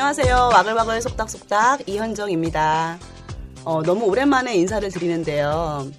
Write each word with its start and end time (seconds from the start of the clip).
안녕하세요. 0.00 0.50
와글와글 0.52 1.02
속닥속닥 1.02 1.88
이현정입니다. 1.88 3.00
어, 3.64 3.82
너무 3.82 4.04
오랜만에 4.04 4.54
인사를 4.54 4.88
드리는데요. 4.90 5.90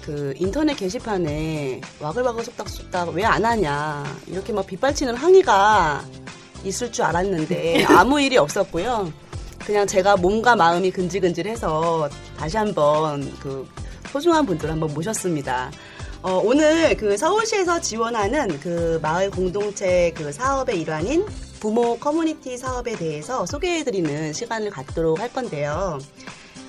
그 0.00 0.32
인터넷 0.38 0.74
게시판에 0.74 1.82
와글와글 2.00 2.44
속닥속닥 2.44 3.10
왜 3.10 3.24
안 3.26 3.44
하냐 3.44 4.04
이렇게 4.26 4.54
막 4.54 4.66
빗발치는 4.66 5.16
항의가 5.16 6.02
있을 6.64 6.90
줄 6.90 7.04
알았는데 7.04 7.84
아무 7.92 8.18
일이 8.22 8.38
없었고요. 8.38 9.12
그냥 9.66 9.86
제가 9.86 10.16
몸과 10.16 10.56
마음이 10.56 10.90
근질근질해서 10.90 12.08
다시 12.38 12.56
한번 12.56 13.30
그 13.38 13.68
소중한 14.10 14.46
분들 14.46 14.70
한번 14.70 14.94
모셨습니다. 14.94 15.70
어, 16.22 16.40
오늘 16.42 16.96
그 16.96 17.18
서울시에서 17.18 17.82
지원하는 17.82 18.58
그 18.60 18.98
마을 19.02 19.30
공동체 19.30 20.10
그 20.16 20.32
사업의 20.32 20.80
일환인 20.80 21.26
부모 21.62 21.96
커뮤니티 21.96 22.58
사업에 22.58 22.96
대해서 22.96 23.46
소개해드리는 23.46 24.32
시간을 24.32 24.70
갖도록 24.70 25.20
할 25.20 25.32
건데요. 25.32 26.00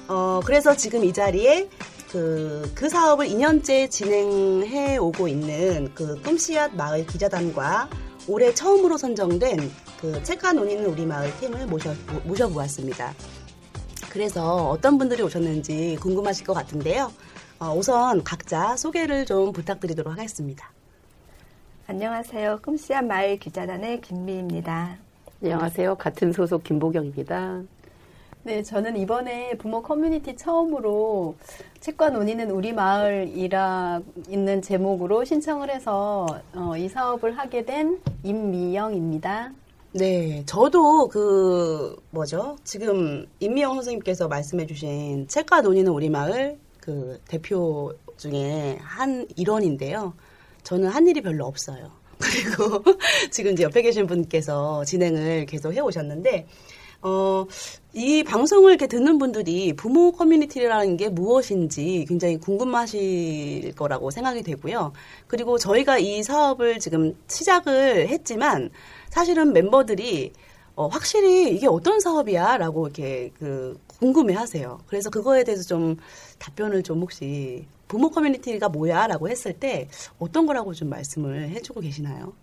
어, 0.08 0.40
그래서 0.46 0.78
지금 0.78 1.04
이 1.04 1.12
자리에 1.12 1.68
그, 2.12 2.72
그 2.76 2.88
사업을 2.88 3.26
2년째 3.28 3.90
진행해 3.90 4.98
오고 4.98 5.28
있는 5.28 5.90
그 5.96 6.22
꿈씨앗 6.22 6.76
마을 6.76 7.08
기자단과 7.08 7.90
올해 8.28 8.54
처음으로 8.54 8.98
선정된 8.98 9.72
그 10.00 10.22
책가 10.22 10.54
논의는 10.54 10.86
우리 10.86 11.08
마을 11.08 11.36
팀을 11.40 11.66
모셔, 11.66 11.96
모셔보았습니다. 12.26 13.16
그래서 14.12 14.70
어떤 14.70 15.00
분들이 15.00 15.24
오셨는지 15.24 15.98
궁금하실 16.02 16.46
것 16.46 16.54
같은데요. 16.54 17.12
어, 17.58 17.74
우선 17.76 18.24
각자 18.24 18.78
소개를 18.78 19.26
좀 19.26 19.54
부탁드리도록 19.54 20.14
하겠습니다. 20.14 20.73
안녕하세요. 21.86 22.60
꿈씨앗 22.64 23.04
마을 23.04 23.38
기자단의 23.38 24.00
김미입니다. 24.00 24.98
안녕하세요. 25.42 25.96
같은 25.96 26.32
소속 26.32 26.64
김보경입니다. 26.64 27.62
네, 28.44 28.64
저는 28.64 28.96
이번에 28.96 29.58
부모 29.58 29.82
커뮤니티 29.82 30.34
처음으로 30.38 31.36
책과 31.82 32.12
논의는 32.12 32.52
우리 32.52 32.72
마을이라 32.72 34.02
있는 34.30 34.62
제목으로 34.62 35.26
신청을 35.26 35.70
해서 35.70 36.26
어, 36.56 36.78
이 36.78 36.88
사업을 36.88 37.38
하게 37.38 37.66
된 37.66 38.00
임미영입니다. 38.24 39.52
네, 39.92 40.42
저도 40.46 41.10
그 41.10 42.02
뭐죠? 42.12 42.56
지금 42.64 43.28
임미영 43.42 43.74
선생님께서 43.76 44.30
말씀해주신 44.30 45.28
책과 45.28 45.62
논의는 45.62 45.92
우리 45.92 46.10
마을 46.10 46.58
그 46.80 47.20
대표 47.28 47.94
중에 48.16 48.78
한 48.80 49.28
일원인데요. 49.36 50.14
저는 50.64 50.90
한 50.90 51.08
일이 51.08 51.22
별로 51.22 51.46
없어요. 51.46 51.92
그리고 52.20 52.84
지금 53.32 53.54
이제 53.54 53.64
옆에 53.64 53.82
계신 53.82 54.08
분께서 54.08 54.86
진행을 54.86 55.46
계속 55.46 55.74
해오셨는데, 55.74 56.48
어, 57.02 57.46
이 57.92 58.24
방송을 58.24 58.72
이렇게 58.72 58.88
듣는 58.88 59.18
분들이 59.18 59.74
부모 59.74 60.14
커뮤니티라는 60.14 60.96
게 60.96 61.10
무엇인지 61.10 62.06
굉장히 62.08 62.38
궁금하실 62.38 63.74
거라고 63.76 64.10
생각이 64.10 64.42
되고요. 64.42 64.94
그리고 65.28 65.58
저희가 65.58 65.98
이 65.98 66.24
사업을 66.24 66.80
지금 66.80 67.14
시작을 67.28 68.08
했지만 68.08 68.70
사실은 69.10 69.52
멤버들이 69.52 70.32
어, 70.76 70.88
확실히 70.88 71.54
이게 71.54 71.68
어떤 71.68 72.00
사업이야? 72.00 72.58
라고 72.58 72.88
이렇게 72.88 73.32
그 73.38 73.78
궁금해 74.00 74.34
하세요. 74.34 74.80
그래서 74.88 75.10
그거에 75.10 75.44
대해서 75.44 75.64
좀 75.64 75.98
답변을 76.40 76.84
좀 76.84 77.02
혹시 77.02 77.68
부모 77.94 78.10
커뮤니티가 78.10 78.70
뭐야? 78.70 79.06
라고 79.06 79.30
했을 79.30 79.54
때 79.54 79.88
어떤 80.18 80.48
거라고 80.48 80.74
좀 80.74 80.90
말씀을 80.90 81.50
해주고 81.50 81.82
계시나요? 81.82 82.34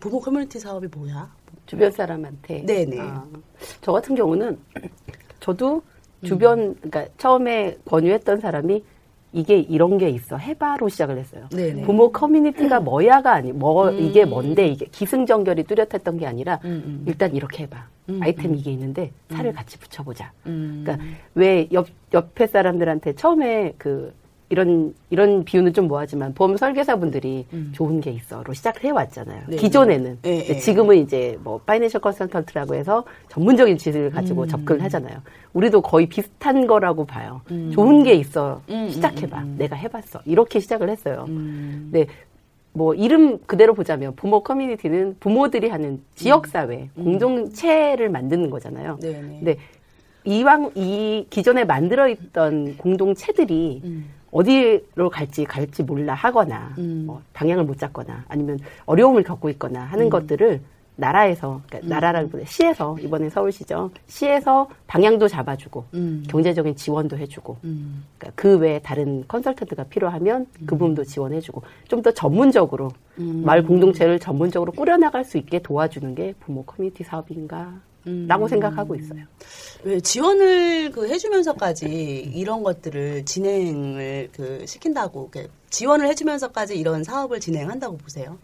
부모 0.00 0.18
커뮤니티 0.18 0.58
사업이 0.58 0.86
뭐야? 0.86 1.30
주변 1.66 1.90
사람한테. 1.90 2.64
네네. 2.64 2.98
아, 3.00 3.22
저 3.82 3.92
같은 3.92 4.14
경우는 4.14 4.58
저도 5.40 5.82
주변, 6.24 6.74
그러니까 6.76 7.06
처음에 7.18 7.76
권유했던 7.84 8.40
사람이 8.40 8.82
이게 9.34 9.58
이런 9.58 9.98
게 9.98 10.08
있어. 10.08 10.36
해봐로 10.38 10.88
시작을 10.88 11.18
했어요. 11.18 11.48
네네. 11.50 11.82
부모 11.82 12.12
커뮤니티가 12.12 12.78
뭐야가 12.80 13.32
아니, 13.32 13.52
뭐, 13.52 13.88
음. 13.90 13.98
이게 13.98 14.24
뭔데, 14.24 14.68
이게 14.68 14.86
기승전결이 14.86 15.64
뚜렷했던 15.64 16.18
게 16.18 16.26
아니라, 16.26 16.60
음, 16.64 16.82
음. 16.86 17.04
일단 17.06 17.34
이렇게 17.34 17.64
해봐. 17.64 17.88
음, 18.10 18.20
아이템 18.22 18.52
음. 18.52 18.56
이게 18.56 18.70
있는데, 18.70 19.10
살을 19.30 19.50
음. 19.50 19.54
같이 19.54 19.76
붙여보자. 19.78 20.30
음. 20.46 20.82
그러니까 20.84 21.04
왜 21.34 21.68
옆, 21.72 21.88
옆에 22.12 22.46
사람들한테 22.46 23.14
처음에 23.14 23.74
그 23.76 24.14
이런 24.54 24.94
이런 25.10 25.44
비유는 25.44 25.72
좀 25.72 25.88
뭐하지만 25.88 26.32
보험 26.32 26.56
설계사분들이 26.56 27.44
음. 27.52 27.72
좋은 27.74 28.00
게 28.00 28.12
있어로 28.12 28.52
시작을 28.52 28.84
해왔잖아요. 28.84 29.42
네. 29.48 29.56
기존에는 29.56 30.18
네, 30.22 30.38
근데 30.38 30.52
네. 30.52 30.58
지금은 30.60 30.98
이제 30.98 31.36
뭐 31.42 31.58
파이낸셜 31.66 32.00
컨설턴트라고 32.00 32.76
해서 32.76 33.04
전문적인 33.30 33.76
지식을 33.76 34.10
가지고 34.10 34.42
음. 34.42 34.46
접근을 34.48 34.80
하잖아요. 34.84 35.18
우리도 35.54 35.82
거의 35.82 36.06
비슷한 36.06 36.68
거라고 36.68 37.04
봐요. 37.04 37.40
음. 37.50 37.72
좋은 37.72 38.04
게 38.04 38.14
있어 38.14 38.62
음, 38.70 38.88
시작해봐. 38.90 39.38
음, 39.38 39.42
음. 39.42 39.54
내가 39.58 39.74
해봤어. 39.74 40.20
이렇게 40.24 40.60
시작을 40.60 40.88
했어요. 40.88 41.24
음. 41.28 41.88
네. 41.90 42.06
뭐 42.72 42.94
이름 42.94 43.38
그대로 43.46 43.74
보자면 43.74 44.14
부모 44.14 44.40
커뮤니티는 44.40 45.16
부모들이 45.18 45.68
하는 45.68 46.00
지역 46.14 46.46
사회 46.46 46.88
음. 46.96 47.04
공동체를 47.04 48.08
만드는 48.08 48.50
거잖아요. 48.50 48.98
네네. 49.00 49.20
근데 49.20 49.56
이왕 50.24 50.70
이 50.74 51.26
기존에 51.28 51.64
만들어 51.64 52.08
있던 52.08 52.76
공동체들이 52.78 53.82
음. 53.84 54.06
어디로 54.34 55.10
갈지 55.10 55.44
갈지 55.44 55.82
몰라 55.84 56.12
하거나 56.14 56.74
음. 56.78 57.04
뭐 57.06 57.22
방향을 57.32 57.64
못 57.64 57.78
잡거나 57.78 58.24
아니면 58.28 58.58
어려움을 58.84 59.22
겪고 59.22 59.48
있거나 59.50 59.84
하는 59.84 60.06
음. 60.06 60.10
것들을 60.10 60.60
나라에서 60.96 61.60
그러니까 61.68 61.92
나라라기보다 61.94 62.44
시에서 62.46 62.96
이번에 63.00 63.28
서울시죠 63.28 63.90
시에서 64.06 64.68
방향도 64.86 65.26
잡아주고 65.28 65.84
음. 65.94 66.24
경제적인 66.28 66.76
지원도 66.76 67.18
해주고 67.18 67.56
음. 67.64 68.04
그러니까 68.18 68.40
그 68.40 68.58
외에 68.58 68.80
다른 68.80 69.24
컨설턴트가 69.26 69.84
필요하면 69.84 70.46
그 70.60 70.66
부분도 70.66 71.04
지원해주고 71.04 71.62
좀 71.88 72.02
더 72.02 72.10
전문적으로 72.10 72.90
음. 73.18 73.42
마을 73.44 73.64
공동체를 73.64 74.18
전문적으로 74.18 74.72
꾸려나갈 74.72 75.24
수 75.24 75.38
있게 75.38 75.60
도와주는 75.60 76.14
게 76.14 76.34
부모 76.38 76.64
커뮤니티 76.64 77.02
사업인가 77.02 77.60
음. 77.62 77.93
라고 78.04 78.48
생각하고 78.48 78.94
있어요. 78.94 79.24
왜 79.84 80.00
지원을 80.00 80.90
그 80.90 81.08
해주면서까지 81.08 82.32
이런 82.34 82.62
것들을 82.62 83.24
진행을 83.24 84.30
그 84.32 84.66
시킨다고 84.66 85.30
지원을 85.70 86.06
해주면서까지 86.08 86.78
이런 86.78 87.04
사업을 87.04 87.40
진행한다고 87.40 87.96
보세요? 87.96 88.38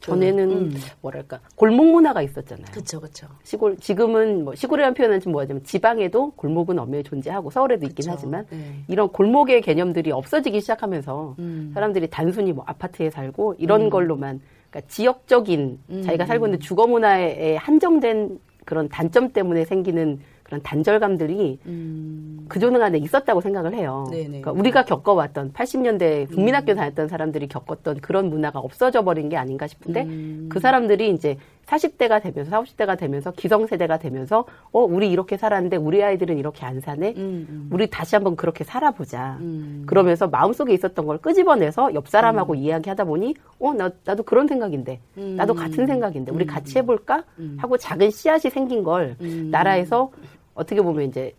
전에는 0.00 0.50
음. 0.50 0.74
뭐랄까 1.00 1.40
골목 1.54 1.86
문화가 1.86 2.22
있었잖아요. 2.22 2.66
그쵸 2.72 3.00
그쵸. 3.00 3.26
시골 3.42 3.76
지금은 3.76 4.44
뭐 4.44 4.54
시골이라는 4.54 4.94
표현은 4.94 5.20
좀 5.20 5.32
뭐하자면 5.32 5.64
지방에도 5.64 6.30
골목은 6.36 6.78
엄연히 6.78 7.02
존재하고 7.02 7.50
서울에도 7.50 7.86
있긴 7.86 7.96
그쵸. 8.04 8.10
하지만 8.12 8.46
네. 8.50 8.84
이런 8.88 9.08
골목의 9.08 9.62
개념들이 9.62 10.12
없어지기 10.12 10.60
시작하면서 10.60 11.36
음. 11.38 11.70
사람들이 11.74 12.08
단순히 12.08 12.52
뭐 12.52 12.64
아파트에 12.66 13.10
살고 13.10 13.56
이런 13.58 13.82
음. 13.82 13.90
걸로만 13.90 14.40
그러니까 14.70 14.88
지역적인 14.92 15.78
음. 15.90 16.02
자기가 16.02 16.26
살고 16.26 16.46
있는 16.46 16.60
주거 16.60 16.86
문화에 16.86 17.56
한정된 17.56 18.38
그런 18.66 18.88
단점 18.90 19.30
때문에 19.30 19.64
생기는 19.64 20.18
그런 20.42 20.62
단절감들이 20.62 21.58
음. 21.66 22.46
그조는 22.48 22.82
안에 22.82 22.98
있었다고 22.98 23.40
생각을 23.40 23.74
해요. 23.74 24.06
그러니까 24.10 24.52
우리가 24.52 24.84
겪어왔던 24.84 25.52
80년대 25.52 26.28
국민학교 26.28 26.74
다녔던 26.74 27.08
사람들이 27.08 27.48
겪었던 27.48 28.00
그런 28.00 28.28
문화가 28.28 28.58
없어져 28.58 29.02
버린 29.02 29.28
게 29.28 29.36
아닌가 29.36 29.66
싶은데 29.66 30.02
음. 30.04 30.48
그 30.50 30.60
사람들이 30.60 31.10
이제 31.10 31.38
40대가 31.66 32.22
되면서 32.22 32.62
40대가 32.62 32.96
되면서 32.96 33.32
기성세대가 33.32 33.98
되면서 33.98 34.44
어 34.72 34.80
우리 34.80 35.10
이렇게 35.10 35.36
살았는데 35.36 35.76
우리 35.76 36.02
아이들은 36.02 36.38
이렇게 36.38 36.64
안 36.64 36.80
사네. 36.80 37.14
음, 37.16 37.46
음. 37.48 37.68
우리 37.72 37.88
다시 37.88 38.14
한번 38.14 38.36
그렇게 38.36 38.64
살아보자. 38.64 39.38
음. 39.40 39.82
그러면서 39.86 40.28
마음속에 40.28 40.72
있었던 40.74 41.06
걸 41.06 41.18
끄집어내서 41.18 41.94
옆 41.94 42.08
사람하고 42.08 42.54
이야기 42.54 42.88
하다 42.88 43.04
보니 43.04 43.34
어 43.58 43.74
나, 43.74 43.90
나도 44.04 44.22
그런 44.22 44.46
생각인데 44.46 45.00
나도 45.14 45.54
같은 45.54 45.86
생각인데 45.86 46.32
우리 46.32 46.46
같이 46.46 46.78
해볼까 46.78 47.24
하고 47.58 47.76
작은 47.76 48.10
씨앗이 48.10 48.50
생긴 48.50 48.82
걸 48.82 49.16
나라에서 49.50 50.10
어떻게 50.54 50.80
보면 50.80 51.08
이제 51.08 51.32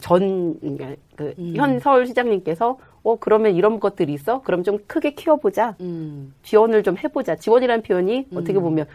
전, 0.00 0.58
그, 1.16 1.34
현 1.54 1.78
서울시장님께서, 1.78 2.78
어, 3.02 3.16
그러면 3.18 3.54
이런 3.54 3.80
것들이 3.80 4.14
있어? 4.14 4.40
그럼 4.42 4.62
좀 4.62 4.78
크게 4.86 5.10
키워보자. 5.10 5.76
음. 5.80 6.32
지원을 6.42 6.82
좀 6.82 6.96
해보자. 6.96 7.36
지원이라는 7.36 7.82
표현이 7.82 8.28
어떻게 8.34 8.54
보면 8.54 8.86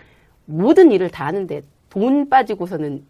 모든 0.50 0.92
일을 0.92 1.10
다 1.10 1.28
하는데 1.28 1.62
돈 1.90 2.28
빠지고서는 2.28 3.06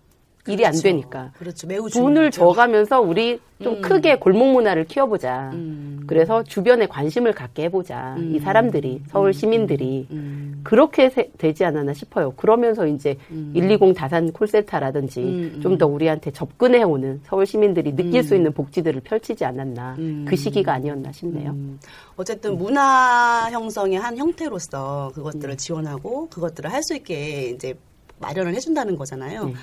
일이 0.48 0.66
안 0.66 0.72
그렇죠. 0.72 0.84
되니까. 0.84 1.32
그렇죠. 1.38 1.68
매우 1.68 1.90
돈을. 1.90 2.32
줘가면서 2.32 3.02
우리 3.02 3.40
좀 3.62 3.82
크게 3.82 4.16
골목 4.16 4.52
문화를 4.54 4.86
키워보자. 4.86 5.52
음. 5.54 6.04
그래서 6.08 6.42
주변에 6.44 6.88
관심을 6.88 7.34
갖게 7.34 7.64
해보자. 7.64 8.16
이 8.18 8.40
사람들이, 8.40 9.02
서울 9.10 9.34
시민들이. 9.34 10.08
음. 10.12 10.62
그렇게 10.64 11.10
세- 11.10 11.30
되지 11.38 11.66
않았나 11.66 11.94
싶어요. 11.94 12.32
그러면서 12.32 12.88
이제 12.88 13.16
120 13.54 13.94
다산 13.94 14.32
콜센터라든지 14.32 15.20
음, 15.22 15.60
좀더 15.62 15.88
우리한테 15.88 16.32
접근해 16.32 16.84
오는 16.84 17.20
서울 17.26 17.46
시민들이 17.46 17.94
느낄 17.96 18.24
수 18.24 18.34
있는 18.36 18.52
복지들을 18.54 19.02
펼치지 19.02 19.44
않았나. 19.46 19.96
음. 20.00 20.26
그 20.28 20.36
시기가 20.36 20.74
아니었나 20.74 21.12
싶네요. 21.12 21.52
음. 21.52 21.80
어쨌든 22.16 22.58
문화 22.58 23.50
형성의 23.52 24.00
한 24.00 24.18
형태로서 24.18 25.12
그것들을 25.16 25.58
지원하고 25.58 26.28
그것들을 26.30 26.72
할 26.72 26.80
수 26.82 26.96
있게 26.96 27.50
이제 27.56 27.74
마련을 28.20 28.56
해준다는 28.56 28.96
거잖아요. 28.96 29.46
네. 29.46 29.54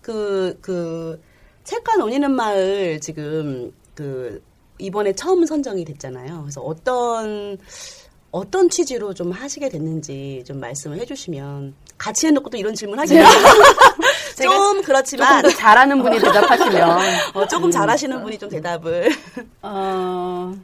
그, 0.00 0.58
그, 0.60 1.20
책과 1.64 1.96
논의는 1.96 2.30
마을 2.30 3.00
지금 3.00 3.72
그 3.94 4.42
이번에 4.78 5.12
처음 5.14 5.44
선정이 5.44 5.84
됐잖아요. 5.84 6.42
그래서 6.42 6.60
어떤, 6.60 7.58
어떤 8.30 8.68
취지로 8.68 9.14
좀 9.14 9.32
하시게 9.32 9.68
됐는지 9.68 10.44
좀 10.46 10.60
말씀을 10.60 10.98
해주시면 11.00 11.74
같이 11.98 12.26
해놓고 12.26 12.50
또 12.50 12.56
이런 12.56 12.74
질문 12.74 12.98
하기는 12.98 13.24
좀 14.36 14.82
그렇지만 14.82 15.42
조금 15.42 15.50
더 15.50 15.56
잘하는 15.56 16.02
분이 16.02 16.20
대답하시면. 16.20 16.98
어, 17.34 17.46
조금 17.48 17.70
잘하시는 17.70 18.22
분이 18.22 18.38
좀 18.38 18.48
대답을 18.50 19.10
어, 19.62 20.54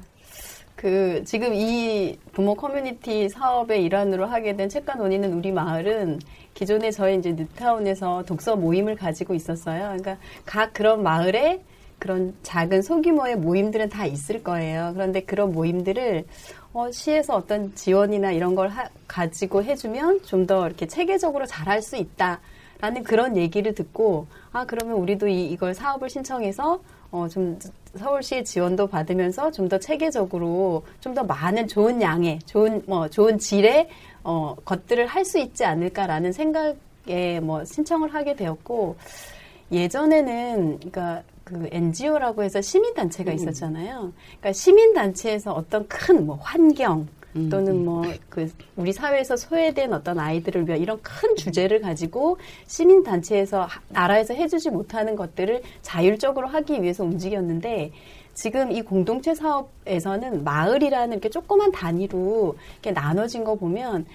그, 0.77 1.23
지금 1.25 1.55
이 1.55 2.19
부모 2.33 2.55
커뮤니티 2.55 3.29
사업의 3.29 3.85
일환으로 3.85 4.27
하게 4.27 4.57
된 4.57 4.69
책과 4.69 4.97
논의는 4.97 5.33
우리 5.33 5.53
마을은 5.53 6.21
기존에 6.55 6.91
저희 6.91 7.17
이제 7.19 7.33
뉴타운에서 7.33 8.25
독서 8.27 8.57
모임을 8.57 8.97
가지고 8.97 9.35
있었어요. 9.35 9.83
그러니까 9.85 10.17
각 10.45 10.73
그런 10.75 11.03
마을에 11.03 11.63
그런 11.99 12.35
작은 12.43 12.83
소규모의 12.83 13.37
모임들은 13.37 13.89
다 13.89 14.07
있을 14.07 14.43
거예요. 14.43 14.91
그런데 14.95 15.21
그런 15.23 15.53
모임들을 15.53 16.25
어, 16.75 16.91
시에서 16.91 17.37
어떤 17.37 17.75
지원이나 17.75 18.33
이런 18.33 18.55
걸 18.55 18.69
하- 18.69 18.89
가지고 19.07 19.63
해주면 19.63 20.23
좀 20.25 20.47
더 20.47 20.67
이렇게 20.67 20.87
체계적으로 20.87 21.47
잘할 21.47 21.81
수 21.83 21.97
있다. 21.97 22.41
라는 22.81 23.05
그런 23.05 23.37
얘기를 23.37 23.75
듣고, 23.75 24.27
아, 24.51 24.65
그러면 24.65 24.97
우리도 24.97 25.29
이, 25.29 25.47
이걸 25.53 25.73
사업을 25.75 26.11
신청해서, 26.11 26.81
어, 27.13 27.29
좀 27.29 27.57
서울시의 27.95 28.45
지원도 28.45 28.89
받으면서 28.89 29.53
좀 29.53 29.69
더 29.69 29.79
체계적으로 29.79 30.83
좀 31.01 31.15
더 31.15 31.23
많은 31.23 31.69
좋은 31.69 32.03
양의, 32.03 32.41
좋은, 32.47 32.83
뭐, 32.87 33.07
좋은 33.09 33.39
질의, 33.39 33.89
어, 34.25 34.55
것들을 34.65 35.07
할 35.07 35.25
수 35.25 35.39
있지 35.39 35.65
않을까라는 35.65 36.33
생각에 36.33 37.41
뭐 37.43 37.65
신청을 37.65 38.13
하게 38.15 38.35
되었고, 38.37 38.97
예전에는 39.71 40.79
그러니까 40.79 41.23
그 41.45 41.69
NGO라고 41.71 42.43
해서 42.43 42.61
시민 42.61 42.95
단체가 42.95 43.33
있었잖아요. 43.33 44.13
그러니까 44.27 44.53
시민 44.53 44.93
단체에서 44.95 45.53
어떤 45.53 45.87
큰 45.89 46.27
뭐 46.27 46.37
환경 46.41 47.07
또는 47.51 47.85
뭐 47.85 48.03
그 48.29 48.51
우리 48.77 48.93
사회에서 48.93 49.37
소외된 49.37 49.93
어떤 49.95 50.19
아이들을 50.19 50.67
위한 50.69 50.79
이런 50.81 51.01
큰 51.03 51.35
주제를 51.35 51.81
가지고 51.81 52.37
시민 52.67 53.03
단체에서 53.03 53.63
하- 53.63 53.81
나라에서 53.89 54.35
해주지 54.35 54.69
못하는 54.71 55.17
것들을 55.17 55.63
자율적으로 55.81 56.49
하기 56.49 56.83
위해서 56.83 57.05
움직였는데 57.05 57.91
지금 58.35 58.73
이 58.73 58.83
공동체 58.83 59.35
사업에서는 59.35 60.45
마을이라는 60.45 61.13
이렇게 61.13 61.29
조그만 61.29 61.71
단위로 61.73 62.57
이렇게 62.75 62.93
나눠진 62.93 63.45
거 63.45 63.55
보면 63.55 64.07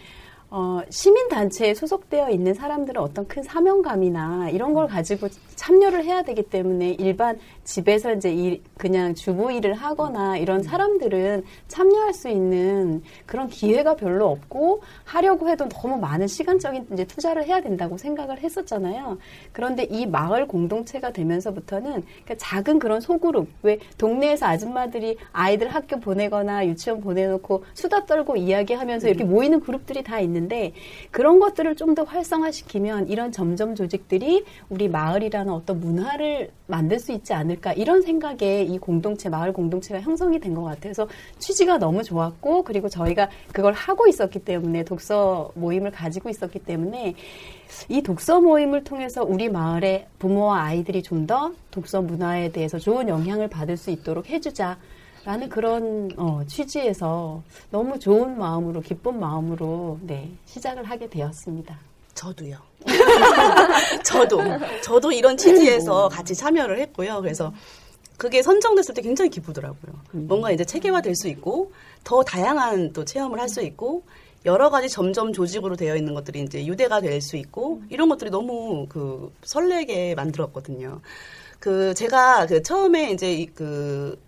어, 0.50 0.80
시민단체에 0.90 1.74
소속되어 1.74 2.30
있는 2.30 2.54
사람들은 2.54 3.02
어떤 3.02 3.28
큰 3.28 3.44
사명감이나 3.44 4.50
이런 4.52 4.74
걸 4.74 4.88
가지고 4.88 5.28
참여를 5.56 6.06
해야 6.06 6.22
되기 6.24 6.44
때문에 6.44 6.92
일반 6.92 7.38
집에서 7.68 8.14
이제 8.14 8.32
일, 8.32 8.62
그냥 8.78 9.14
주부 9.14 9.52
일을 9.52 9.74
하거나 9.74 10.38
이런 10.38 10.64
사람들은 10.64 11.44
참여할 11.68 12.14
수 12.14 12.30
있는 12.30 13.04
그런 13.26 13.50
기회가 13.50 13.96
별로 13.96 14.30
없고 14.30 14.82
하려고 15.04 15.50
해도 15.50 15.68
너무 15.68 15.98
많은 15.98 16.28
시간적인 16.28 16.88
이제 16.94 17.04
투자를 17.04 17.46
해야 17.46 17.60
된다고 17.60 17.98
생각을 17.98 18.40
했었잖아요. 18.40 19.18
그런데 19.52 19.84
이 19.84 20.06
마을 20.06 20.48
공동체가 20.48 21.12
되면서부터는 21.12 22.04
그러니까 22.04 22.36
작은 22.38 22.80
그런 22.80 23.02
소그룹, 23.02 23.50
왜 23.64 23.80
동네에서 23.98 24.46
아줌마들이 24.46 25.18
아이들 25.34 25.68
학교 25.68 26.00
보내거나 26.00 26.66
유치원 26.68 27.02
보내놓고 27.02 27.66
수다 27.74 28.06
떨고 28.06 28.38
이야기하면서 28.38 29.10
이렇게 29.10 29.26
모이는 29.26 29.60
그룹들이 29.60 30.04
다 30.04 30.22
있는데 30.22 30.72
그런 31.12 31.40
것들을 31.40 31.76
좀 31.76 31.98
더 31.98 32.04
활성화시키면 32.04 33.08
이런 33.08 33.32
점점 33.32 33.74
조직들이 33.74 34.46
우리 34.70 34.88
마을이라는 34.88 35.52
어떤 35.52 35.80
문화를 35.80 36.52
만들 36.68 37.00
수 37.00 37.12
있지 37.12 37.34
않을 37.34 37.57
까 37.62 37.74
이런 37.74 38.02
생각에 38.02 38.64
이 38.64 38.78
공동체 38.78 39.30
마을 39.30 39.52
공동체가 39.54 40.02
형성이 40.02 40.40
된 40.40 40.54
것 40.54 40.64
같아요. 40.64 40.80
그래서 40.82 41.08
취지가 41.40 41.78
너무 41.78 42.04
좋았고 42.04 42.64
그리고 42.64 42.90
저희가 42.90 43.30
그걸 43.52 43.74
하고 43.74 44.08
있었기 44.08 44.40
때문에 44.40 44.84
독서 44.84 45.52
모임을 45.56 45.92
가지고 45.92 46.30
있었기 46.30 46.60
때문에 46.60 47.16
이 47.90 48.02
독서 48.02 48.40
모임을 48.42 48.84
통해서 48.84 49.24
우리 49.24 49.50
마을의 49.50 50.08
부모와 50.20 50.64
아이들이 50.64 51.04
좀 51.04 51.28
더 51.28 51.52
독서 51.72 52.02
문화에 52.02 52.52
대해서 52.52 52.80
좋은 52.80 53.10
영향을 53.10 53.48
받을 53.50 53.76
수 53.78 53.92
있도록 53.92 54.30
해주자. 54.30 54.78
라는 55.26 55.50
그런 55.50 56.10
어, 56.16 56.42
취지에서 56.48 57.44
너무 57.70 58.00
좋은 58.00 58.38
마음으로 58.38 58.80
기쁜 58.80 59.20
마음으로 59.20 60.00
네 60.04 60.32
시작을 60.46 60.86
하게 60.86 61.10
되었습니다. 61.10 61.78
저도요. 62.18 62.58
저도 64.04 64.40
저도 64.82 65.12
이런 65.12 65.38
취지에서 65.38 66.10
같이 66.10 66.34
참여를 66.34 66.80
했고요. 66.80 67.22
그래서 67.22 67.54
그게 68.18 68.42
선정됐을 68.42 68.96
때 68.96 69.02
굉장히 69.04 69.30
기쁘더라고요. 69.30 69.94
뭔가 70.12 70.52
이제 70.52 70.66
체계화 70.66 71.02
될 71.02 71.16
수 71.16 71.28
있고 71.28 71.72
더 72.04 72.24
다양한 72.24 72.92
또 72.94 73.06
체험을 73.06 73.40
할 73.40 73.48
수 73.50 73.62
있고 73.62 74.04
여러 74.46 74.70
가지 74.70 74.90
점점 74.90 75.32
조직으로 75.34 75.76
되어 75.76 75.96
있는 75.96 76.14
것들이 76.14 76.42
이제 76.42 76.66
유대가 76.66 77.02
될 77.02 77.22
수 77.22 77.38
있고 77.38 77.82
이런 77.90 78.10
것들이 78.10 78.32
너무 78.32 78.88
그 78.90 79.32
설레게 79.44 80.16
만들었거든요. 80.16 81.02
그 81.60 81.94
제가 81.94 82.48
그 82.48 82.64
처음에 82.64 83.12
이제 83.12 83.32
이그 83.34 84.20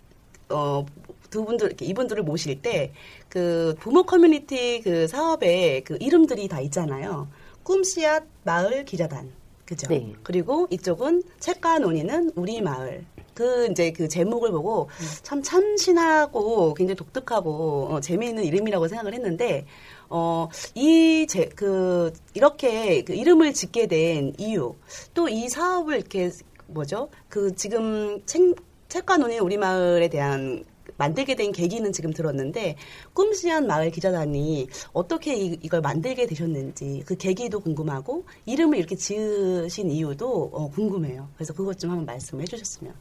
어, 0.49 0.85
두 1.29 1.45
분들, 1.45 1.75
이분들을 1.79 2.23
모실 2.23 2.59
때, 2.59 2.91
그, 3.29 3.75
부모 3.79 4.01
커뮤니티 4.01 4.81
그 4.83 5.07
사업에 5.07 5.81
그 5.85 5.95
이름들이 5.99 6.47
다 6.47 6.59
있잖아요. 6.61 7.27
꿈씨앗 7.69 8.23
마을 8.45 8.83
기자단. 8.83 9.31
그죠? 9.63 9.87
네. 9.89 10.11
그리고 10.23 10.65
이쪽은 10.71 11.21
책과 11.39 11.77
논의는 11.77 12.31
우리 12.35 12.61
마을. 12.63 13.05
그 13.35 13.67
이제 13.69 13.91
그 13.91 14.07
제목을 14.07 14.49
보고 14.49 14.89
참 15.21 15.43
참신하고 15.43 16.73
굉장히 16.73 16.95
독특하고 16.97 17.89
어, 17.91 17.99
재미있는 18.01 18.43
이름이라고 18.43 18.87
생각을 18.87 19.13
했는데 19.13 19.67
어, 20.09 20.49
이, 20.73 21.27
제, 21.29 21.47
그, 21.55 22.11
이렇게 22.33 23.03
그 23.03 23.13
이름을 23.13 23.53
짓게 23.53 23.85
된 23.85 24.33
이유, 24.39 24.73
또 25.13 25.29
이 25.29 25.47
사업을 25.47 25.97
이렇게, 25.97 26.31
뭐죠? 26.65 27.09
그 27.29 27.53
지금 27.55 28.19
책, 28.25 28.55
책과 28.87 29.17
논의 29.17 29.37
우리 29.37 29.57
마을에 29.57 30.09
대한 30.09 30.65
만들게 30.99 31.33
된 31.35 31.51
계기는 31.51 31.91
지금 31.91 32.13
들었는데, 32.13 32.75
꿈씨한 33.13 33.65
마을 33.65 33.89
기자단이 33.89 34.67
어떻게 34.93 35.35
이, 35.35 35.57
이걸 35.63 35.81
만들게 35.81 36.27
되셨는지, 36.27 37.03
그 37.07 37.15
계기도 37.15 37.59
궁금하고, 37.61 38.25
이름을 38.45 38.77
이렇게 38.77 38.95
지으신 38.95 39.89
이유도 39.89 40.51
어, 40.53 40.69
궁금해요. 40.69 41.27
그래서 41.35 41.53
그것 41.53 41.79
좀 41.79 41.89
한번 41.89 42.05
말씀해 42.05 42.45
주셨으면 42.45 42.93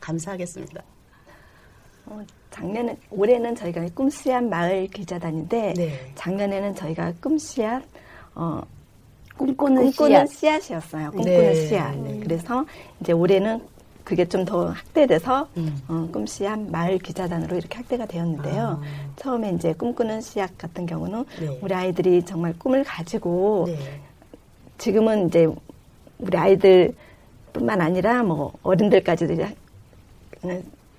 감사하겠습니다. 0.00 0.82
어, 2.06 2.24
작년에 2.50 2.96
올해는 3.10 3.54
저희가 3.54 3.86
꿈씨앗 3.94 4.44
마을 4.44 4.86
기자단인데 4.88 5.74
네. 5.76 6.12
작년에는 6.14 6.74
저희가 6.74 7.12
꿈씨앗 7.20 7.82
어, 8.34 8.62
꿈꾸는 9.36 9.82
꿈꾸는 9.82 10.26
씨앗. 10.28 10.70
이었어요 10.70 11.10
꿈꾸는 11.10 11.52
네. 11.52 11.66
씨앗. 11.66 11.96
네. 11.98 12.20
그래서 12.20 12.64
이제 13.00 13.12
올해는 13.12 13.60
그게 14.06 14.24
좀더 14.24 14.68
확대돼서 14.68 15.48
음. 15.56 15.82
어, 15.88 16.08
꿈씨앗 16.12 16.60
마을 16.70 16.96
기자단으로 16.96 17.56
이렇게 17.56 17.76
확대가 17.76 18.06
되었는데요. 18.06 18.80
아. 18.80 19.10
처음에 19.16 19.50
이제 19.50 19.72
꿈꾸는 19.72 20.20
씨앗 20.20 20.56
같은 20.56 20.86
경우는 20.86 21.24
네. 21.40 21.58
우리 21.60 21.74
아이들이 21.74 22.24
정말 22.24 22.54
꿈을 22.56 22.84
가지고 22.84 23.64
네. 23.66 24.00
지금은 24.78 25.26
이제 25.26 25.48
우리 26.20 26.38
아이들뿐만 26.38 27.80
아니라 27.80 28.22
뭐 28.22 28.52
어른들까지도 28.62 29.44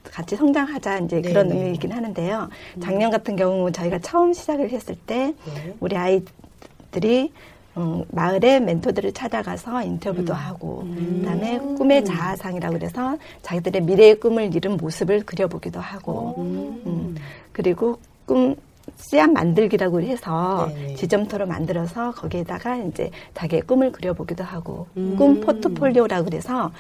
같이 0.03 0.35
성장하자 0.35 0.97
이제 0.99 1.21
그런 1.21 1.47
네네. 1.47 1.61
의미이긴 1.61 1.93
하는데요. 1.93 2.49
작년 2.81 3.09
같은 3.09 3.37
경우 3.37 3.71
저희가 3.71 3.99
처음 3.99 4.33
시작을 4.33 4.69
했을 4.69 4.95
때 5.07 5.33
네. 5.45 5.75
우리 5.79 5.95
아이들이 5.95 7.31
음, 7.77 8.03
마을의 8.11 8.61
멘토들을 8.61 9.13
찾아가서 9.13 9.83
인터뷰도 9.83 10.33
하고 10.33 10.85
그다음에 11.19 11.59
꿈의 11.59 12.03
자아상이라고 12.05 12.73
그래서 12.77 13.17
자기들의 13.41 13.83
미래의 13.83 14.19
꿈을 14.19 14.53
이룬 14.55 14.77
모습을 14.77 15.25
그려보기도 15.25 15.79
하고 15.79 16.35
음, 16.37 17.15
그리고 17.51 17.99
꿈 18.25 18.55
씨앗 18.95 19.29
만들기라고 19.31 20.01
해서 20.01 20.71
네네. 20.73 20.95
지점토로 20.95 21.45
만들어서 21.45 22.11
거기에다가 22.11 22.77
이제 22.77 23.11
자기의 23.33 23.63
꿈을 23.63 23.91
그려보기도 23.91 24.43
하고 24.43 24.87
음. 24.97 25.15
꿈 25.17 25.41
포트폴리오라고 25.41 26.25
그래서 26.25 26.71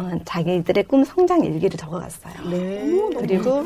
어, 0.00 0.10
자기들의 0.24 0.84
꿈 0.84 1.04
성장 1.04 1.44
일기를 1.44 1.78
적어갔어요. 1.78 2.32
네. 2.50 2.80
그리고 3.18 3.62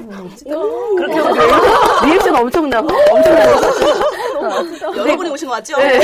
그렇게 0.97 1.21
하면 1.21 1.39
리액션 2.07 2.35
엄청나고 2.35 2.89
엄청나고 2.89 4.97
여러분이 4.97 5.31
오신 5.31 5.47
거 5.49 5.55
맞죠? 5.55 5.77
네. 5.79 6.01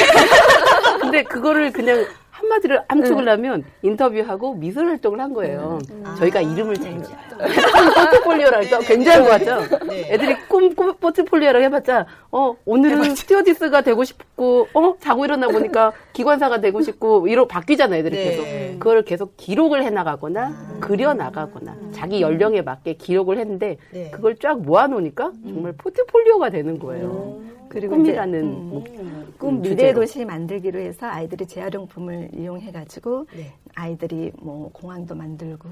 근데 1.00 1.24
그거를 1.24 1.72
그냥 1.72 2.06
한마디로 2.40 2.80
함축을 2.88 3.28
하면 3.28 3.64
인터뷰하고 3.82 4.54
미술 4.54 4.88
활동을 4.88 5.20
한 5.20 5.34
거예요. 5.34 5.78
저희가 6.18 6.40
이름을 6.40 6.76
잘 6.76 7.02
지어요. 7.02 7.18
포트폴리오라고 8.10 8.62
해서 8.64 8.78
굉장한 8.80 9.22
거 9.24 9.28
같죠? 9.30 9.84
네. 9.86 10.12
애들이 10.12 10.36
꿈, 10.48 10.74
꿈 10.74 10.94
포트폴리오라고 10.94 11.62
해봤자, 11.64 12.06
어, 12.32 12.56
오늘은 12.64 13.14
스튜어디스가 13.14 13.82
되고 13.82 14.04
싶고, 14.04 14.68
어, 14.74 14.94
자고 15.00 15.24
일어나 15.24 15.48
보니까 15.48 15.92
기관사가 16.12 16.60
되고 16.60 16.80
싶고, 16.80 17.28
이러 17.28 17.46
바뀌잖아요, 17.46 18.00
애들이 18.00 18.16
네. 18.16 18.24
계속. 18.24 18.78
그걸 18.78 19.02
계속 19.02 19.36
기록을 19.36 19.84
해 19.84 19.90
나가거나, 19.90 20.78
그려 20.80 21.14
나가거나, 21.14 21.76
자기 21.92 22.20
연령에 22.20 22.62
맞게 22.62 22.94
기록을 22.94 23.38
했는데, 23.38 23.76
네. 23.90 24.10
그걸 24.10 24.36
쫙 24.36 24.60
모아놓으니까 24.60 25.32
정말 25.46 25.72
포트폴리오가 25.76 26.50
되는 26.50 26.78
거예요. 26.78 27.40
그리고 27.70 27.94
꿈이라는 27.96 28.38
이제, 28.40 28.46
음, 28.58 28.68
목- 28.68 29.38
꿈 29.38 29.48
음, 29.56 29.62
미래. 29.62 29.94
도시 29.94 30.24
만들기로 30.24 30.78
해서 30.80 31.06
아이들이 31.06 31.46
재활용품을 31.46 32.30
이용해 32.34 32.72
가지고 32.72 33.26
네. 33.34 33.52
아이들이 33.76 34.32
뭐 34.40 34.68
공항도 34.72 35.14
만들고 35.14 35.68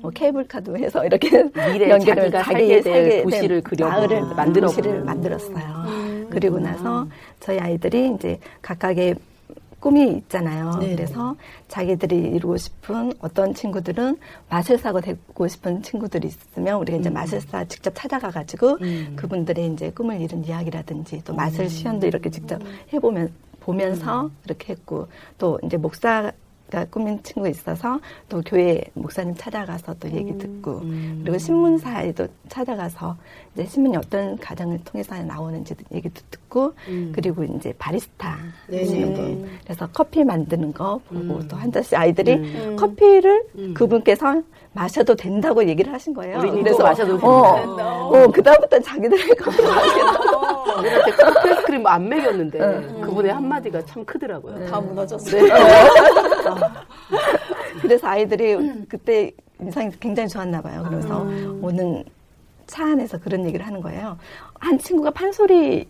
뭐 0.00 0.10
케이블카도 0.14 0.76
해서 0.76 1.04
이렇게 1.04 1.28
미래 1.72 1.88
연결을 1.88 2.30
자기가 2.30 2.42
자기 2.42 2.66
살게 2.68 2.80
될 2.82 3.22
도시를 3.22 3.48
된 3.48 3.62
그려보고 3.62 3.96
마을을 3.98 4.34
만들어 4.36 4.66
도시를. 4.68 5.02
만들었어요. 5.02 6.26
그리고 6.30 6.58
나서 6.60 7.06
저희 7.40 7.58
아이들이 7.58 8.12
이제 8.14 8.38
각각의 8.60 9.14
꿈이 9.84 10.16
있잖아요. 10.16 10.70
네네. 10.80 10.96
그래서 10.96 11.36
자기들이 11.68 12.16
이루고 12.16 12.56
싶은 12.56 13.12
어떤 13.20 13.52
친구들은 13.52 14.16
마술사가 14.48 15.02
되고 15.02 15.46
싶은 15.46 15.82
친구들이 15.82 16.28
있으면 16.28 16.78
우리가 16.78 16.96
이제 16.96 17.10
마술사 17.10 17.66
직접 17.66 17.92
찾아가가지고 17.94 18.78
그분들의 19.14 19.74
이제 19.74 19.90
꿈을 19.90 20.22
이룬 20.22 20.42
이야기라든지 20.42 21.20
또 21.22 21.34
마술 21.34 21.68
시연도 21.68 22.06
이렇게 22.06 22.30
직접 22.30 22.62
해보면 22.94 23.30
보면서 23.60 24.30
이렇게 24.46 24.72
했고 24.72 25.06
또 25.36 25.60
이제 25.62 25.76
목사 25.76 26.32
가 26.70 26.86
꾸민 26.86 27.22
친구 27.22 27.46
있어서 27.46 28.00
또 28.26 28.40
교회 28.40 28.82
목사님 28.94 29.34
찾아가서 29.36 29.94
또 30.00 30.10
얘기 30.10 30.36
듣고 30.38 30.80
그리고 31.22 31.36
신문사에도 31.36 32.26
찾아가서 32.48 33.16
이제 33.54 33.64
신문이 33.66 33.96
어떤 33.96 34.36
가정을 34.36 34.80
통해서 34.84 35.14
나오는지 35.22 35.74
얘기도 35.92 36.20
듣고 36.30 36.74
그리고 37.12 37.44
이제 37.44 37.72
바리스타 37.78 38.36
네. 38.68 38.80
하시는 38.80 39.14
분 39.14 39.48
그래서 39.62 39.88
커피 39.92 40.24
만드는 40.24 40.72
거 40.72 41.00
보고 41.08 41.46
또한 41.46 41.70
잔씩 41.70 41.94
아이들이 41.94 42.74
커피를 42.76 43.44
그분께서 43.74 44.42
마셔도 44.72 45.14
된다고 45.14 45.64
얘기를 45.66 45.92
하신 45.92 46.14
거예요. 46.14 46.38
우린이도 46.38 46.78
마셔도 46.78 47.14
어, 47.24 47.54
된다. 47.54 48.06
어, 48.06 48.26
그다음부터 48.28 48.80
자기들의 48.80 49.36
커피 49.36 49.62
마시겠다. 49.62 50.78
우리한테 50.78 51.10
커피 51.12 51.48
아이스크림 51.48 51.86
안 51.86 52.08
먹였는데 52.08 52.58
그분의 53.02 53.32
한마디가 53.32 53.84
참 53.84 54.04
크더라고요. 54.04 54.66
다 54.66 54.80
무너졌어요. 54.80 55.44
그래서 57.80 58.08
아이들이 58.08 58.56
그때 58.88 59.30
인상이 59.60 59.90
굉장히 60.00 60.28
좋았나 60.28 60.60
봐요. 60.60 60.84
그래서 60.88 61.20
오는 61.62 62.04
차 62.66 62.84
안에서 62.84 63.18
그런 63.18 63.44
얘기를 63.46 63.66
하는 63.66 63.80
거예요. 63.80 64.18
한 64.58 64.78
친구가 64.78 65.10
판소리 65.10 65.86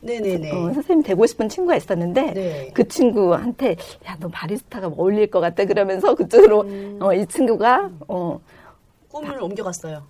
네네네. 0.00 0.50
어, 0.52 0.72
선생님이 0.72 1.02
되고 1.02 1.26
싶은 1.26 1.48
친구가 1.48 1.74
있었는데 1.76 2.32
네. 2.32 2.70
그 2.74 2.86
친구한테 2.86 3.76
야 4.06 4.16
너 4.20 4.28
바리스타가 4.28 4.88
어울릴 4.88 5.28
것 5.30 5.40
같다 5.40 5.64
그러면서 5.64 6.14
그쪽으로 6.14 6.64
어, 7.00 7.12
이 7.14 7.26
친구가 7.26 7.90
어, 8.08 8.40
꿈을 9.10 9.42
옮겨갔어요. 9.42 10.02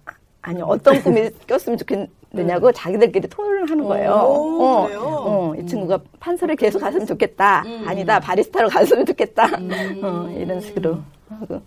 아니 0.42 0.60
어떤 0.62 1.02
꿈이 1.02 1.28
꼈으면 1.46 1.78
좋겠느냐고 1.78 2.70
자기들끼리 2.72 3.28
토론을 3.28 3.70
하는 3.70 3.84
거예요. 3.84 4.10
오, 4.12 4.62
어? 4.62 4.88
어, 4.94 5.54
이 5.56 5.66
친구가 5.66 5.98
판소리 6.20 6.54
계속 6.56 6.78
갔으면 6.80 7.06
좋겠다. 7.06 7.64
아니다 7.86 8.20
바리스타로 8.20 8.68
갔으면 8.68 9.06
좋겠다. 9.06 9.44
어, 10.02 10.28
이런 10.36 10.60
식으로 10.60 10.98
하고. 11.28 11.60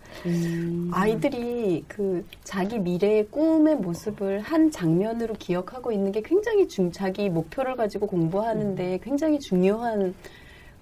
아이들이 0.91 1.83
그 1.87 2.25
자기 2.43 2.79
미래의 2.79 3.27
꿈의 3.29 3.75
모습을 3.77 4.39
한 4.39 4.71
장면으로 4.71 5.35
기억하고 5.35 5.91
있는 5.91 6.11
게 6.11 6.21
굉장히 6.21 6.67
중, 6.67 6.91
자기 6.91 7.29
목표를 7.29 7.75
가지고 7.75 8.07
공부하는데 8.07 8.99
굉장히 9.03 9.39
중요한 9.39 10.13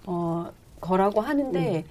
어, 0.06 0.52
거라고 0.80 1.22
하는데 1.22 1.84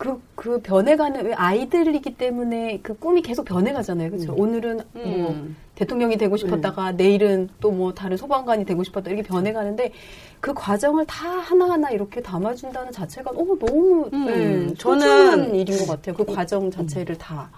그, 0.00 0.18
그 0.34 0.60
변해가는, 0.62 1.26
왜 1.26 1.34
아이들이기 1.34 2.16
때문에 2.16 2.80
그 2.82 2.94
꿈이 2.98 3.20
계속 3.20 3.44
변해가잖아요. 3.44 4.08
그렇죠? 4.10 4.32
오늘은 4.34 4.80
뭐 4.94 5.46
대통령이 5.74 6.16
되고 6.16 6.38
싶었다가 6.38 6.92
내일은 6.92 7.50
또 7.60 7.70
뭐 7.70 7.92
다른 7.92 8.16
소방관이 8.16 8.64
되고 8.64 8.82
싶었다. 8.82 9.10
이렇게 9.10 9.22
변해가는데 9.22 9.92
그 10.40 10.54
과정을 10.54 11.04
다 11.04 11.28
하나하나 11.28 11.90
이렇게 11.90 12.22
담아준다는 12.22 12.92
자체가 12.92 13.30
어, 13.30 13.34
너무 13.34 14.08
음, 14.10 14.24
네, 14.24 14.74
저는- 14.74 15.54
일인 15.54 15.76
것 15.76 15.86
같아요. 15.88 16.14
그 16.16 16.24
과정 16.24 16.70
자체를 16.70 17.18
다. 17.18 17.50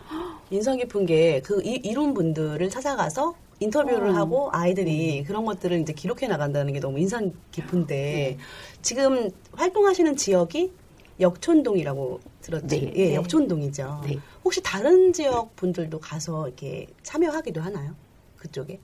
인상 0.51 0.77
깊은 0.79 1.07
게 1.07 1.41
그 1.45 1.63
이룬 1.63 2.13
분들을 2.13 2.69
찾아가서 2.71 3.35
인터뷰를 3.61 4.17
하고 4.17 4.49
아이들이 4.53 5.23
그런 5.23 5.45
것들을 5.45 5.79
이제 5.81 5.93
기록해 5.93 6.27
나간다는 6.27 6.73
게 6.73 6.81
너무 6.81 6.99
인상 6.99 7.31
깊은데 7.53 8.37
지금 8.83 9.31
활동하시는 9.53 10.17
지역이 10.17 10.73
역촌동이라고 11.23 12.21
들었죠. 12.43 12.67
네. 12.67 12.93
예, 12.95 13.09
네. 13.09 13.15
역촌동이죠. 13.15 14.03
네. 14.05 14.19
혹시 14.45 14.63
다른 14.63 15.13
지역 15.13 15.55
분들도 15.57 15.99
가서 15.99 16.47
이렇게 16.49 16.87
참여하기도 17.03 17.61
하나요? 17.61 17.93
그쪽에? 18.37 18.79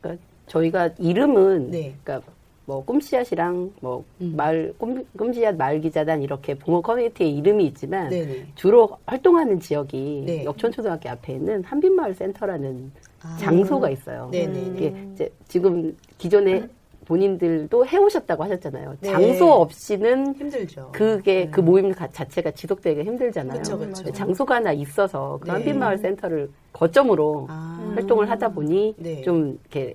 그러니까 0.00 0.24
저희가 0.46 0.90
이름은 0.98 1.70
네. 1.70 1.94
그러니까 2.02 2.32
뭐 2.64 2.84
꿈씨앗이랑 2.84 3.72
뭐 3.80 4.04
음. 4.20 4.34
마을 4.36 4.74
꿈씨앗 5.16 5.56
마을 5.56 5.80
기자단 5.80 6.22
이렇게 6.22 6.54
붕어 6.54 6.80
커뮤니티의 6.80 7.36
이름이 7.36 7.66
있지만 7.66 8.08
네네. 8.08 8.46
주로 8.54 8.96
활동하는 9.06 9.60
지역이 9.60 10.24
네. 10.26 10.44
역촌초등학교 10.44 11.10
앞에 11.10 11.34
있는 11.34 11.62
한빛마을 11.64 12.14
센터라는 12.14 12.92
아. 13.20 13.36
장소가 13.38 13.90
있어요. 13.90 14.28
네네네. 14.32 14.76
이게 14.76 15.08
이제 15.12 15.32
지금 15.48 15.96
기존에 16.18 16.68
본인들도 17.04 17.86
해오셨다고 17.86 18.44
하셨잖아요. 18.44 18.96
네. 19.00 19.10
장소 19.10 19.50
없이는 19.52 20.34
힘들죠. 20.34 20.90
그게 20.92 21.48
그 21.50 21.60
모임 21.60 21.92
가- 21.92 22.08
자체가 22.08 22.52
지속되기가 22.52 23.04
힘들잖아요. 23.04 23.58
그쵸, 23.58 23.78
그쵸. 23.78 24.10
장소가 24.12 24.56
하나 24.56 24.72
있어서 24.72 25.38
그 25.40 25.46
네. 25.46 25.52
한빛마을 25.52 25.98
센터를 25.98 26.50
거점으로 26.72 27.46
아. 27.50 27.92
활동을 27.94 28.30
하다 28.30 28.48
보니 28.50 28.94
네. 28.98 29.22
좀 29.22 29.58
이렇게 29.62 29.94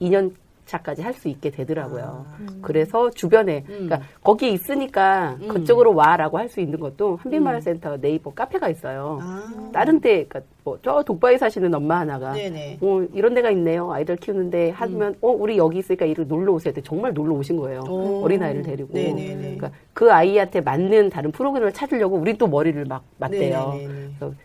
2년 0.00 0.32
차까지 0.64 1.00
할 1.02 1.14
수 1.14 1.28
있게 1.28 1.50
되더라고요. 1.50 2.24
아. 2.28 2.36
그래서 2.60 3.08
주변에 3.10 3.58
음. 3.68 3.86
그러니까 3.86 4.00
거기 4.22 4.52
있으니까 4.52 5.36
음. 5.40 5.48
그쪽으로 5.48 5.94
와라고 5.94 6.38
할 6.38 6.48
수 6.48 6.60
있는 6.60 6.80
것도 6.80 7.16
한빛마을 7.22 7.56
음. 7.56 7.60
센터 7.60 7.96
네이버 7.98 8.32
카페가 8.32 8.68
있어요. 8.70 9.18
아. 9.20 9.70
다른 9.72 10.00
데 10.00 10.24
그러니까 10.24 10.40
뭐 10.66 10.78
저 10.82 11.02
독바에 11.02 11.38
사시는 11.38 11.72
엄마 11.74 12.00
하나가 12.00 12.32
네네. 12.32 12.78
어, 12.80 13.06
이런 13.14 13.34
데가 13.34 13.50
있네요. 13.52 13.92
아이들 13.92 14.16
키우는데 14.16 14.70
하면 14.70 15.14
어 15.20 15.28
우리 15.28 15.56
여기 15.56 15.78
있으니까 15.78 16.04
이리 16.04 16.24
놀러 16.24 16.52
오세요. 16.52 16.74
정말 16.82 17.14
놀러 17.14 17.34
오신 17.34 17.56
거예요. 17.56 17.80
오. 17.88 18.24
어린 18.24 18.42
아이를 18.42 18.62
데리고. 18.62 18.92
네네네. 18.92 19.36
그러니까 19.36 19.70
그 19.94 20.12
아이한테 20.12 20.60
맞는 20.60 21.10
다른 21.10 21.30
프로그램을 21.30 21.72
찾으려고 21.72 22.16
우리 22.16 22.36
또 22.36 22.48
머리를 22.48 22.84
막 22.84 23.04
맞대요. 23.18 23.74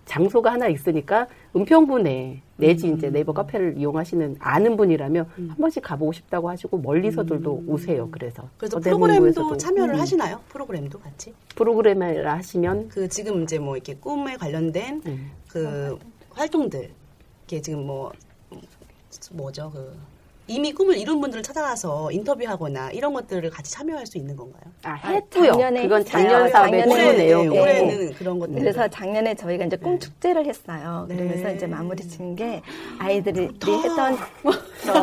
장소가 0.05 0.51
하나 0.53 0.67
있으니까 0.67 1.27
은평구 1.55 1.99
내 1.99 2.41
내지 2.57 2.89
음. 2.89 2.95
이제 2.95 3.09
네이버 3.09 3.33
카페를 3.33 3.75
이용하시는 3.77 4.35
아는 4.39 4.77
분이라면 4.77 5.25
한 5.35 5.55
번씩 5.57 5.81
가보고 5.83 6.11
싶다고 6.11 6.49
하시고 6.49 6.77
멀리서들도 6.77 7.63
오세요. 7.67 8.07
그래서 8.11 8.43
음. 8.43 8.49
그래서. 8.57 8.79
프로그램도 8.79 9.57
참여를 9.57 9.95
음. 9.95 9.99
하시나요? 9.99 10.39
프로그램도 10.49 10.99
같이? 10.99 11.33
프로그램을 11.55 12.27
하시면 12.27 12.89
그 12.89 13.09
지금 13.09 13.41
이제 13.43 13.57
뭐 13.57 13.75
이렇게 13.75 13.95
꿈에 13.95 14.35
관련된 14.37 15.01
음. 15.07 15.31
그 15.49 15.97
활동들. 16.33 16.93
이게 17.45 17.61
지금 17.61 17.85
뭐 17.85 18.11
뭐죠? 19.31 19.71
그 19.71 19.97
이미 20.51 20.73
꿈을 20.73 20.97
이룬 20.97 21.21
분들을 21.21 21.43
찾아가서 21.43 22.11
인터뷰하거나 22.11 22.91
이런 22.91 23.13
것들을 23.13 23.49
같이 23.49 23.71
참여할 23.71 24.05
수 24.05 24.17
있는 24.17 24.35
건가요? 24.35 24.63
아, 24.83 24.93
했고요. 24.93 25.51
작년에 25.53 25.83
그건. 25.83 26.05
작년 26.05 26.49
사업의 26.49 26.81
작년에 26.81 27.11
주 27.11 27.17
네, 27.17 27.23
내용이고. 27.25 27.61
올해는 27.61 28.13
그런 28.13 28.39
것들. 28.39 28.59
그래서 28.59 28.87
작년에 28.87 29.33
저희가 29.35 29.65
이제 29.65 29.77
꿈 29.77 29.97
축제를 29.99 30.45
했어요. 30.45 31.05
네. 31.07 31.15
그러면서 31.15 31.51
이제 31.51 31.67
마무리 31.67 32.03
친 32.07 32.35
게 32.35 32.61
아이들이 32.99 33.43
했던 33.43 34.17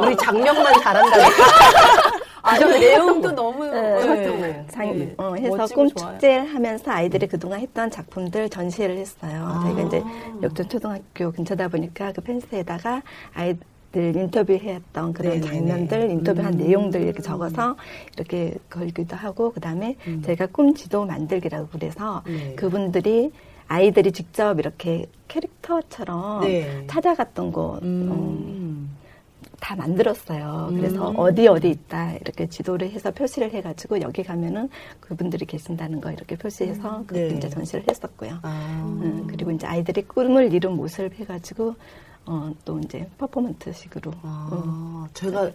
우리 0.02 0.16
작년만 0.16 0.80
잘한다고. 0.80 1.22
아, 2.42 2.56
내용도 2.58 3.30
너무 3.32 3.66
네, 3.66 3.80
네. 4.06 4.66
장, 4.70 4.98
네. 4.98 5.14
어, 5.18 5.34
해서 5.34 5.66
꿈. 5.74 5.88
축제를 5.88 6.46
하면서 6.54 6.90
아이들이 6.90 7.26
그동안 7.26 7.60
했던 7.60 7.90
작품들 7.90 8.48
전시회를 8.48 8.96
했어요. 8.96 9.60
저희가 9.64 9.82
이제 9.82 10.02
역전 10.42 10.68
초등학교 10.68 11.30
근처다 11.32 11.68
보니까 11.68 12.12
그 12.12 12.20
펜스에다가 12.22 13.02
아이 13.34 13.54
들 13.90 14.14
인터뷰했던 14.14 15.14
그런 15.14 15.40
네네네. 15.40 15.46
장면들, 15.46 16.10
인터뷰한 16.10 16.56
내용들 16.58 17.02
이렇게 17.02 17.22
적어서 17.22 17.74
이렇게 18.16 18.54
걸기도 18.68 19.16
하고 19.16 19.50
그다음에 19.52 19.96
저희가 20.24 20.46
꿈 20.46 20.74
지도 20.74 21.06
만들기라고 21.06 21.68
그래서 21.72 22.22
네. 22.26 22.54
그분들이 22.54 23.32
아이들이 23.66 24.12
직접 24.12 24.58
이렇게 24.58 25.06
캐릭터처럼 25.28 26.42
네. 26.42 26.84
찾아갔던 26.86 27.52
곳 27.52 27.82
음. 27.82 28.08
어, 28.10 28.98
다 29.60 29.74
만들었어요. 29.74 30.70
그래서 30.74 31.08
어디 31.16 31.48
어디 31.48 31.70
있다 31.70 32.12
이렇게 32.14 32.46
지도를 32.46 32.90
해서 32.90 33.10
표시를 33.10 33.52
해가지고 33.52 34.00
여기 34.02 34.22
가면은 34.22 34.68
그분들이 35.00 35.46
계신다는 35.46 36.00
거 36.00 36.12
이렇게 36.12 36.36
표시해서 36.36 37.04
그 37.06 37.14
네. 37.14 37.28
이제 37.36 37.48
전시를 37.48 37.84
했었고요. 37.88 38.38
아. 38.42 38.84
음, 38.86 39.26
그리고 39.28 39.50
이제 39.50 39.66
아이들이 39.66 40.02
꿈을 40.02 40.52
이룬 40.52 40.76
모습을 40.76 41.12
해가지고 41.18 41.74
어, 42.30 42.52
또 42.62 42.78
이제 42.80 43.08
퍼포먼트식으로 43.16 44.10
음. 44.10 44.20
아, 44.22 45.08
제가 45.14 45.50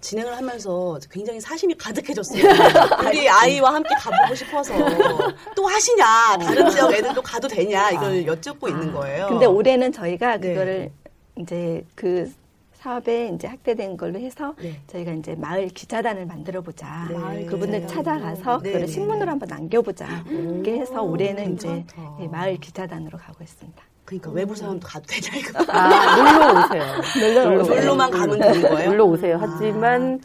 진행을 0.00 0.36
하면서 0.36 0.96
굉장히 1.10 1.40
사심이 1.40 1.74
가득해졌어요. 1.74 2.42
우리 3.04 3.28
아이와 3.28 3.74
함께 3.74 3.92
가보고 3.96 4.32
싶어서 4.36 4.72
또 5.56 5.66
하시냐, 5.66 6.36
다른 6.40 6.70
지역 6.70 6.92
애들도 6.92 7.20
가도 7.22 7.48
되냐 7.48 7.90
이걸 7.90 8.24
여쭙고 8.24 8.68
있는 8.68 8.92
거예요. 8.92 9.24
아. 9.24 9.28
근데 9.30 9.46
올해는 9.46 9.90
저희가 9.90 10.36
네. 10.38 10.50
그거를 10.50 10.92
이제 11.40 11.84
그 11.96 12.32
사업에 12.74 13.32
이제 13.34 13.48
확대된 13.48 13.96
걸로 13.96 14.20
해서 14.20 14.54
네. 14.60 14.80
저희가 14.86 15.12
이제 15.14 15.34
마을 15.34 15.68
기자단을 15.70 16.26
만들어 16.26 16.60
보자. 16.60 17.08
네. 17.10 17.46
그분들 17.46 17.80
기자단. 17.80 18.20
찾아가서 18.20 18.60
네, 18.62 18.78
네, 18.78 18.86
신문으로 18.86 19.24
네. 19.24 19.30
한번 19.30 19.48
남겨보자. 19.48 20.24
이렇게 20.28 20.78
해서 20.78 21.02
올해는 21.02 21.54
이제 21.54 21.68
괜찮다. 21.68 22.16
예, 22.20 22.28
마을 22.28 22.56
기자단으로 22.58 23.18
가고 23.18 23.42
있습니다. 23.42 23.82
그러니까 24.12 24.30
외부 24.32 24.54
사람도 24.54 24.86
가도 24.86 25.06
되냐 25.06 25.38
이거. 25.38 25.64
아, 25.72 26.16
놀러 26.16 26.64
오세요. 26.64 27.44
놀러 27.44 27.60
오세요. 27.62 27.80
놀러 27.80 27.94
만 27.94 28.10
가면 28.10 28.38
되는 28.38 28.62
거예요? 28.62 28.90
놀러 28.90 29.04
오세요. 29.04 29.38
하지만 29.40 30.20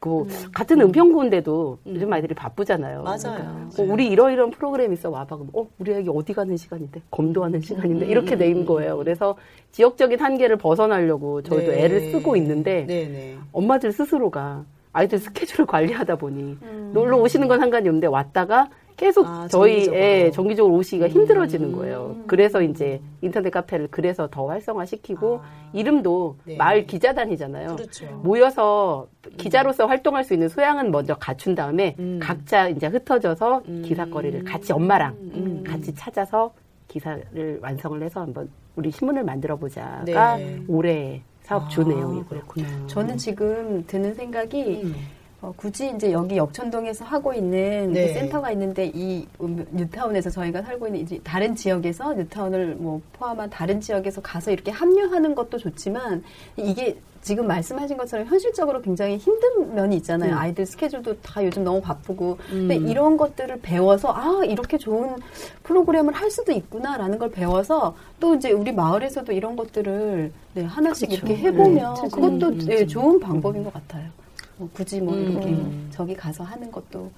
그 0.00 0.26
같은 0.52 0.80
은평구인데도 0.80 1.78
요즘 1.86 2.12
아이들이 2.12 2.34
바쁘잖아요. 2.34 3.02
맞아요. 3.02 3.68
어, 3.78 3.82
우리 3.82 4.08
이러이러한 4.08 4.50
프로그램 4.50 4.92
있어 4.92 5.10
와봐. 5.10 5.36
그럼 5.36 5.50
어 5.54 5.66
우리 5.78 5.92
애기 5.92 6.10
어디 6.12 6.32
가는 6.32 6.56
시간인데 6.56 7.00
검도하는 7.10 7.60
시간인데 7.60 8.06
이렇게 8.06 8.36
돼 8.36 8.48
있는 8.48 8.66
거예요. 8.66 8.96
그래서 8.98 9.36
지역적인 9.70 10.18
한계를 10.20 10.56
벗어나려고 10.56 11.42
저희도 11.42 11.72
네. 11.72 11.84
애를 11.84 12.10
쓰고 12.10 12.36
있는데 12.36 12.86
네네. 12.86 13.38
엄마들 13.52 13.92
스스로가 13.92 14.64
아이들 14.92 15.18
스케줄을 15.18 15.66
관리하다 15.66 16.16
보니 16.16 16.58
놀러 16.92 17.18
오시는 17.18 17.48
건 17.48 17.60
상관이 17.60 17.88
없는데 17.88 18.06
왔다가 18.08 18.68
계속 18.96 19.26
아, 19.26 19.46
저희 19.50 19.84
정기적으로. 19.84 20.02
애 20.02 20.30
정기적으로 20.30 20.74
오시기가 20.76 21.08
힘들어지는 21.08 21.72
거예요. 21.72 22.16
그래서 22.26 22.62
이제 22.62 23.00
인터넷 23.20 23.50
카페를 23.50 23.88
그래서 23.90 24.26
더 24.30 24.46
활성화시키고 24.48 25.40
이름도 25.74 26.36
네. 26.44 26.56
마을 26.56 26.86
기자단이잖아요. 26.86 27.76
그렇죠. 27.76 28.06
모여서 28.22 29.06
기자로서 29.36 29.86
활동할 29.86 30.24
수 30.24 30.32
있는 30.32 30.48
소양은 30.48 30.90
먼저 30.90 31.14
갖춘 31.14 31.54
다음에 31.54 31.94
음. 31.98 32.18
각자 32.22 32.68
이제 32.68 32.86
흩어져서 32.86 33.62
기사거리를 33.84 34.44
같이 34.44 34.72
엄마랑 34.72 35.12
음. 35.34 35.64
같이 35.66 35.94
찾아서 35.94 36.54
기사를 36.88 37.58
완성을 37.60 38.02
해서 38.02 38.20
한번 38.20 38.48
우리 38.76 38.90
신문을 38.90 39.24
만들어 39.24 39.56
보자가 39.56 40.36
네. 40.36 40.62
올해 40.68 41.20
사업 41.42 41.68
주 41.68 41.82
아, 41.82 41.84
내용이고요. 41.84 42.42
저는 42.86 43.18
지금 43.18 43.84
드는 43.86 44.14
생각이 44.14 44.82
음. 44.84 44.94
어, 45.46 45.54
굳이 45.56 45.92
이제 45.94 46.10
여기 46.10 46.36
역천동에서 46.36 47.04
하고 47.04 47.32
있는 47.32 47.92
네. 47.92 48.08
그 48.08 48.14
센터가 48.14 48.50
있는데 48.50 48.90
이 48.92 49.28
음, 49.40 49.64
뉴타운에서 49.70 50.28
저희가 50.28 50.62
살고 50.62 50.88
있는 50.88 51.00
이제 51.00 51.20
다른 51.22 51.54
지역에서 51.54 52.14
뉴타운을 52.14 52.74
뭐 52.74 53.00
포함한 53.12 53.48
다른 53.50 53.80
지역에서 53.80 54.20
가서 54.22 54.50
이렇게 54.50 54.72
합류하는 54.72 55.36
것도 55.36 55.58
좋지만 55.58 56.24
이게 56.56 56.98
지금 57.22 57.46
말씀하신 57.46 57.96
것처럼 57.96 58.26
현실적으로 58.26 58.82
굉장히 58.82 59.18
힘든 59.18 59.74
면이 59.74 59.96
있잖아요. 59.98 60.32
음. 60.32 60.38
아이들 60.38 60.66
스케줄도 60.66 61.20
다 61.20 61.44
요즘 61.44 61.62
너무 61.62 61.80
바쁘고. 61.80 62.38
근데 62.48 62.76
이런 62.76 63.16
것들을 63.16 63.60
배워서 63.62 64.12
아 64.12 64.42
이렇게 64.44 64.78
좋은 64.78 65.16
프로그램을 65.62 66.12
할 66.12 66.30
수도 66.30 66.50
있구나라는 66.52 67.18
걸 67.18 67.30
배워서 67.30 67.96
또 68.18 68.34
이제 68.34 68.50
우리 68.50 68.72
마을에서도 68.72 69.32
이런 69.32 69.54
것들을 69.54 70.32
네, 70.54 70.64
하나씩 70.64 71.08
그렇죠. 71.08 71.26
이렇게 71.26 71.42
해보면 71.42 71.94
네, 71.94 72.08
그것도 72.08 72.48
음, 72.48 72.66
예, 72.68 72.86
좋은 72.86 73.20
방법인 73.20 73.62
것 73.62 73.72
같아요. 73.72 74.08
뭐 74.58 74.68
굳이 74.72 75.00
뭐 75.00 75.14
음. 75.14 75.30
이렇게 75.32 75.56
저기 75.90 76.14
가서 76.14 76.42
하는 76.44 76.70
것도 76.70 77.10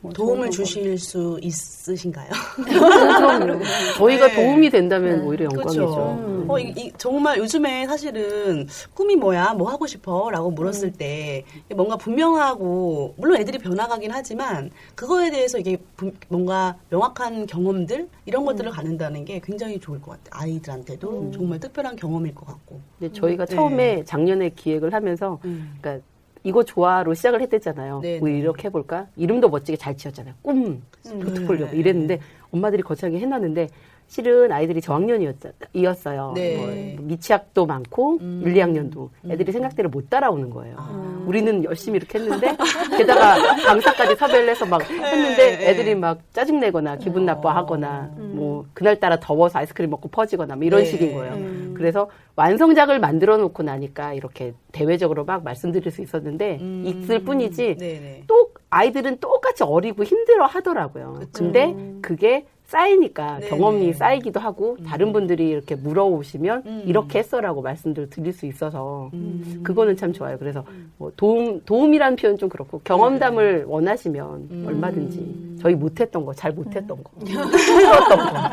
뭐 0.00 0.12
좋은 0.12 0.26
도움을. 0.34 0.50
주실 0.50 0.98
수 0.98 1.38
있으신가요? 1.42 2.28
저희가 3.98 4.28
네. 4.28 4.34
도움이 4.34 4.70
된다면 4.70 5.20
오히려 5.22 5.44
영광이죠. 5.44 5.80
그렇죠. 5.86 6.44
어, 6.48 6.58
이, 6.58 6.72
이- 6.76 6.92
정말 6.98 7.38
요즘에 7.38 7.86
사실은 7.86 8.66
꿈이 8.94 9.14
뭐야? 9.14 9.54
뭐 9.54 9.70
하고 9.70 9.86
싶어? 9.86 10.30
라고 10.30 10.50
물었을 10.50 10.88
음. 10.88 10.92
때 10.98 11.44
뭔가 11.76 11.96
분명하고, 11.96 13.14
물론 13.16 13.40
애들이 13.40 13.58
변화가긴 13.58 14.10
하지만 14.10 14.70
그거에 14.96 15.30
대해서 15.30 15.58
이게 15.58 15.76
분- 15.96 16.16
뭔가 16.28 16.76
명확한 16.90 17.46
경험들? 17.46 18.08
이런 18.26 18.44
것들을 18.44 18.70
음. 18.70 18.74
갖는다는 18.74 19.24
게 19.24 19.40
굉장히 19.44 19.78
좋을 19.78 20.00
것 20.02 20.12
같아요. 20.22 20.42
아이들한테도 20.42 21.30
정말 21.32 21.60
특별한 21.60 21.94
경험일 21.96 22.34
것 22.34 22.46
같고. 22.46 22.80
근데 22.98 23.12
저희가 23.12 23.44
네. 23.46 23.54
처음에 23.54 24.04
작년에 24.04 24.48
기획을 24.50 24.92
하면서 24.92 25.38
음. 25.44 25.74
그러니까 25.80 26.04
이거 26.44 26.62
좋아로 26.62 27.14
시작을 27.14 27.40
했댔잖아요. 27.42 28.00
네, 28.00 28.18
우리 28.20 28.32
네. 28.32 28.38
이렇게 28.38 28.68
해볼까? 28.68 29.06
이름도 29.16 29.48
멋지게 29.48 29.76
잘 29.76 29.96
지었잖아요. 29.96 30.34
꿈 30.42 30.82
포트폴리오 31.04 31.70
네. 31.70 31.76
이랬는데 31.76 32.20
엄마들이 32.50 32.82
거창하게 32.82 33.20
해놨는데 33.20 33.68
실은 34.08 34.52
아이들이 34.52 34.82
저학년이었어요. 34.82 36.32
네. 36.34 36.94
뭐 36.98 37.06
미취학도 37.06 37.64
많고 37.64 38.18
음. 38.20 38.42
1, 38.44 38.54
2학년도 38.54 39.08
애들이 39.30 39.52
생각대로 39.52 39.88
못 39.88 40.10
따라오는 40.10 40.50
거예요. 40.50 40.74
아. 40.78 41.24
우리는 41.26 41.64
열심히 41.64 41.96
이렇게 41.96 42.18
했는데 42.18 42.54
게다가 42.98 43.36
강사까지 43.64 44.16
섭외를 44.16 44.50
해서 44.50 44.66
막 44.66 44.82
했는데 44.82 45.56
네. 45.56 45.70
애들이 45.70 45.94
막 45.94 46.18
짜증내거나 46.34 46.96
기분 46.96 47.24
나빠하거나 47.24 48.10
뭐 48.18 48.66
그날따라 48.74 49.18
더워서 49.18 49.60
아이스크림 49.60 49.88
먹고 49.88 50.08
퍼지거나 50.08 50.56
뭐 50.56 50.64
이런 50.64 50.80
네. 50.82 50.86
식인 50.90 51.14
거예요. 51.14 51.61
그래서 51.74 52.08
완성작을 52.36 53.00
만들어 53.00 53.36
놓고 53.36 53.62
나니까 53.62 54.14
이렇게 54.14 54.54
대외적으로 54.72 55.24
막 55.24 55.44
말씀드릴 55.44 55.90
수 55.90 56.02
있었는데 56.02 56.58
음. 56.60 56.82
있을 56.86 57.24
뿐이지 57.24 57.76
네네. 57.76 58.24
또 58.26 58.52
아이들은 58.70 59.18
똑같이 59.20 59.62
어리고 59.62 60.04
힘들어 60.04 60.46
하더라고요. 60.46 61.20
근데 61.32 61.76
그게 62.00 62.46
쌓이니까 62.72 63.38
네네. 63.40 63.48
경험이 63.50 63.92
쌓이기도 63.92 64.40
하고 64.40 64.78
다른 64.86 65.12
분들이 65.12 65.50
이렇게 65.50 65.74
물어오시면 65.74 66.62
음. 66.64 66.82
이렇게 66.86 67.18
했어라고 67.18 67.60
말씀들 67.60 68.08
드릴 68.08 68.32
수 68.32 68.46
있어서 68.46 69.10
음. 69.12 69.60
그거는 69.62 69.94
참 69.96 70.12
좋아요. 70.14 70.38
그래서 70.38 70.64
뭐 70.96 71.12
도움 71.16 71.60
도움이라는 71.66 72.16
표현 72.16 72.38
좀 72.38 72.48
그렇고 72.48 72.80
경험담을 72.82 73.64
원하시면 73.66 74.48
음. 74.50 74.64
얼마든지 74.66 75.58
저희 75.60 75.74
못했던 75.74 76.24
거 76.24 76.32
잘 76.32 76.52
못했던 76.52 76.96
거 77.04 77.10
힘들었던 77.26 78.18
거 78.18 78.50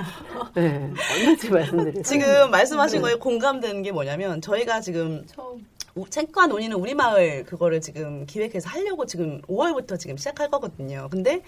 네, 0.55 0.91
얼마든지 1.15 1.49
말씀드려요. 1.49 2.03
지금 2.03 2.51
말씀하신 2.51 3.01
거에 3.01 3.15
공감되는 3.15 3.81
게 3.83 3.91
뭐냐면 3.93 4.41
저희가 4.41 4.81
지금 4.81 5.23
처음 5.27 5.65
우- 5.95 6.09
책과 6.09 6.47
논의는 6.47 6.75
우리 6.75 6.93
마을 6.93 7.45
그거를 7.45 7.79
지금 7.79 8.25
기획해서 8.25 8.67
하려고 8.69 9.05
지금 9.05 9.41
5월부터 9.43 9.97
지금 9.97 10.17
시작할 10.17 10.49
거거든요. 10.51 11.07
근데 11.09 11.41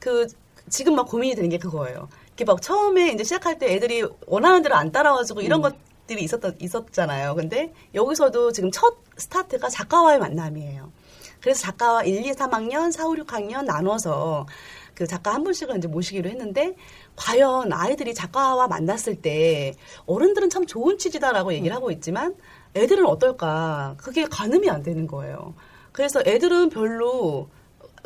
그 0.00 0.26
지금 0.68 0.94
막 0.94 1.08
고민이 1.08 1.34
되는 1.34 1.48
게 1.48 1.58
그거예요. 1.58 2.08
이렇게 2.28 2.44
막 2.44 2.62
처음에 2.62 3.12
이제 3.12 3.24
시작할 3.24 3.58
때 3.58 3.74
애들이 3.74 4.04
원하는 4.26 4.62
대로 4.62 4.76
안 4.76 4.92
따라와주고 4.92 5.40
이런 5.40 5.60
것들이 5.60 6.22
있었던 6.22 6.56
있었잖아요. 6.60 7.34
근데 7.34 7.72
여기서도 7.94 8.52
지금 8.52 8.70
첫 8.70 8.96
스타트가 9.16 9.68
작가와의 9.68 10.18
만남이에요. 10.18 10.92
그래서 11.40 11.60
작가와 11.62 12.04
1, 12.04 12.26
2, 12.26 12.32
3학년, 12.32 12.90
4, 12.92 13.06
5, 13.06 13.14
6학년 13.14 13.64
나눠서 13.64 14.46
그 14.94 15.06
작가 15.06 15.32
한 15.32 15.44
분씩을 15.44 15.76
이제 15.76 15.86
모시기로 15.86 16.28
했는데 16.28 16.74
과연 17.14 17.72
아이들이 17.72 18.14
작가와 18.14 18.66
만났을 18.66 19.22
때 19.22 19.72
어른들은 20.06 20.50
참 20.50 20.66
좋은 20.66 20.98
취지다라고 20.98 21.52
얘기를 21.52 21.74
하고 21.74 21.92
있지만 21.92 22.34
애들은 22.74 23.06
어떨까 23.06 23.94
그게 23.96 24.24
가늠이 24.24 24.68
안 24.68 24.82
되는 24.82 25.06
거예요. 25.06 25.54
그래서 25.92 26.20
애들은 26.26 26.70
별로 26.70 27.48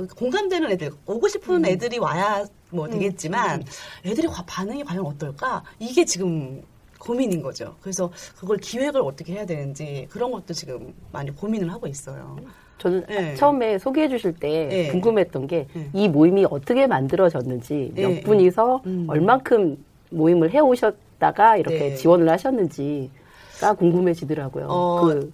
공감되는 0.09 0.71
애들 0.73 0.91
오고 1.07 1.29
싶은 1.29 1.65
애들이 1.65 1.99
와야 1.99 2.45
뭐 2.71 2.88
되겠지만 2.88 3.62
애들이 4.05 4.27
과- 4.29 4.45
반응이 4.47 4.85
과연 4.85 5.05
어떨까 5.07 5.62
이게 5.79 6.05
지금 6.05 6.62
고민인 6.99 7.43
거죠. 7.43 7.75
그래서 7.81 8.11
그걸 8.38 8.57
기획을 8.59 9.01
어떻게 9.03 9.33
해야 9.35 9.45
되는지 9.45 10.07
그런 10.11 10.31
것도 10.31 10.55
지금 10.55 10.95
많이 11.11 11.31
고민을 11.35 11.71
하고 11.73 11.87
있어요. 11.87 12.37
저는 12.79 13.05
네. 13.09 13.35
처음에 13.35 13.79
소개해 13.79 14.09
주실 14.09 14.33
때 14.35 14.67
네. 14.67 14.88
궁금했던 14.88 15.47
게이 15.47 15.67
네. 15.93 16.09
모임이 16.09 16.47
어떻게 16.51 16.87
만들어졌는지 16.87 17.93
몇 17.95 18.09
네. 18.09 18.21
분이서 18.23 18.83
음. 18.87 19.07
얼만큼 19.09 19.85
모임을 20.11 20.53
해 20.53 20.59
오셨다가 20.61 21.57
이렇게 21.57 21.79
네. 21.79 21.95
지원을 21.97 22.29
하셨는지가 22.29 23.75
궁금해지더라고요. 23.79 24.67
어, 24.69 25.01
그 25.05 25.33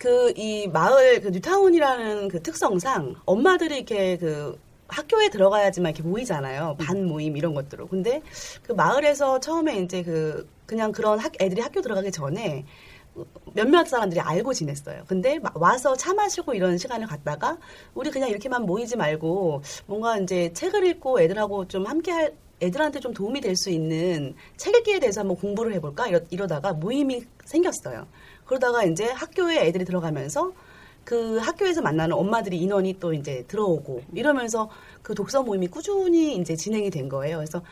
그 0.00 0.32
이 0.36 0.66
마을 0.68 1.20
그 1.20 1.28
뉴타운이라는 1.28 2.28
그 2.28 2.42
특성상 2.42 3.16
엄마들이 3.26 3.76
이렇게 3.76 4.16
그 4.16 4.58
학교에 4.88 5.28
들어가야지만 5.28 5.92
이렇게 5.92 6.02
모이잖아요. 6.08 6.76
반 6.80 7.04
모임 7.06 7.36
이런 7.36 7.54
것들로. 7.54 7.86
근데 7.86 8.22
그 8.62 8.72
마을에서 8.72 9.38
처음에 9.40 9.78
이제 9.80 10.02
그 10.02 10.48
그냥 10.66 10.90
그런 10.90 11.18
학, 11.18 11.32
애들이 11.40 11.60
학교 11.60 11.80
들어가기 11.82 12.10
전에 12.12 12.64
몇몇 13.54 13.86
사람들이 13.86 14.20
알고 14.20 14.54
지냈어요. 14.54 15.02
근데 15.06 15.38
마- 15.38 15.50
와서 15.54 15.94
차 15.96 16.14
마시고 16.14 16.54
이런 16.54 16.78
시간을 16.78 17.06
갖다가 17.06 17.58
우리 17.94 18.10
그냥 18.10 18.30
이렇게만 18.30 18.64
모이지 18.64 18.96
말고 18.96 19.62
뭔가 19.86 20.16
이제 20.18 20.50
책을 20.54 20.86
읽고 20.86 21.20
애들하고 21.20 21.68
좀 21.68 21.86
함께 21.86 22.10
할 22.12 22.32
애들한테 22.62 23.00
좀 23.00 23.12
도움이 23.14 23.40
될 23.40 23.56
수 23.56 23.70
있는 23.70 24.34
책 24.56 24.74
읽기에 24.76 24.98
대해서 25.00 25.20
한번 25.20 25.36
공부를 25.36 25.72
해볼까 25.74 26.06
이러, 26.08 26.20
이러다가 26.30 26.72
모임이 26.72 27.22
생겼어요. 27.44 28.06
그러다가 28.50 28.82
이제 28.82 29.06
학교에 29.06 29.64
애들이 29.68 29.84
들어가면서 29.84 30.52
그 31.04 31.38
학교에서 31.38 31.82
만나는 31.82 32.16
엄마들이 32.16 32.58
인원이 32.58 32.96
또 32.98 33.14
이제 33.14 33.44
들어오고 33.46 34.02
이러면서 34.12 34.68
그 35.02 35.14
독서 35.14 35.44
모임이 35.44 35.68
꾸준히 35.68 36.34
이제 36.34 36.56
진행이 36.56 36.90
된 36.90 37.08
거예요. 37.08 37.36
그래서 37.36 37.62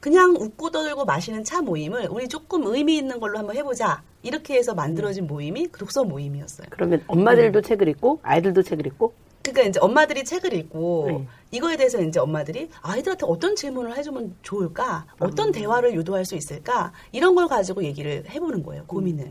그냥 0.00 0.34
웃고 0.34 0.70
떠들고 0.70 1.04
마시는 1.04 1.44
차 1.44 1.60
모임을 1.60 2.08
우리 2.10 2.26
조금 2.26 2.64
의미 2.64 2.96
있는 2.96 3.20
걸로 3.20 3.38
한번 3.38 3.54
해보자. 3.54 4.02
이렇게 4.22 4.54
해서 4.54 4.74
만들어진 4.74 5.26
모임이 5.26 5.66
그 5.66 5.78
독서 5.78 6.04
모임이었어요. 6.04 6.68
그러면 6.70 7.04
엄마들도 7.06 7.58
음. 7.58 7.62
책을 7.62 7.88
읽고 7.88 8.20
아이들도 8.22 8.62
책을 8.62 8.86
읽고 8.86 9.12
그러니까 9.42 9.68
이제 9.68 9.78
엄마들이 9.78 10.24
책을 10.24 10.54
읽고 10.54 11.04
네. 11.08 11.28
이거에 11.50 11.76
대해서 11.76 12.00
이제 12.00 12.18
엄마들이 12.18 12.70
아이들한테 12.80 13.26
어떤 13.28 13.54
질문을 13.54 13.94
해주면 13.98 14.36
좋을까, 14.40 15.04
어떤 15.18 15.52
대화를 15.52 15.94
유도할 15.94 16.24
수 16.24 16.34
있을까 16.34 16.92
이런 17.12 17.34
걸 17.34 17.46
가지고 17.46 17.84
얘기를 17.84 18.24
해보는 18.30 18.62
거예요, 18.62 18.84
고민을. 18.86 19.30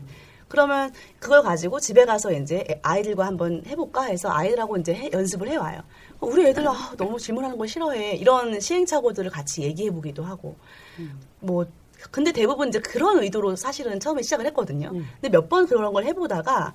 그러면 0.54 0.92
그걸 1.18 1.42
가지고 1.42 1.80
집에 1.80 2.04
가서 2.04 2.30
이제 2.30 2.64
애- 2.70 2.78
아이들과 2.84 3.26
한번 3.26 3.64
해볼까 3.66 4.04
해서 4.04 4.30
아이들하고 4.30 4.76
이제 4.76 4.94
해- 4.94 5.10
연습을 5.12 5.48
해와요. 5.48 5.80
우리 6.20 6.46
애들 6.46 6.66
아, 6.68 6.92
너무 6.96 7.18
질문하는 7.18 7.58
거 7.58 7.66
싫어해 7.66 8.14
이런 8.14 8.60
시행착오들을 8.60 9.32
같이 9.32 9.62
얘기해보기도 9.62 10.22
하고 10.22 10.54
뭐 11.40 11.66
근데 12.12 12.30
대부분 12.30 12.68
이제 12.68 12.78
그런 12.78 13.18
의도로 13.20 13.56
사실은 13.56 13.98
처음에 13.98 14.22
시작을 14.22 14.46
했거든요. 14.46 14.90
근데 15.20 15.28
몇 15.28 15.48
번 15.48 15.66
그런 15.66 15.92
걸 15.92 16.04
해보다가 16.04 16.72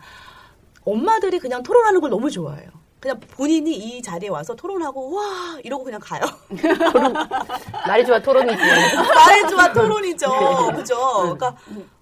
엄마들이 0.84 1.40
그냥 1.40 1.64
토론하는 1.64 2.02
걸 2.02 2.10
너무 2.10 2.30
좋아해요. 2.30 2.70
그냥 3.00 3.18
본인이 3.32 3.72
이 3.78 4.02
자리에 4.02 4.28
와서 4.28 4.54
토론하고 4.56 5.14
와 5.16 5.58
이러고 5.64 5.86
그냥 5.86 6.02
가요. 6.04 6.20
말이 7.88 8.06
좋아 8.06 8.22
토론이지. 8.22 8.58
말해 8.62 9.48
좋아 9.48 9.72
토론이죠. 9.72 10.28
그죠? 10.76 10.96
그러니까 11.22 11.56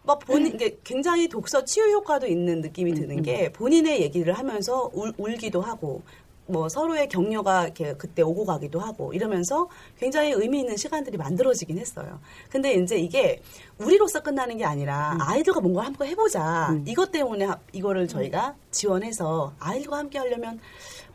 막 0.08 0.20
본인 0.20 0.56
이게 0.56 0.78
굉장히 0.84 1.28
독서 1.28 1.64
치유 1.66 1.84
효과도 1.92 2.26
있는 2.28 2.62
느낌이 2.62 2.94
드는 2.94 3.22
게 3.22 3.52
본인의 3.52 4.02
얘기를 4.02 4.34
하면서 4.34 4.90
울, 4.94 5.14
울기도 5.18 5.62
하고 5.62 6.02
뭐 6.50 6.70
서로의 6.70 7.10
격려가 7.10 7.66
이렇게 7.66 7.94
그때 7.96 8.22
오고 8.22 8.46
가기도 8.46 8.80
하고 8.80 9.14
이러면서 9.14 9.68
굉장히 10.00 10.32
의미 10.32 10.62
있는 10.62 10.78
시간들이 10.78 11.18
만들어지긴 11.18 11.78
했어요. 11.78 12.22
근데 12.50 12.74
이제 12.74 12.98
이게 12.98 13.42
우리로서 13.80 14.24
끝나는 14.24 14.56
게 14.58 14.64
아니라 14.64 15.18
아이들과 15.20 15.60
뭔가 15.60 15.82
함께 15.84 16.06
해보자. 16.06 16.70
이것 16.88 17.12
때문에 17.12 17.44
하- 17.44 17.60
이거를 17.74 18.08
저희가 18.08 18.56
지원해서 18.72 19.54
아이들과 19.60 19.98
함께 19.98 20.20
하려면 20.20 20.62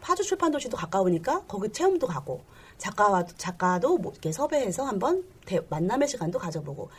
파주 0.03 0.23
출판도시도 0.23 0.77
가까우니까 0.77 1.45
거기 1.49 1.71
체험도 1.73 2.07
가고 2.09 2.43
작가와 2.77 3.25
작가도 3.39 3.97
뭐 3.97 4.13
이렇게 4.13 4.33
섭외해서 4.33 4.85
한번 4.85 5.25
대- 5.47 5.61
만남의 5.71 6.09
시간도 6.09 6.39
가져보고 6.41 6.91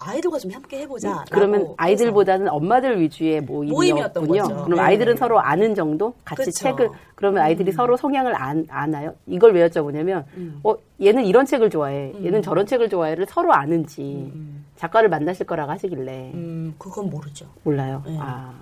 아이들과 0.00 0.38
좀 0.38 0.52
함께 0.52 0.80
해보자. 0.80 1.24
그러면 1.30 1.60
라고 1.60 1.74
아이들보다는 1.76 2.48
엄마들 2.48 3.00
위주의 3.00 3.40
모임이었군요. 3.40 4.42
거죠. 4.42 4.64
그럼 4.64 4.76
네. 4.76 4.80
아이들은 4.80 5.16
서로 5.16 5.40
아는 5.40 5.74
정도? 5.74 6.14
같이 6.24 6.44
그쵸. 6.44 6.52
책을 6.52 6.88
그러면 7.16 7.42
아이들이 7.42 7.72
서로 7.72 7.96
성향을 7.96 8.34
안, 8.34 8.64
아나요? 8.70 9.14
이걸 9.26 9.52
왜 9.54 9.68
여쭤보냐면 9.68 10.24
어 10.62 10.76
얘는 11.02 11.24
이런 11.24 11.46
책을 11.46 11.70
좋아해. 11.70 12.12
얘는 12.24 12.42
저런 12.42 12.64
책을 12.66 12.88
좋아해를 12.88 13.26
서로 13.28 13.52
아는지 13.52 14.32
작가를 14.76 15.08
만나실 15.08 15.46
거라고 15.46 15.72
하시길래 15.72 16.30
음, 16.34 16.74
그건 16.78 17.10
모르죠. 17.10 17.46
몰라요. 17.64 18.02
네. 18.06 18.16
아. 18.20 18.54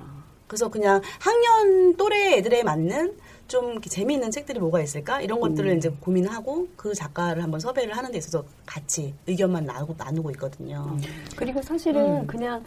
그래서 0.46 0.70
그냥 0.70 1.02
학년 1.20 1.96
또래 1.96 2.38
애들에 2.38 2.62
맞는 2.62 3.14
좀 3.48 3.72
이렇게 3.72 3.88
재미있는 3.88 4.30
책들이 4.30 4.58
뭐가 4.58 4.80
있을까 4.80 5.20
이런 5.20 5.40
것들을 5.40 5.70
음. 5.70 5.76
이제 5.76 5.90
고민하고 6.00 6.68
그 6.76 6.94
작가를 6.94 7.42
한번 7.42 7.60
섭외를 7.60 7.96
하는 7.96 8.10
데 8.10 8.18
있어서 8.18 8.44
같이 8.64 9.14
의견만 9.26 9.64
나누고, 9.64 9.94
나누고 9.96 10.30
있거든요. 10.32 10.86
음. 10.90 11.00
그리고 11.36 11.62
사실은 11.62 12.26
그냥 12.26 12.64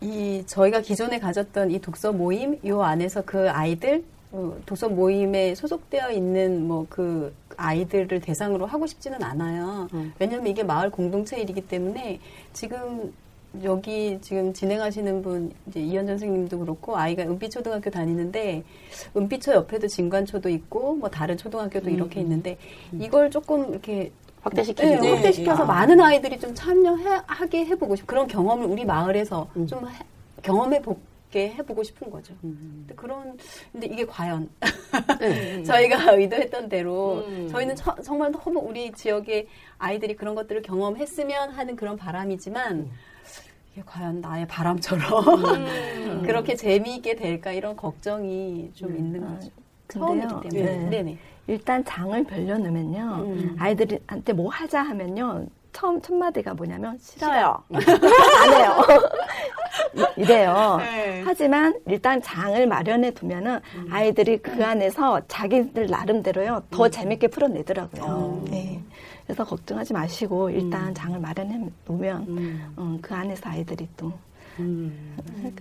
이 0.00 0.42
저희가 0.46 0.80
기존에 0.80 1.18
가졌던 1.18 1.70
이 1.70 1.80
독서 1.80 2.12
모임 2.12 2.58
요 2.66 2.82
안에서 2.82 3.22
그 3.22 3.50
아이들 3.50 4.04
어, 4.32 4.56
독서 4.66 4.88
모임에 4.88 5.54
소속되어 5.54 6.10
있는 6.12 6.66
뭐 6.66 6.86
그 6.88 7.32
아이들을 7.56 8.20
대상으로 8.20 8.66
하고 8.66 8.86
싶지는 8.86 9.22
않아요. 9.22 9.88
왜냐하면 10.18 10.46
이게 10.46 10.62
마을 10.62 10.90
공동체 10.90 11.40
일이기 11.40 11.62
때문에 11.62 12.20
지금 12.52 13.12
여기 13.64 14.18
지금 14.20 14.52
진행하시는 14.52 15.22
분 15.22 15.52
이제 15.66 15.80
이현전 15.80 16.18
선생님도 16.18 16.58
그렇고 16.58 16.96
아이가 16.96 17.22
은빛 17.22 17.50
초등학교 17.50 17.90
다니는데 17.90 18.62
은빛초 19.16 19.52
옆에도 19.52 19.86
진관초도 19.86 20.48
있고 20.48 20.94
뭐 20.96 21.08
다른 21.08 21.36
초등학교도 21.36 21.90
이렇게 21.90 22.20
있는데 22.20 22.58
이걸 22.98 23.30
조금 23.30 23.70
이렇게 23.70 24.12
확대시키기 24.42 24.86
네, 24.88 24.98
네, 25.00 25.10
확대시켜서 25.12 25.62
아. 25.64 25.66
많은 25.66 26.00
아이들이 26.00 26.38
좀 26.38 26.54
참여하게 26.54 27.66
해보고 27.66 27.96
싶 27.96 28.06
그런 28.06 28.26
경험을 28.26 28.66
우리 28.66 28.84
마을에서 28.84 29.48
음. 29.56 29.66
좀 29.66 29.86
해- 29.88 29.92
경험해 30.42 30.82
보 30.82 30.96
게 31.28 31.48
해보고 31.50 31.82
싶은 31.82 32.08
거죠. 32.08 32.32
근데 32.40 32.94
그런 32.94 33.36
근데 33.72 33.88
이게 33.88 34.06
과연 34.06 34.48
네. 35.18 35.60
저희가 35.64 36.12
의도했던 36.14 36.68
대로 36.68 37.24
음. 37.26 37.48
저희는 37.50 37.74
처- 37.74 37.96
정말 38.00 38.30
너무 38.30 38.60
우리 38.60 38.92
지역의 38.92 39.48
아이들이 39.76 40.14
그런 40.14 40.36
것들을 40.36 40.62
경험했으면 40.62 41.50
하는 41.50 41.74
그런 41.74 41.96
바람이지만 41.96 42.88
이게 43.76 43.82
과연 43.84 44.22
나의 44.22 44.48
바람처럼 44.48 45.02
그렇게 46.24 46.56
재미있게 46.56 47.14
될까 47.14 47.52
이런 47.52 47.76
걱정이 47.76 48.70
좀 48.74 48.96
있는 48.96 49.20
거죠. 49.20 49.50
처음이기 49.88 50.26
근데요, 50.28 50.40
때문에. 50.64 50.78
네. 50.78 50.88
네네. 50.88 51.18
일단 51.46 51.84
장을 51.84 52.24
벌려놓으면요. 52.24 53.26
아이들한테 53.58 54.32
뭐 54.32 54.48
하자 54.50 54.80
하면요. 54.82 55.44
처음 55.74 56.00
첫 56.00 56.14
마디가 56.14 56.54
뭐냐면 56.54 56.96
싫어요. 56.98 57.62
안 57.70 58.54
해요. 58.54 58.78
이- 59.94 60.06
이래요. 60.22 60.76
네. 60.78 61.22
하지만 61.26 61.78
일단 61.86 62.22
장을 62.22 62.66
마련해 62.66 63.10
두면은 63.10 63.60
아이들이 63.90 64.38
그 64.38 64.64
안에서 64.64 65.20
자기들 65.28 65.88
나름대로요 65.88 66.62
더 66.70 66.88
재밌게 66.88 67.28
풀어내더라고요. 67.28 68.44
네. 68.50 68.80
그래서 69.26 69.44
걱정하지 69.44 69.92
마시고 69.92 70.50
일단 70.50 70.94
장을 70.94 71.18
마련해 71.18 71.68
놓으면 71.86 72.72
어, 72.76 72.98
그 73.02 73.14
안에서 73.14 73.50
아이들이 73.50 73.88
또 73.96 74.12
음. 74.58 75.16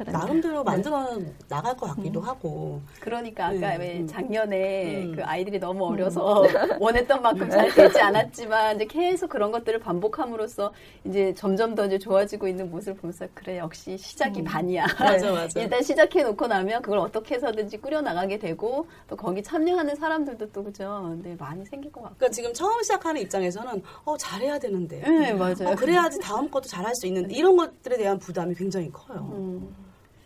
나름대로 0.06 0.64
만들어 0.64 1.08
나갈 1.48 1.76
것 1.76 1.88
같기도 1.96 2.22
하고. 2.22 2.82
그러니까 3.00 3.48
아까 3.48 3.76
음, 3.76 3.80
왜 3.80 4.00
음. 4.00 4.08
작년에 4.08 5.04
음. 5.04 5.16
그 5.16 5.24
아이들이 5.24 5.60
너무 5.60 5.86
어려서 5.86 6.44
원했던 6.80 7.22
만큼 7.22 7.50
잘 7.50 7.74
되지 7.74 8.00
않았지만 8.00 8.76
이제 8.76 8.86
계속 8.86 9.30
그런 9.30 9.52
것들을 9.52 9.80
반복함으로써 9.80 10.72
이제 11.04 11.34
점점 11.36 11.76
더 11.76 11.86
이제 11.86 12.00
좋아지고 12.00 12.48
있는 12.48 12.70
모습을 12.72 12.96
보면서 12.96 13.28
그래 13.34 13.58
역시 13.58 13.98
시작이 13.98 14.44
반이야. 14.44 14.86
맞아, 15.00 15.32
맞아. 15.32 15.60
일단 15.60 15.82
시작해 15.82 16.24
놓고 16.24 16.48
나면 16.48 16.82
그걸 16.82 17.00
어떻게 17.00 17.36
해서든지 17.36 17.78
꾸려 17.78 18.02
나가게 18.02 18.40
되고 18.40 18.88
또 19.08 19.16
거기 19.16 19.44
참여하는 19.44 19.96
사람들도 19.96 20.52
또 20.52 20.64
그죠. 20.64 21.16
네, 21.22 21.36
많이 21.38 21.66
생길 21.66 21.92
것 21.92 22.02
같고. 22.02 22.16
그러니까 22.18 22.34
지금 22.34 22.54
처음 22.54 22.82
시작하는 22.82 23.22
입장에서는 23.22 23.84
어 24.06 24.18
잘해야 24.18 24.60
되는데. 24.60 25.00
네, 25.00 25.34
맞아요. 25.34 25.70
어, 25.70 25.76
그래야지 25.76 26.20
다음 26.20 26.50
것도 26.50 26.68
잘할 26.68 26.96
수 26.96 27.08
있는데 27.08 27.36
이런 27.36 27.56
것들에 27.56 27.98
대한 27.98 28.18
부담이 28.18 28.56
굉장히 28.56 28.85
커요. 28.92 29.30
음. 29.34 29.76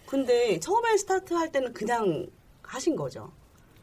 근데 0.05 0.59
처음에 0.59 0.97
스타트 0.97 1.33
할 1.33 1.51
때는 1.51 1.73
그냥 1.73 2.25
하신 2.63 2.95
거죠. 2.95 3.31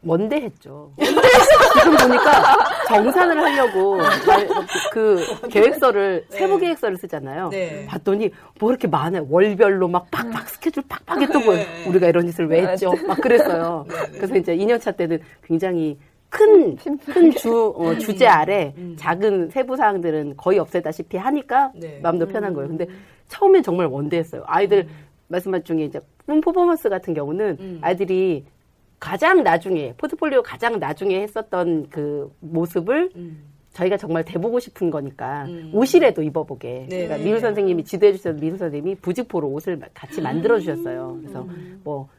먼데 0.01 0.39
했죠. 0.41 0.91
지금 0.97 1.97
보니까 1.97 2.57
정산을 2.87 3.37
하려고 3.41 4.01
잘- 4.25 4.47
그 4.93 5.25
계획서를 5.49 6.25
네. 6.29 6.37
세부 6.37 6.59
계획서를 6.59 6.97
쓰잖아요. 6.97 7.49
네. 7.49 7.85
봤더니 7.87 8.29
뭐 8.59 8.69
이렇게 8.69 8.87
많아요. 8.87 9.25
월별로 9.29 9.87
막 9.87 10.09
팍팍 10.11 10.47
스케줄 10.49 10.83
팍팍 10.87 11.21
했던 11.21 11.43
거예요. 11.45 11.65
네. 11.65 11.85
우리가 11.89 12.07
이런 12.07 12.27
짓을 12.27 12.47
왜 12.47 12.61
했죠? 12.67 12.93
막 13.07 13.19
그랬어요. 13.19 13.85
그래서 14.13 14.35
이제 14.35 14.55
2년차 14.55 14.95
때는 14.95 15.19
굉장히 15.43 15.97
큰. 16.29 16.75
큰 16.75 17.31
주, 17.31 17.73
어, 17.77 17.97
주제 17.97 18.27
아래 18.27 18.73
작은 18.97 19.49
세부 19.49 19.75
사항들은 19.75 20.35
거의 20.37 20.59
없애다시피 20.59 21.17
하니까 21.17 21.71
네. 21.75 21.99
마음도 22.01 22.27
편한 22.27 22.53
거예요. 22.53 22.67
근데 22.67 22.85
처음엔 23.27 23.63
정말 23.63 23.87
원대했어요. 23.87 24.43
아이들 24.45 24.87
말씀한 25.27 25.63
중에 25.63 25.85
이제 25.85 25.99
꿈 26.25 26.41
퍼포먼스 26.41 26.89
같은 26.89 27.13
경우는 27.13 27.79
아이들이 27.81 28.45
가장 28.99 29.43
나중에, 29.43 29.93
포트폴리오 29.97 30.41
가장 30.41 30.79
나중에 30.79 31.21
했었던 31.21 31.87
그 31.89 32.33
모습을 32.39 33.11
저희가 33.73 33.95
정말 33.97 34.25
대보고 34.25 34.59
싶은 34.59 34.89
거니까 34.89 35.45
옷이라도 35.71 36.23
입어보게. 36.23 36.87
네. 36.89 37.05
그러니까 37.05 37.17
미술 37.17 37.39
선생님이 37.39 37.83
지도해 37.83 38.13
주셨던 38.13 38.39
미술 38.39 38.57
선생님이 38.57 38.95
부직포로 38.95 39.47
옷을 39.49 39.79
같이 39.93 40.21
만들어 40.21 40.59
주셨어요. 40.59 41.17
그래서 41.21 41.47
뭐 41.83 42.09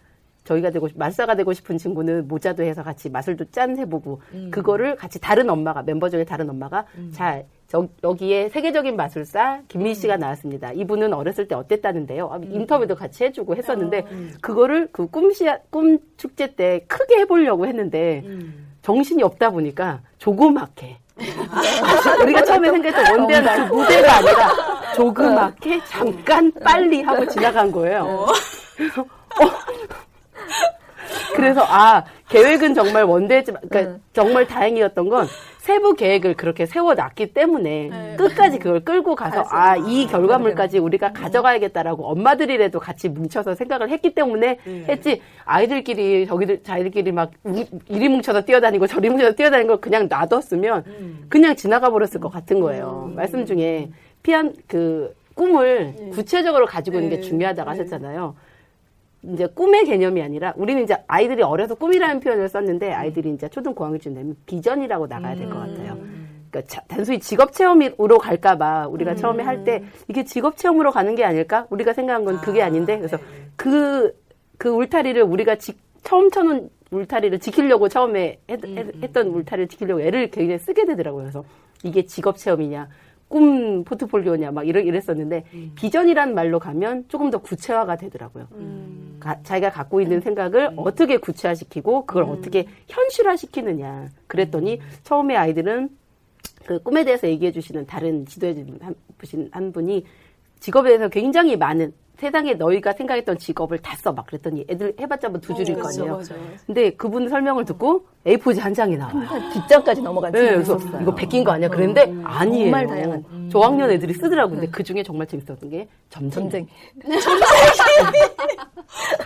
저희가 0.48 0.70
되고 0.70 0.88
싶- 0.88 0.96
마술사가 0.98 1.34
되고 1.34 1.52
싶은 1.52 1.76
친구는 1.76 2.26
모자도 2.26 2.62
해서 2.62 2.82
같이 2.82 3.11
마술도 3.11 3.50
짠 3.50 3.76
해보고 3.78 4.20
그거를 4.50 4.96
같이 4.96 5.20
다른 5.20 5.50
엄마가 5.50 5.82
멤버 5.82 6.08
중에 6.08 6.24
다른 6.24 6.48
엄마가 6.48 6.87
자 7.12 7.42
저, 7.66 7.87
여기에 8.02 8.48
세계적인 8.48 8.96
마술사 8.96 9.61
김민 9.68 9.92
씨가 9.92 10.16
나왔습니다. 10.16 10.72
이분은 10.72 11.12
어렸을 11.12 11.46
때 11.48 11.54
어땠다는데요. 11.54 12.30
아, 12.32 12.38
인터뷰도 12.42 12.94
같이 12.94 13.24
해주고 13.24 13.56
했었는데 13.56 14.06
그거를 14.40 14.88
그 14.90 15.06
꿈시 15.06 15.44
꿈 15.68 15.98
축제 16.16 16.54
때 16.54 16.82
크게 16.88 17.18
해보려고 17.18 17.66
했는데 17.66 18.24
정신이 18.80 19.22
없다 19.22 19.50
보니까 19.50 20.00
조그맣게. 20.16 20.96
우리가 22.22 22.42
처음에 22.44 22.70
생각했던 22.70 23.18
원대한 23.20 23.68
그 23.68 23.74
무대가 23.74 24.16
아니라 24.16 24.92
조그맣게 24.94 25.80
잠깐 25.88 26.50
빨리 26.64 27.02
하고 27.02 27.26
지나간 27.26 27.70
거예요. 27.70 28.04
어. 28.04 28.26
그래서 31.34 31.62
아 31.66 32.04
계획은 32.28 32.74
정말 32.74 33.04
원대했지만 33.04 33.62
그러니까 33.68 33.98
정말 34.12 34.46
다행이었던 34.46 35.08
건 35.08 35.26
세부 35.58 35.94
계획을 35.94 36.34
그렇게 36.34 36.66
세워놨기 36.66 37.32
때문에 37.34 38.16
끝까지 38.16 38.58
그걸 38.58 38.80
끌고 38.80 39.14
가서 39.14 39.44
아 39.48 39.76
이 39.78 40.06
결과물까지 40.06 40.78
우리가 40.78 41.12
가져가야겠다라고 41.12 42.06
엄마들이라도 42.11 42.80
같이 42.80 43.08
뭉쳐서 43.08 43.54
생각을 43.54 43.88
했기 43.90 44.14
때문에 44.14 44.58
했지 44.88 45.22
아이들끼리 45.44 46.26
저기들 46.26 46.62
자기들끼리 46.62 47.12
막 47.12 47.30
우- 47.44 47.64
이리 47.88 48.08
뭉쳐서 48.08 48.42
뛰어다니고 48.42 48.87
저리 48.87 49.08
뭉쳐서 49.11 49.32
뛰어다니는 49.34 49.68
걸 49.68 49.80
그냥 49.80 50.08
놔뒀으면 50.08 50.84
그냥 51.28 51.54
지나가 51.56 51.90
버렸을 51.90 52.20
것 52.20 52.30
같은 52.30 52.61
거예요. 52.61 53.11
말씀 53.14 53.44
중에 53.46 53.90
피한 54.22 54.54
그 54.66 55.14
꿈을 55.34 55.94
구체적으로 56.12 56.66
가지고 56.66 56.96
있는 56.98 57.11
게 57.11 57.20
중요하다고 57.20 57.70
하셨잖아요. 57.70 58.34
이제 59.22 59.46
꿈의 59.46 59.85
개념이 59.85 60.22
아니라 60.22 60.54
우리는 60.57 60.83
이제 60.83 60.96
아이들이 61.07 61.42
어려서 61.42 61.74
꿈이라는 61.74 62.20
표현을 62.20 62.48
썼는데 62.48 62.92
아이들이 62.92 63.31
이제 63.33 63.48
초등 63.48 63.74
고학년쯤 63.74 64.14
되면 64.14 64.37
비전이라고 64.46 65.07
나가야 65.09 65.35
될 65.35 65.48
것 65.50 65.59
같아요. 65.59 65.98
그러니까 66.50 66.62
자- 66.72 66.83
단순히 66.88 67.18
직업 67.18 67.52
체험으로 67.52 68.18
갈까봐 68.18 68.87
우리가 68.88 69.14
처음에 69.16 69.42
할 69.42 69.64
때 69.64 69.83
이게 70.07 70.24
직업 70.24 70.57
체험으로 70.57 70.92
가는 70.92 71.14
게 71.14 71.24
아닐까? 71.24 71.66
우리가 71.70 71.92
생각한 71.92 72.24
건 72.24 72.40
그게 72.40 72.62
아닌데 72.62 72.96
그래서 72.96 73.18
그그 73.57 74.68
울타리를 74.70 75.20
우리가 75.22 75.57
지- 75.57 75.76
처음 76.04 76.31
쳐놓은 76.31 76.70
울타리를 76.90 77.38
지키려고 77.40 77.88
처음에 77.88 78.38
했, 78.48 79.12
던 79.12 79.26
울타리를 79.28 79.68
지키려고 79.68 80.00
애를 80.00 80.31
굉장히 80.31 80.59
쓰게 80.59 80.87
되더라고요. 80.87 81.24
그래서 81.24 81.44
이게 81.83 82.07
직업 82.07 82.38
체험이냐? 82.38 82.88
꿈 83.29 83.85
포트폴리오냐 83.85 84.51
막 84.53 84.67
이러, 84.67 84.81
이랬었는데 84.81 85.45
비전이라는 85.75 86.35
말로 86.35 86.59
가면 86.59 87.05
조금 87.09 87.31
더 87.31 87.38
구체화가 87.38 87.97
되더라고요. 87.97 88.49
가- 89.21 89.43
자기가 89.43 89.71
갖고 89.71 90.01
있는 90.01 90.21
생각을 90.21 90.71
어떻게 90.77 91.17
구체화시키고 91.19 92.07
그걸 92.07 92.23
어떻게 92.25 92.67
현실화시키느냐. 92.88 94.09
그랬더니 94.27 94.81
처음에 95.03 95.37
아이들은 95.37 95.91
그 96.67 96.83
꿈에 96.83 97.05
대해서 97.05 97.29
얘기해 97.29 97.53
주시는 97.53 97.87
다른 97.87 98.25
지도해 98.27 98.55
주신 99.21 99.49
한 99.51 99.73
분이 99.73 100.05
직업에 100.61 100.88
대해서 100.88 101.09
굉장히 101.09 101.57
많은 101.57 101.93
세상에 102.18 102.54
너희가 102.54 102.92
생각했던 102.94 103.38
직업을 103.38 103.78
다 103.78 103.94
써 103.96 104.12
막 104.12 104.26
그랬더니 104.26 104.64
애들 104.68 104.94
해봤자 105.00 105.28
뭐 105.28 105.40
두 105.40 105.54
줄일 105.54 105.78
거 105.78 105.88
아니에요. 105.88 106.20
근데 106.66 106.90
그분 106.90 107.28
설명을 107.28 107.64
듣고 107.64 108.07
A4지 108.26 108.61
한 108.61 108.74
장이 108.74 108.96
나와요. 108.96 109.14
뒷장까지 109.52 110.02
넘어간 110.02 110.33
네, 110.33 110.40
그래서 110.54 110.76
있었어요. 110.76 111.00
이거 111.02 111.14
베낀 111.14 111.44
거 111.44 111.52
아니야? 111.52 111.68
그랬는데 111.68 112.12
아니에요. 112.24 112.64
정말 112.64 112.87
다양한. 112.87 113.48
저학년 113.50 113.90
애들이 113.90 114.12
쓰더라고요. 114.14 114.59
근데 114.61 114.70
그 114.70 114.83
중에 114.83 115.02
정말 115.02 115.26
재밌었던 115.26 115.70
게 115.70 115.88
점쟁이. 116.11 116.31
전쟁. 116.50 116.66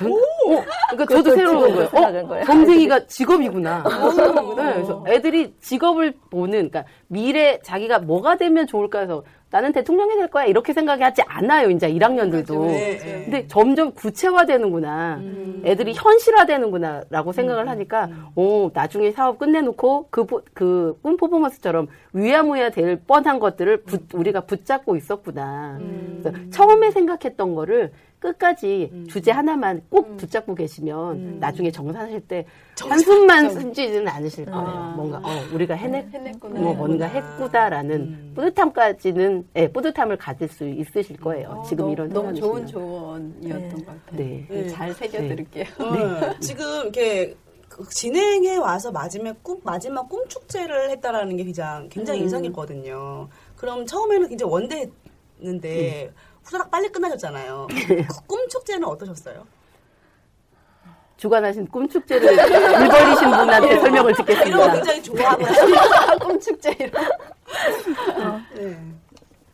어, 0.03 0.65
그러니까 0.91 1.15
저도 1.17 1.31
새로운 1.35 1.75
거예요. 1.75 1.89
어, 1.93 2.27
거예요. 2.29 2.45
점쟁이가 2.45 3.07
직업이구나. 3.07 3.83
네, 4.57 4.73
그래서 4.75 5.05
애들이 5.09 5.55
직업을 5.61 6.15
보는, 6.31 6.71
그러니까 6.71 6.85
미래 7.09 7.59
자기가 7.63 8.01
뭐가 8.01 8.37
되면 8.37 8.67
좋을까 8.67 9.01
해서 9.01 9.23
나는 9.53 9.71
대통령이 9.73 10.17
될 10.17 10.29
거야 10.29 10.47
이렇게 10.47 10.73
생각하지 10.73 11.23
않아요. 11.27 11.69
이제 11.71 11.87
1학년들도. 11.93 12.49
근데 13.25 13.47
점점 13.49 13.93
구체화되는구나. 13.93 15.21
애들이 15.65 15.93
현실화되는구나라고 15.95 17.33
생각을 17.33 17.69
하니까, 17.69 18.09
오 18.35 18.71
나중에 18.73 19.13
사업 19.13 19.39
끝내놓고 19.39 20.09
그그꿈 20.11 21.17
퍼포먼스처럼 21.19 21.87
위야무야 22.15 22.71
될 22.71 22.97
뻔한 23.07 23.39
것들을 23.39 23.83
붙- 23.83 24.15
우리가 24.15 24.41
붙잡고 24.41 24.97
있었구나. 24.97 25.79
그래서 26.23 26.37
처음에 26.51 26.91
생각했던 26.91 27.55
거를 27.55 27.93
끝까지 28.23 29.05
주제 29.09 29.33
하나만 29.33 29.83
꼭 29.91 30.17
붙잡고 30.17 30.55
계시면 30.55 31.41
나중에 31.41 31.71
정산하실 31.71 32.21
때 32.23 32.47
한숨만 32.81 33.51
숨지는 33.51 34.09
않으실 34.09 34.47
거예요. 34.47 34.95
뭔가 34.97 35.19
어, 35.19 35.31
우리가 35.53 35.75
해냈, 35.75 36.07
해냈구나. 36.13 36.61
뭐 36.61 36.75
뭔가 36.75 37.07
했구다라는 37.07 38.33
뿌듯함까지는 38.35 39.49
예, 39.57 39.69
뿌듯함을 39.69 40.17
가질 40.17 40.49
수 40.49 40.67
있으실 40.67 41.17
거예요. 41.19 41.63
지금 41.69 41.85
너무, 41.85 41.93
이런 41.93 42.09
너무 42.09 42.35
좋은. 42.35 42.67
조언이었던 42.67 43.71
것 43.71 43.87
같아요. 43.87 44.17
네. 44.17 44.47
네, 44.49 44.69
잘 44.69 44.95
새겨드릴게요. 44.95 45.65
네. 45.65 46.39
지금 46.41 46.65
이렇게 46.83 47.35
그 47.69 47.89
진행해 47.89 48.57
와서 48.57 48.93
마지막 48.93 49.43
꿈 49.43 49.61
마지막 49.65 50.09
꿈 50.09 50.27
축제를 50.29 50.91
했다라는 50.91 51.37
게 51.37 51.45
굉장히 51.45 51.89
굉장히 51.89 52.21
인상했거든요. 52.21 53.29
그럼 53.57 53.85
처음에는 53.87 54.29
굉장히 54.29 54.53
원대했는데 54.53 56.13
후다닥 56.45 56.71
빨리 56.71 56.89
끝나셨잖아요. 56.89 57.69
그꿈 58.09 58.49
축제는 58.49 58.87
어떠셨어요? 58.89 59.45
주관하신 61.17 61.69
꿈축제를 61.69 62.33
일벌이신 62.33 63.31
분한테 63.31 63.79
설명을 63.79 63.89
이런 63.89 64.07
거 64.07 64.13
듣겠습니다. 64.15 64.73
굉장히 64.73 65.03
좋아하고 65.03 65.45
꿈축제 66.27 66.77
이런. 66.81 67.05
네. 68.57 68.79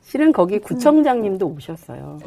실은 0.00 0.32
거기 0.32 0.58
구청장님도 0.58 1.46
오셨어요. 1.46 2.18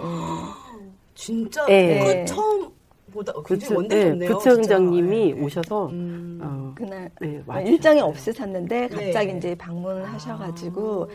진짜 1.15 1.65
네. 1.65 2.23
그 2.23 2.31
처음 2.31 2.69
보다 3.11 3.33
굉장히 3.33 3.59
구청, 3.59 3.69
네, 3.69 3.75
원대했네요. 3.75 4.37
구청장님이. 4.37 5.33
네. 5.33 5.41
오셔서 5.41 5.87
음. 5.87 6.39
어, 6.43 6.73
그날 6.75 7.09
네, 7.19 7.41
어. 7.47 7.59
일정이 7.61 7.99
없으셨는데 7.99 8.89
갑자기 8.89 9.31
네. 9.31 9.37
이제 9.37 9.55
방문을 9.55 10.05
하셔가지고 10.13 11.09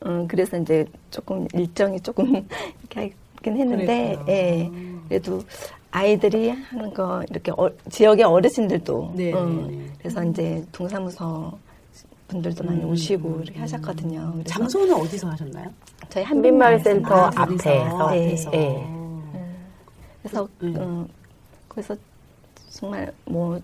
어, 0.00 0.26
그래서 0.28 0.56
이제 0.58 0.84
조금 1.10 1.46
일정이 1.52 2.00
조금 2.00 2.26
이렇게 2.80 3.12
하긴 3.36 3.56
했는데 3.56 3.86
그랬구나. 4.16 4.24
예 4.28 4.70
그래도 5.08 5.42
아이들이 5.90 6.50
하는 6.50 6.94
거 6.94 7.22
이렇게 7.30 7.50
어, 7.52 7.70
지역의 7.90 8.24
어르신들도 8.24 9.12
네, 9.14 9.32
어, 9.32 9.44
네, 9.44 9.76
네. 9.76 9.86
그래서 9.98 10.24
이제 10.24 10.64
동사무소 10.72 11.52
분들도 12.28 12.64
많이 12.64 12.84
오시고 12.84 13.40
이렇게 13.42 13.58
하셨거든요. 13.58 14.30
그래서 14.32 14.48
장소는 14.48 14.94
어디서 14.94 15.28
하셨나요? 15.30 15.68
저희 16.08 16.22
한빛마을 16.24 16.74
한빛마을 16.74 16.80
센터 16.80 17.14
아, 17.14 17.30
앞에서 17.34 18.08
앞에서. 18.08 18.52
예. 18.54 18.86
그래서 20.22 20.48
음. 20.62 20.74
어, 20.78 21.06
그래서 21.68 21.96
정말 22.70 23.12
뭐 23.24 23.60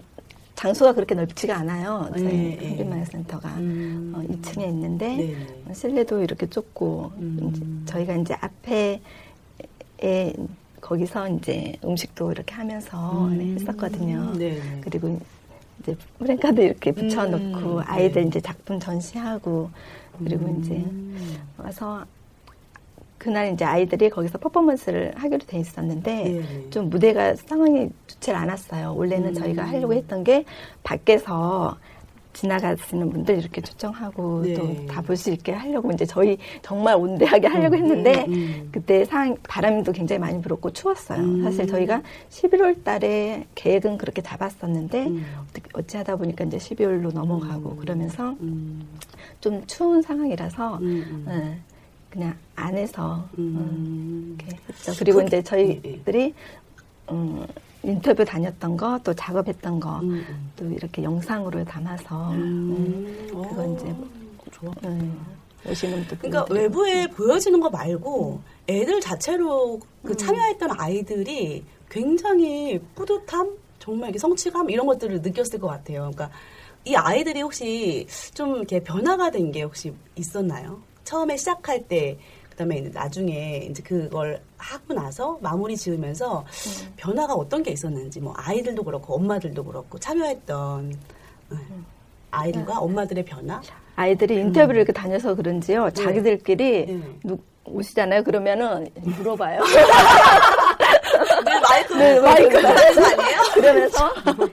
장소가 0.56 0.94
그렇게 0.94 1.14
넓지가 1.14 1.56
않아요. 1.58 2.10
저희 2.14 2.24
예, 2.24 2.58
예. 2.60 2.68
한빛마을 2.68 3.06
센터가 3.06 3.48
음. 3.58 4.12
어, 4.16 4.20
2층에 4.20 4.66
있는데 4.68 5.16
네. 5.16 5.36
어, 5.68 5.72
실내도 5.72 6.22
이렇게 6.22 6.46
좁고 6.46 7.12
음. 7.18 7.52
이제 7.52 7.92
저희가 7.92 8.14
이제 8.16 8.34
앞에 8.40 9.00
에 10.02 10.32
거기서 10.80 11.28
이제 11.28 11.74
음식도 11.84 12.32
이렇게 12.32 12.54
하면서 12.54 13.28
네, 13.30 13.54
했었거든요. 13.54 14.32
네, 14.34 14.54
네. 14.54 14.80
그리고 14.80 15.20
이제 15.80 15.96
프랭카드 16.18 16.60
이렇게 16.60 16.90
붙여놓고 16.90 17.76
음, 17.76 17.82
아이들 17.84 18.22
네. 18.22 18.28
이제 18.28 18.40
작품 18.40 18.80
전시하고 18.80 19.70
그리고 20.18 20.58
이제 20.60 20.74
음. 20.74 21.38
와서 21.58 22.04
그날 23.18 23.52
이제 23.52 23.64
아이들이 23.64 24.11
거기서 24.11 24.38
퍼포먼스를 24.38 25.12
하기로 25.16 25.40
돼 25.46 25.59
있었는데 25.59 26.14
네. 26.24 26.70
좀 26.70 26.90
무대가 26.90 27.35
상황이 27.35 27.88
좋지 28.07 28.31
않았어요. 28.33 28.94
원래는 28.96 29.35
저희가 29.35 29.64
하려고 29.64 29.94
했던 29.94 30.22
게 30.22 30.44
밖에서 30.83 31.76
지나가시는 32.35 33.09
분들 33.11 33.38
이렇게 33.38 33.62
초청하고 33.62 34.42
네. 34.42 34.52
또다 34.55 35.00
볼 35.00 35.16
수 35.16 35.31
있게 35.31 35.52
하려고 35.52 35.90
이제 35.90 36.05
저희 36.05 36.37
정말 36.61 36.94
온대하게 36.96 37.46
하려고 37.46 37.74
했는데 37.76 38.26
음, 38.29 38.33
음. 38.35 38.68
그때 38.70 39.07
상 39.07 39.35
바람도 39.48 39.92
굉장히 39.92 40.20
많이 40.20 40.42
불었고 40.42 40.70
추웠어요. 40.74 41.18
음. 41.18 41.42
사실 41.42 41.66
저희가 41.66 42.02
11월 42.29 42.85
달에 42.85 43.46
계획은 43.55 43.96
그렇게 43.96 44.20
잡았었는데 44.20 45.07
음. 45.07 45.24
어떻게 45.48 45.68
어찌 45.72 45.96
하다 45.96 46.16
보니까 46.16 46.44
이제 46.44 46.59
12월로 46.59 47.11
넘어가고 47.14 47.76
그러면서 47.76 48.33
음. 48.42 48.87
좀 49.40 49.66
추운 49.66 50.02
상황이라서 50.02 50.76
음, 50.76 51.24
음. 51.26 51.26
예, 51.31 51.59
그냥 52.16 52.35
안에서 52.55 53.29
음. 53.37 53.57
음, 53.59 54.38
이렇게 54.40 54.57
했죠. 54.70 54.92
그리고 54.98 55.18
그- 55.18 55.24
이제 55.26 55.42
저희들이 55.42 56.33
음, 57.11 57.46
인터뷰 57.83 58.24
다녔던 58.24 58.76
거 58.79 58.98
또 59.05 59.12
작업했던 59.12 59.79
거또 59.79 60.00
음, 60.07 60.72
이렇게 60.74 61.02
영상으로 61.02 61.62
담아서 61.64 62.31
음. 62.33 62.38
음, 62.72 63.29
그건 63.31 63.74
이제 63.76 63.94
좋아. 64.50 64.72
음, 64.85 65.20
오시는 65.68 65.98
분들 66.07 66.18
그러니까 66.18 66.46
외부에 66.55 67.07
보여지는 67.09 67.61
거 67.61 67.68
말고 67.68 68.40
애들 68.66 68.98
자체로 69.02 69.79
그 70.02 70.16
참여했던 70.16 70.70
아이들이 70.81 71.64
굉장히 71.90 72.81
뿌듯함, 72.94 73.57
정말 73.79 74.09
이렇게 74.09 74.18
성취감 74.18 74.70
이런 74.70 74.87
것들을 74.87 75.20
느꼈을 75.20 75.61
것 75.61 75.68
같아요. 75.68 76.11
그러니까 76.14 76.31
이 76.87 76.94
아이들이 76.94 77.42
혹시 77.42 78.07
좀 78.33 78.57
이렇게 78.57 78.81
변화가 78.83 79.31
된 79.33 79.52
게 79.52 79.62
혹시 79.62 79.92
있었나요? 80.16 80.81
처음에 81.06 81.36
시작할 81.36 81.86
때 81.88 82.18
그다음에 82.50 82.78
이제 82.78 82.90
나중에 82.92 83.68
이제 83.70 83.82
그걸 83.82 84.42
하고 84.58 84.92
나서 84.92 85.38
마무리 85.40 85.76
지으면서 85.76 86.44
변화가 86.96 87.34
어떤 87.34 87.62
게 87.62 87.70
있었는지 87.70 88.20
뭐 88.20 88.34
아이들도 88.36 88.82
그렇고 88.82 89.14
엄마들도 89.14 89.64
그렇고 89.64 89.98
참여했던 89.98 90.94
네. 91.50 91.56
아이들과 92.32 92.78
엄마들의 92.80 93.24
변화? 93.24 93.60
아이들이 93.94 94.34
인터뷰를 94.36 94.76
이렇게 94.80 94.92
다녀서 94.92 95.34
그런지요. 95.34 95.90
자기들끼리 95.90 96.86
네. 96.86 97.00
누- 97.24 97.38
오시잖아요. 97.64 98.22
그러면은 98.24 98.88
물어봐요 98.94 99.60
네, 101.98 102.20
마이크 102.20 102.59
아니에요? 102.59 103.38
그러면서 103.54 104.11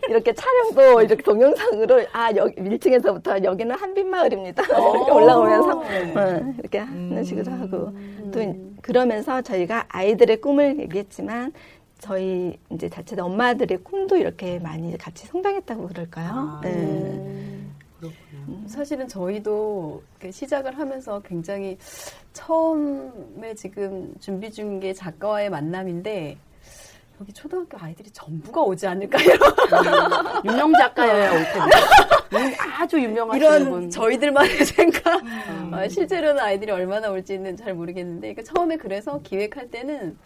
이렇게 0.10 0.34
촬영도 0.34 1.01
이렇게 1.01 1.21
동영상으로 1.23 2.06
아 2.13 2.32
여기 2.36 2.56
1층에서부터 2.56 3.43
여기는 3.43 3.75
한빛마을입니다 3.75 4.63
이렇게 4.65 5.12
올라오면서 5.12 5.84
네. 5.84 6.13
어, 6.15 6.53
이렇게 6.60 6.77
하는 6.79 7.23
식으로 7.23 7.51
하고 7.51 7.91
또 8.32 8.41
이- 8.41 8.53
그러면서 8.82 9.41
저희가 9.41 9.86
아이들의 9.89 10.41
꿈을 10.41 10.79
얘기했지만 10.79 11.53
저희 11.99 12.58
이제 12.69 12.89
자체 12.89 13.15
엄마들의 13.19 13.77
꿈도 13.84 14.17
이렇게 14.17 14.60
많이 14.60 14.97
같이 14.97 15.25
성장했다고 15.27 15.88
그럴까요? 15.88 16.29
아, 16.34 16.62
네. 16.62 16.69
그렇구나. 17.99 18.67
사실은 18.67 19.08
저희도 19.08 20.03
시작을 20.29 20.77
하면서 20.77 21.21
굉장히 21.21 21.77
처음에 22.34 23.53
지금 23.56 24.13
준비 24.19 24.51
중인 24.51 24.82
게 24.82 24.91
작가와의 24.93 25.49
만남인데 25.49 26.38
여기 27.21 27.32
초등학교 27.32 27.78
아이들이 27.80 28.10
전부가 28.12 28.62
오지 28.63 28.88
않을까요? 28.88 29.28
유명 30.45 30.73
작가여야 30.73 31.32
올 31.32 31.43
텐데. 31.45 31.78
음, 32.34 32.54
아주 32.82 32.99
유명하신 33.02 33.41
이런 33.41 33.69
분. 33.69 33.89
저희들만의 33.89 34.49
생각. 34.65 35.21
어, 35.71 35.88
실제로는 35.88 36.41
아이들이 36.41 36.71
얼마나 36.71 37.10
올지는 37.12 37.56
잘 37.56 37.73
모르겠는데, 37.76 38.34
그러니까 38.34 38.54
처음에 38.54 38.78
그래서 38.78 39.21
기획할 39.21 39.69
때는, 39.69 40.17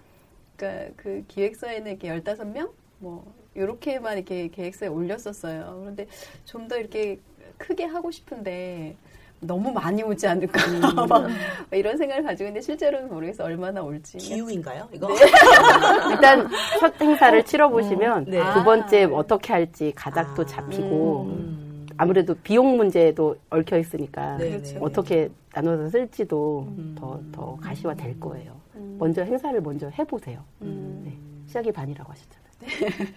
그러니까 0.56 0.94
그 0.96 1.24
기획서에는 1.28 1.92
이렇게 1.92 2.10
15명? 2.10 2.72
뭐, 3.00 3.32
요렇게만 3.56 4.18
이렇게 4.18 4.48
계획서에 4.50 4.88
올렸었어요. 4.88 5.78
그런데 5.82 6.08
좀 6.46 6.68
더 6.68 6.78
이렇게 6.78 7.20
크게 7.58 7.84
하고 7.86 8.12
싶은데, 8.12 8.96
너무 9.40 9.72
많이 9.72 10.02
오지 10.04 10.28
않을까. 10.28 10.60
막 11.08 11.30
이런 11.72 11.98
생각을 11.98 12.24
가지고 12.24 12.48
있는데, 12.50 12.62
실제로는 12.62 13.10
모르겠어. 13.10 13.44
얼마나 13.44 13.82
올지. 13.82 14.18
기후인가요? 14.18 14.88
이거? 14.92 15.10
일단 16.12 16.48
첫 16.80 17.00
행사를 17.00 17.44
치러 17.46 17.70
보시면 17.70 18.26
네. 18.26 18.42
두 18.54 18.64
번째 18.64 19.06
어떻게 19.06 19.54
할지 19.54 19.92
가닥도 19.96 20.42
아. 20.42 20.46
잡히고 20.46 21.24
음. 21.24 21.88
아무래도 21.98 22.36
비용 22.36 22.78
문제도 22.78 23.36
얽혀 23.50 23.78
있으니까 23.78 24.38
네, 24.38 24.62
네. 24.62 24.78
어떻게 24.82 25.30
나눠서 25.54 25.90
쓸지도 25.90 26.68
음. 26.78 26.96
더, 26.98 27.20
더 27.32 27.58
가시화 27.62 27.94
될 27.96 28.20
거예요. 28.20 28.56
먼저 29.00 29.24
행사를 29.24 29.60
먼저 29.62 29.90
해보세요. 29.90 30.40
음. 30.62 31.02
네. 31.06 31.18
시작이 31.48 31.72
반이라고 31.72 32.12
하시잖아요. 32.12 33.08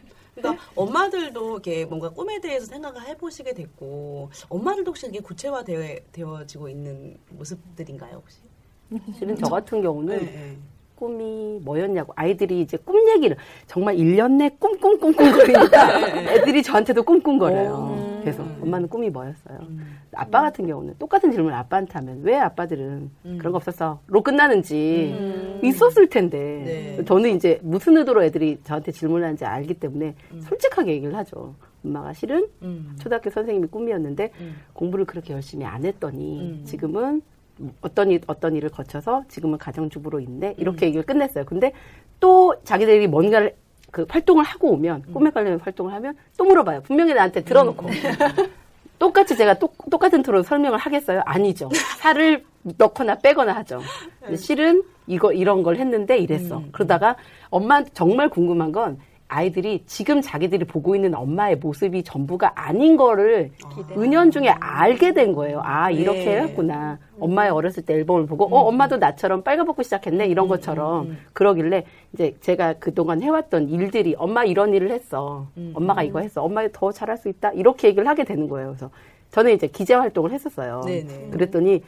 그러니까 0.40 0.72
엄마들도 0.74 1.52
이렇게 1.52 1.84
뭔가 1.84 2.10
꿈에 2.10 2.40
대해서 2.40 2.66
생각을 2.66 3.06
해보시게 3.06 3.54
됐고 3.54 4.30
엄마들도 4.48 4.90
혹시 4.90 5.06
이게 5.06 5.20
구체화되어지고 5.20 6.68
있는 6.68 7.18
모습들인가요 7.30 8.16
혹시? 8.16 8.38
실은 9.16 9.36
저 9.36 9.46
같은 9.48 9.82
경우는 9.82 10.18
네, 10.18 10.32
네. 10.32 10.58
꿈이 11.00 11.58
뭐였냐고 11.64 12.12
아이들이 12.14 12.60
이제 12.60 12.76
꿈 12.76 13.08
얘기를 13.08 13.34
정말 13.66 13.96
1년 13.96 14.32
내 14.32 14.50
꿈꿈꿈꿈거리니까 14.50 16.10
애들이 16.36 16.62
저한테도 16.62 17.02
꿈꿈거려요. 17.02 18.20
그래서 18.20 18.44
엄마는 18.60 18.86
꿈이 18.86 19.08
뭐였어요? 19.08 19.58
아빠 20.12 20.42
같은 20.42 20.66
경우는 20.66 20.96
똑같은 20.98 21.32
질문을 21.32 21.56
아빠한테 21.56 21.94
하면 21.94 22.20
왜 22.22 22.36
아빠들은 22.36 23.10
그런 23.38 23.52
거 23.52 23.56
없었어? 23.56 24.00
로 24.08 24.22
끝나는지 24.22 25.58
있었을 25.62 26.08
텐데 26.10 26.96
네. 26.98 27.04
저는 27.06 27.30
이제 27.30 27.58
무슨 27.62 27.96
의도로 27.96 28.22
애들이 28.22 28.58
저한테 28.64 28.92
질문하는지 28.92 29.46
알기 29.46 29.74
때문에 29.74 30.14
솔직하게 30.40 30.92
얘기를 30.92 31.16
하죠. 31.16 31.54
엄마가 31.82 32.12
실은 32.12 32.46
음. 32.60 32.94
초등학교 33.00 33.30
선생님이 33.30 33.68
꿈이었는데 33.68 34.32
음. 34.40 34.56
공부를 34.74 35.06
그렇게 35.06 35.32
열심히 35.32 35.64
안 35.64 35.86
했더니 35.86 36.40
음. 36.40 36.64
지금은 36.66 37.22
어떤 37.80 38.10
일, 38.10 38.20
어떤 38.26 38.56
일을 38.56 38.70
거쳐서 38.70 39.24
지금은 39.28 39.58
가정주부로 39.58 40.20
있네 40.20 40.48
음. 40.48 40.54
이렇게 40.56 40.86
얘기를 40.86 41.04
끝냈어요. 41.04 41.44
근데 41.44 41.72
또 42.18 42.54
자기들이 42.64 43.06
뭔가를 43.06 43.54
그 43.90 44.06
활동을 44.08 44.44
하고 44.44 44.72
오면 44.72 45.04
음. 45.08 45.14
꿈에 45.14 45.30
관련 45.30 45.58
활동을 45.58 45.92
하면 45.94 46.14
또 46.36 46.44
물어봐요. 46.44 46.82
분명히 46.82 47.14
나한테 47.14 47.42
들어놓고 47.42 47.86
똑같이 48.98 49.36
제가 49.36 49.54
똑, 49.54 49.76
똑같은 49.90 50.22
토로 50.22 50.42
설명을 50.42 50.78
하겠어요? 50.78 51.22
아니죠. 51.24 51.70
살을 51.98 52.44
넣거나 52.76 53.16
빼거나 53.16 53.52
하죠. 53.56 53.80
근데 54.20 54.36
실은 54.36 54.82
이거 55.06 55.32
이런 55.32 55.62
걸 55.62 55.76
했는데 55.76 56.18
이랬어. 56.18 56.58
음, 56.58 56.68
그러다가 56.70 57.16
엄마 57.48 57.82
정말 57.82 58.28
궁금한 58.28 58.70
건 58.70 58.98
아이들이 59.30 59.84
지금 59.86 60.20
자기들이 60.20 60.64
보고 60.64 60.96
있는 60.96 61.14
엄마의 61.14 61.56
모습이 61.56 62.02
전부가 62.02 62.52
아닌 62.56 62.96
거를 62.96 63.50
은연중에 63.96 64.48
알게 64.48 65.14
된 65.14 65.32
거예요. 65.32 65.60
아 65.64 65.88
이렇게 65.90 66.24
네. 66.24 66.40
했구나. 66.42 66.98
엄마의 67.20 67.50
어렸을 67.50 67.84
때 67.84 67.94
앨범을 67.94 68.26
보고 68.26 68.44
어 68.46 68.62
엄마도 68.62 68.96
나처럼 68.96 69.42
빨가벗고 69.42 69.84
시작했네 69.84 70.26
이런 70.26 70.48
것처럼 70.48 71.16
그러길래 71.32 71.84
이제 72.12 72.34
제가 72.40 72.74
그동안 72.74 73.22
해왔던 73.22 73.68
일들이 73.68 74.16
엄마 74.18 74.44
이런 74.44 74.74
일을 74.74 74.90
했어. 74.90 75.46
엄마가 75.74 76.02
이거 76.02 76.18
했어. 76.18 76.42
엄마 76.42 76.66
더 76.72 76.90
잘할 76.90 77.16
수 77.16 77.28
있다. 77.28 77.52
이렇게 77.52 77.88
얘기를 77.88 78.08
하게 78.08 78.24
되는 78.24 78.48
거예요. 78.48 78.70
그래서 78.70 78.90
저는 79.30 79.52
이제 79.52 79.68
기재 79.68 79.94
활동을 79.94 80.32
했었어요. 80.32 80.80
네네. 80.84 81.28
그랬더니 81.30 81.82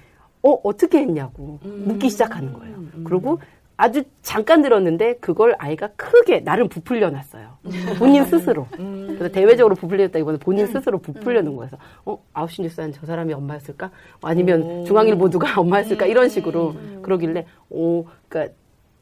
어 0.44 0.50
어떻게 0.62 0.98
했냐고 0.98 1.59
묻기 1.62 2.09
시작하는 2.09 2.52
거예요. 2.52 2.76
그리고 3.05 3.40
아주 3.76 4.02
잠깐 4.22 4.62
들었는데 4.62 5.16
그걸 5.16 5.54
아이가 5.58 5.88
크게 5.96 6.40
나름 6.44 6.68
부풀려 6.68 7.11
놨어요. 7.11 7.58
본인 7.98 8.24
스스로. 8.24 8.66
그래서 8.76 9.28
대외적으로 9.28 9.74
부풀렸다기보다 9.74 10.38
본인 10.38 10.66
스스로 10.66 10.98
부풀려 10.98 11.42
놓은 11.42 11.56
거여서 11.56 11.76
어 12.04 12.18
아홉시 12.32 12.62
뉴스는 12.62 12.92
저 12.92 13.06
사람이 13.06 13.32
엄마였을까? 13.32 13.90
아니면 14.22 14.85
중앙일보도가 14.85 15.58
엄마였을까? 15.61 16.06
이런 16.06 16.28
식으로 16.28 16.74
그러길래 17.02 17.46
오 17.70 18.04
그러니까 18.28 18.54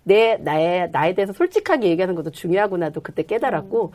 내 0.04 0.36
나에 0.36 0.86
나에 0.86 1.14
대해서 1.14 1.32
솔직하게 1.32 1.88
얘기하는 1.90 2.14
것도 2.14 2.30
중요하구나도 2.30 3.00
그때 3.02 3.22
깨달았고 3.22 3.92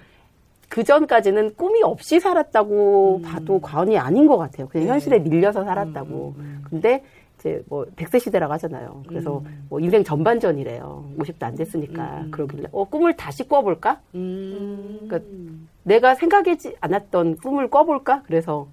그 0.70 0.84
전까지는 0.84 1.56
꿈이 1.56 1.84
없이 1.84 2.20
살았다고 2.20 3.22
봐도 3.24 3.60
과언이 3.62 3.98
아닌 3.98 4.28
것 4.28 4.38
같아요. 4.38 4.68
그냥 4.68 4.90
현실에 4.90 5.20
밀려서 5.20 5.64
살았다고. 5.64 6.36
근데 6.70 7.04
이제 7.46 7.62
뭐 7.68 7.86
100세 7.96 8.20
시대라고 8.20 8.52
하잖아요. 8.54 9.04
그래서 9.08 9.44
뭐 9.70 9.80
인생 9.80 10.04
전반전이래요. 10.04 11.12
50도 11.20 11.44
안 11.44 11.56
됐으니까. 11.56 12.26
그러길래 12.32 12.70
어 12.72 12.86
꿈을 12.86 13.16
다시 13.16 13.48
꿔볼까? 13.48 14.02
음. 14.16 15.02
그러니까 15.08 15.30
내가 15.84 16.16
생각하지 16.16 16.76
않았던 16.82 17.38
꿈을 17.38 17.70
꿔볼까? 17.70 18.24
그래서 18.24 18.68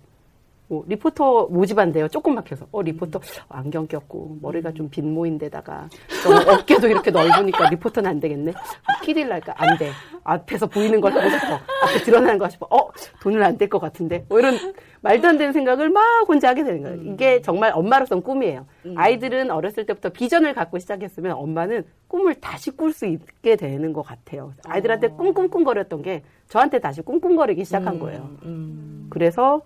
뭐 0.73 0.83
리포터 0.89 1.49
모집한대요. 1.49 2.09
조금 2.09 2.35
막혀서. 2.35 2.67
어, 2.73 2.81
리포터 2.81 3.21
안경 3.51 3.87
꼈고 3.87 4.39
머리가 4.41 4.73
좀 4.73 4.89
빈모인데다가 4.89 5.91
너무 6.25 6.51
어깨도 6.51 6.89
이렇게 6.89 7.11
넓으니까 7.11 7.69
리포터는 7.69 8.09
안 8.09 8.21
되겠네. 8.21 8.55
키딜 9.03 9.29
날까? 9.29 9.53
안 9.59 9.77
돼. 9.77 9.91
앞에서 10.25 10.67
보이는 10.67 10.99
걸 11.03 11.13
하고 11.13 11.29
싶어. 11.29 11.61
앞에 11.83 12.05
드러나는 12.05 12.39
거 12.39 12.47
하고 12.47 12.53
싶어. 12.53 12.67
어, 12.71 12.89
돈은 13.21 13.43
안될 13.43 13.69
것 13.69 13.81
같은데. 13.81 14.25
뭐 14.31 14.39
이런 14.39 14.55
말도 15.03 15.29
안 15.29 15.37
되는 15.37 15.53
생각을 15.53 15.91
막 15.91 16.03
혼자 16.27 16.49
하게 16.49 16.65
되는 16.65 16.83
거예요. 16.83 17.03
이게 17.03 17.43
정말 17.43 17.73
엄마로서는 17.75 18.23
꿈이에요. 18.23 18.65
아이들은 18.97 19.51
어렸을 19.51 19.85
때부터 19.85 20.09
비전을 20.09 20.55
갖고 20.55 20.79
시작했으면 20.79 21.33
엄마는 21.33 21.85
꿈을 22.09 22.37
다시 22.37 22.71
꿀 22.71 22.95
수 22.95 23.05
있게 23.05 23.57
되는 23.57 23.93
것 23.93 24.01
같아요. 24.01 24.55
아이들한테 24.65 25.09
꿈꿈꿈거렸던 25.09 26.01
게 26.01 26.23
저한테 26.49 26.79
다시 26.79 27.03
꿈꿈거리기 27.03 27.63
시작한 27.67 27.99
거예요. 27.99 28.31
음. 28.45 29.09
그래서 29.11 29.61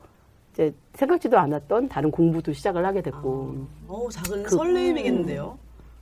이제 0.57 0.73
생각지도 0.95 1.39
않았던 1.39 1.89
다른 1.91 2.11
공부도 2.11 2.55
시작을 2.55 2.85
하게 2.87 3.03
됐고. 3.03 3.67
어 3.89 4.09
작은 4.11 4.43
그- 4.45 4.57
설레임이겠는데요. 4.57 5.59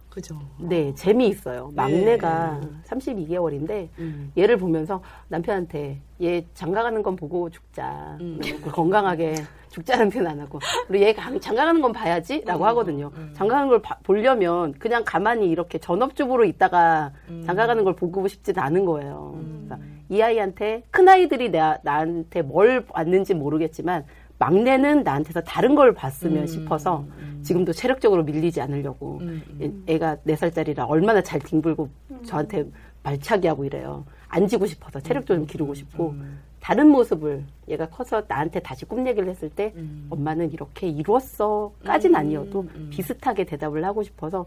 그죠. 0.08 0.38
네, 0.60 0.94
재미있어요. 0.94 1.72
막내가 1.74 2.60
32개월인데 2.86 3.88
음. 3.98 4.30
얘를 4.38 4.56
보면서 4.56 5.02
남편한테 5.26 5.98
얘 6.22 6.46
장가가는 6.54 7.02
건 7.02 7.16
보고 7.16 7.50
죽자. 7.50 8.16
음. 8.20 8.38
건강하게 8.70 9.34
죽자는 9.70 10.10
표현 10.10 10.28
안 10.28 10.38
하고. 10.38 10.60
그리고 10.86 11.04
얘 11.04 11.12
강- 11.12 11.40
장가가는 11.40 11.82
건 11.82 11.90
봐야지? 11.92 12.36
음. 12.36 12.44
라고 12.44 12.64
하거든요. 12.66 13.10
장가가는 13.32 13.68
걸 13.68 13.82
봐- 13.82 13.98
보려면 14.04 14.72
그냥 14.74 15.02
가만히 15.04 15.48
이렇게 15.48 15.78
전업주부로 15.78 16.44
있다가 16.44 17.10
음. 17.28 17.42
장가가는 17.44 17.82
걸 17.82 17.96
보고 17.96 18.28
싶진 18.28 18.56
않은 18.56 18.84
거예요. 18.84 19.36
그러니까 19.66 19.78
이 20.10 20.20
아이한테, 20.20 20.84
큰 20.92 21.08
아이들이 21.08 21.50
나, 21.50 21.78
나한테 21.82 22.42
뭘 22.42 22.84
봤는지 22.84 23.34
모르겠지만 23.34 24.04
막내는 24.44 25.02
나한테서 25.04 25.40
다른 25.42 25.74
걸 25.74 25.94
봤으면 25.94 26.42
음. 26.42 26.46
싶어서 26.46 27.04
지금도 27.42 27.72
체력적으로 27.72 28.22
밀리지 28.24 28.60
않으려고 28.60 29.20
애- 29.62 29.72
애가 29.86 30.18
네살짜리라 30.24 30.84
얼마나 30.84 31.22
잘 31.22 31.40
뒹굴고 31.40 31.88
저한테 32.26 32.66
말차기 33.02 33.46
하고 33.46 33.64
이래요. 33.64 34.04
앉고 34.28 34.66
싶어서 34.66 35.00
체력도 35.00 35.34
좀 35.34 35.46
기르고 35.46 35.72
싶고 35.74 36.14
다른 36.60 36.88
모습을 36.88 37.44
얘가 37.68 37.86
커서 37.88 38.22
나한테 38.26 38.60
다시 38.60 38.84
꿈 38.84 39.06
얘기를 39.06 39.28
했을 39.28 39.48
때 39.48 39.72
엄마는 40.10 40.52
이렇게 40.52 40.88
이루었어까진 40.88 42.14
아니어도 42.16 42.66
비슷하게 42.90 43.44
대답을 43.44 43.82
하고 43.84 44.02
싶어서 44.02 44.46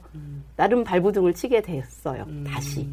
나름 0.55 0.83
발부둥을 0.83 1.33
치게 1.33 1.61
됐어요. 1.61 2.25
다시. 2.45 2.87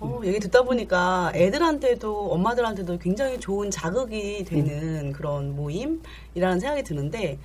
어, 0.00 0.20
얘기 0.24 0.38
듣다 0.40 0.62
보니까 0.62 1.32
애들한테도 1.34 2.32
엄마들한테도 2.32 2.98
굉장히 2.98 3.38
좋은 3.40 3.70
자극이 3.70 4.44
되는 4.44 5.12
그런 5.12 5.54
모임이라는 5.56 6.60
생각이 6.60 6.82
드는데 6.82 7.38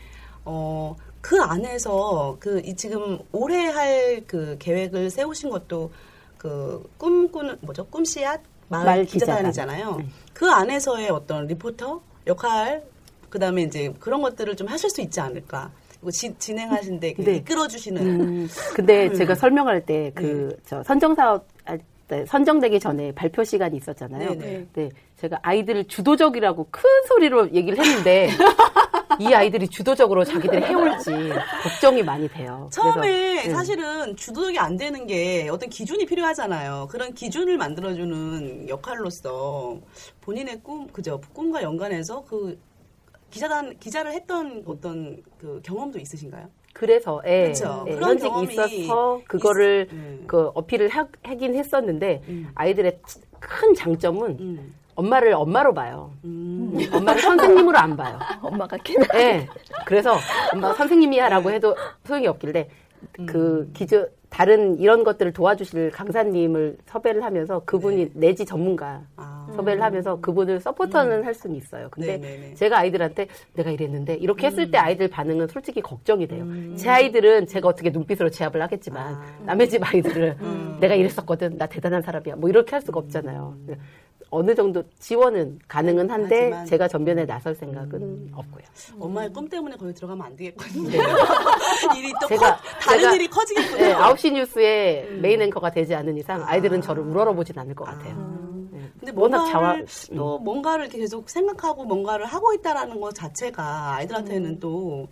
어, 0.45 0.95
그 1.21 1.41
안에서 1.41 2.35
그 2.39 2.61
이 2.65 2.75
지금 2.75 3.19
올해 3.31 3.67
할 3.67 4.23
그 4.27 4.55
계획을 4.59 5.09
세우신 5.09 5.49
것도 5.49 5.91
그 6.37 6.83
꿈꾸는 6.97 7.57
뭐죠? 7.61 7.85
꿈씨앗 7.85 8.41
마을, 8.67 8.85
마을 8.85 9.05
기자단이잖아요. 9.05 9.95
네. 9.97 10.05
그 10.33 10.49
안에서의 10.49 11.09
어떤 11.09 11.47
리포터 11.47 12.01
역할 12.27 12.83
그다음에 13.29 13.63
이제 13.63 13.93
그런 13.99 14.21
것들을 14.21 14.55
좀 14.55 14.67
하실 14.67 14.89
수 14.89 15.01
있지 15.01 15.19
않을까? 15.19 15.71
그리고 15.91 16.11
지, 16.11 16.33
진행하신데 16.37 17.13
그 17.13 17.21
네. 17.23 17.35
이끌어 17.37 17.67
주시는 17.67 18.01
음, 18.21 18.49
근데 18.75 19.11
제가 19.13 19.35
설명할 19.35 19.85
때 19.85 20.11
그저 20.15 20.83
선정 20.83 21.15
사업 21.15 21.45
선정되기 22.27 22.79
전에 22.79 23.11
발표 23.13 23.43
시간이 23.43 23.77
있었잖아요. 23.77 24.37
네네. 24.37 24.67
네, 24.73 24.89
제가 25.17 25.39
아이들을 25.41 25.85
주도적이라고 25.85 26.67
큰 26.69 26.83
소리로 27.07 27.53
얘기를 27.53 27.77
했는데 27.77 28.29
이 29.19 29.33
아이들이 29.33 29.67
주도적으로 29.67 30.23
자기들이 30.23 30.63
해올지 30.63 31.11
걱정이 31.63 32.03
많이 32.03 32.27
돼요. 32.27 32.69
처음에 32.71 33.01
그래서, 33.01 33.47
네. 33.47 33.49
사실은 33.53 34.15
주도적이 34.15 34.59
안 34.59 34.75
되는 34.75 35.05
게 35.05 35.47
어떤 35.49 35.69
기준이 35.69 36.05
필요하잖아요. 36.05 36.87
그런 36.89 37.13
기준을 37.13 37.57
만들어주는 37.57 38.69
역할로서 38.69 39.79
본인의 40.21 40.61
꿈, 40.63 40.87
그죠? 40.87 41.21
꿈과 41.33 41.61
연관해서 41.61 42.23
그 42.23 42.59
기자단 43.29 43.77
기자를 43.79 44.11
했던 44.13 44.63
어떤 44.67 45.21
그 45.39 45.59
경험도 45.63 45.99
있으신가요? 45.99 46.49
그래서 46.73 47.21
예, 47.25 47.47
그쵸. 47.49 47.85
예, 47.87 47.93
그런 47.95 48.19
현직 48.19 48.51
있어서 48.51 49.21
그거를 49.27 49.87
있- 49.89 49.93
음. 49.93 50.23
그 50.27 50.47
어필을 50.55 50.89
하, 50.89 51.07
하긴 51.23 51.55
했었는데 51.55 52.21
음. 52.27 52.49
아이들의 52.55 52.99
큰 53.39 53.73
장점은 53.75 54.37
음. 54.39 54.73
엄마를 54.95 55.33
엄마로 55.33 55.73
봐요. 55.73 56.11
음. 56.23 56.73
엄마를 56.91 57.21
선생님으로 57.21 57.77
안 57.77 57.95
봐요. 57.95 58.19
엄마가 58.41 58.77
키면 58.77 59.07
예. 59.15 59.47
그래서 59.85 60.15
엄마 60.51 60.73
선생님이야라고 60.73 61.51
해도 61.51 61.75
소용이 62.05 62.27
없길래 62.27 62.69
그 63.27 63.69
기저 63.73 64.07
다른 64.33 64.79
이런 64.79 65.03
것들을 65.03 65.31
도와주실 65.31 65.91
강사님을 65.91 66.77
섭외를 66.87 67.23
하면서 67.23 67.61
그분이 67.65 68.13
내지 68.15 68.47
전문가 68.47 69.03
아. 69.15 69.47
섭외를 69.55 69.83
하면서 69.83 70.19
그분을 70.19 70.59
서포터는 70.59 71.23
할 71.23 71.35
수는 71.35 71.55
있어요. 71.55 71.87
근데 71.91 72.17
네네네. 72.17 72.53
제가 72.55 72.79
아이들한테 72.79 73.27
내가 73.53 73.69
이랬는데 73.69 74.15
이렇게 74.15 74.47
했을 74.47 74.71
때 74.71 74.79
아이들 74.79 75.07
반응은 75.07 75.49
솔직히 75.49 75.81
걱정이 75.81 76.25
돼요. 76.25 76.47
제 76.75 76.89
아이들은 76.89 77.45
제가 77.45 77.67
어떻게 77.67 77.91
눈빛으로 77.91 78.31
제압을 78.31 78.59
하겠지만 78.59 79.21
남의 79.45 79.69
집 79.69 79.83
아이들은 79.83 80.79
내가 80.79 80.95
이랬었거든. 80.95 81.59
나 81.59 81.67
대단한 81.67 82.01
사람이야. 82.01 82.35
뭐 82.37 82.49
이렇게 82.49 82.71
할 82.71 82.81
수가 82.81 82.99
없잖아요. 83.01 83.55
어느 84.33 84.55
정도 84.55 84.83
지원은 84.99 85.59
가능은 85.67 86.09
한데 86.09 86.45
하지만- 86.45 86.65
제가 86.65 86.87
전면에 86.87 87.23
나설 87.25 87.53
생각은 87.53 88.31
없고요. 88.33 88.63
엄마의 88.99 89.31
꿈 89.31 89.47
때문에 89.47 89.75
거기 89.75 89.93
들어가면 89.93 90.25
안 90.25 90.35
되겠거든요. 90.35 90.89
일이 91.97 92.11
또 92.19 92.27
네. 92.27 92.35
제가- 92.35 92.39
커, 92.39 92.57
다른 92.81 93.03
제가- 93.03 93.15
일이 93.15 93.27
커지겠군요. 93.27 93.77
네, 93.77 93.93
9시 93.93 94.31
뉴스에 94.33 95.09
메인 95.21 95.41
앵커가 95.43 95.69
되지 95.69 95.93
않은 95.93 96.17
이상 96.17 96.43
아이들은 96.47 96.81
저를 96.81 97.03
우러러보진 97.03 97.57
않을 97.59 97.75
것 97.75 97.83
같아요. 97.85 98.15
네. 98.71 98.79
근데 98.99 99.13
워낙 99.15 99.37
뭔가를 99.51 99.85
자화- 99.85 100.15
또 100.15 100.39
뭔가를 100.39 100.85
이렇게 100.85 100.97
계속 100.97 101.29
생각하고 101.29 101.83
뭔가를 101.85 102.25
하고 102.25 102.53
있다라는 102.53 102.99
것 102.99 103.13
자체가 103.13 103.95
아이들한테는 103.97 104.49
음. 104.49 104.59
또 104.59 105.07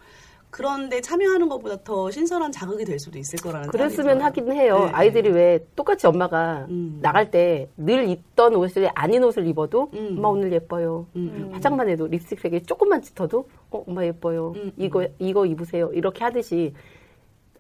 그런데 0.52 1.00
참여하는 1.02 1.48
것보다 1.50 1.78
더 1.84 2.12
신선한 2.12 2.52
자극이 2.52 2.84
될 2.86 3.00
수도 3.00 3.18
있을 3.18 3.40
거라는 3.40 3.70
그랬으면 3.70 4.20
생각이 4.20 4.42
하긴 4.42 4.54
해요. 4.54 4.80
네. 4.86 4.92
아이들이 4.92 5.30
왜 5.30 5.66
똑같이 5.76 6.06
엄마가 6.08 6.68
음. 6.70 7.00
나갈 7.02 7.32
때 7.32 7.70
늘 7.78 8.08
입던 8.10 8.56
옷을 8.56 8.90
아닌 8.94 9.24
옷을 9.24 9.48
입어도 9.48 9.90
음. 9.94 10.16
엄마 10.18 10.28
오늘 10.28 10.52
예뻐요. 10.52 11.08
음. 11.16 11.50
화장만 11.54 11.88
해도 11.90 12.06
립스틱 12.08 12.40
색이 12.42 12.64
조금만 12.64 13.02
짙어도 13.02 13.48
어, 13.72 13.84
엄마 13.88 14.06
예뻐요. 14.06 14.54
음. 14.58 14.72
이거 14.78 15.08
이거 15.20 15.46
입으세요. 15.46 15.90
이렇게 15.94 16.24
하듯이 16.24 16.74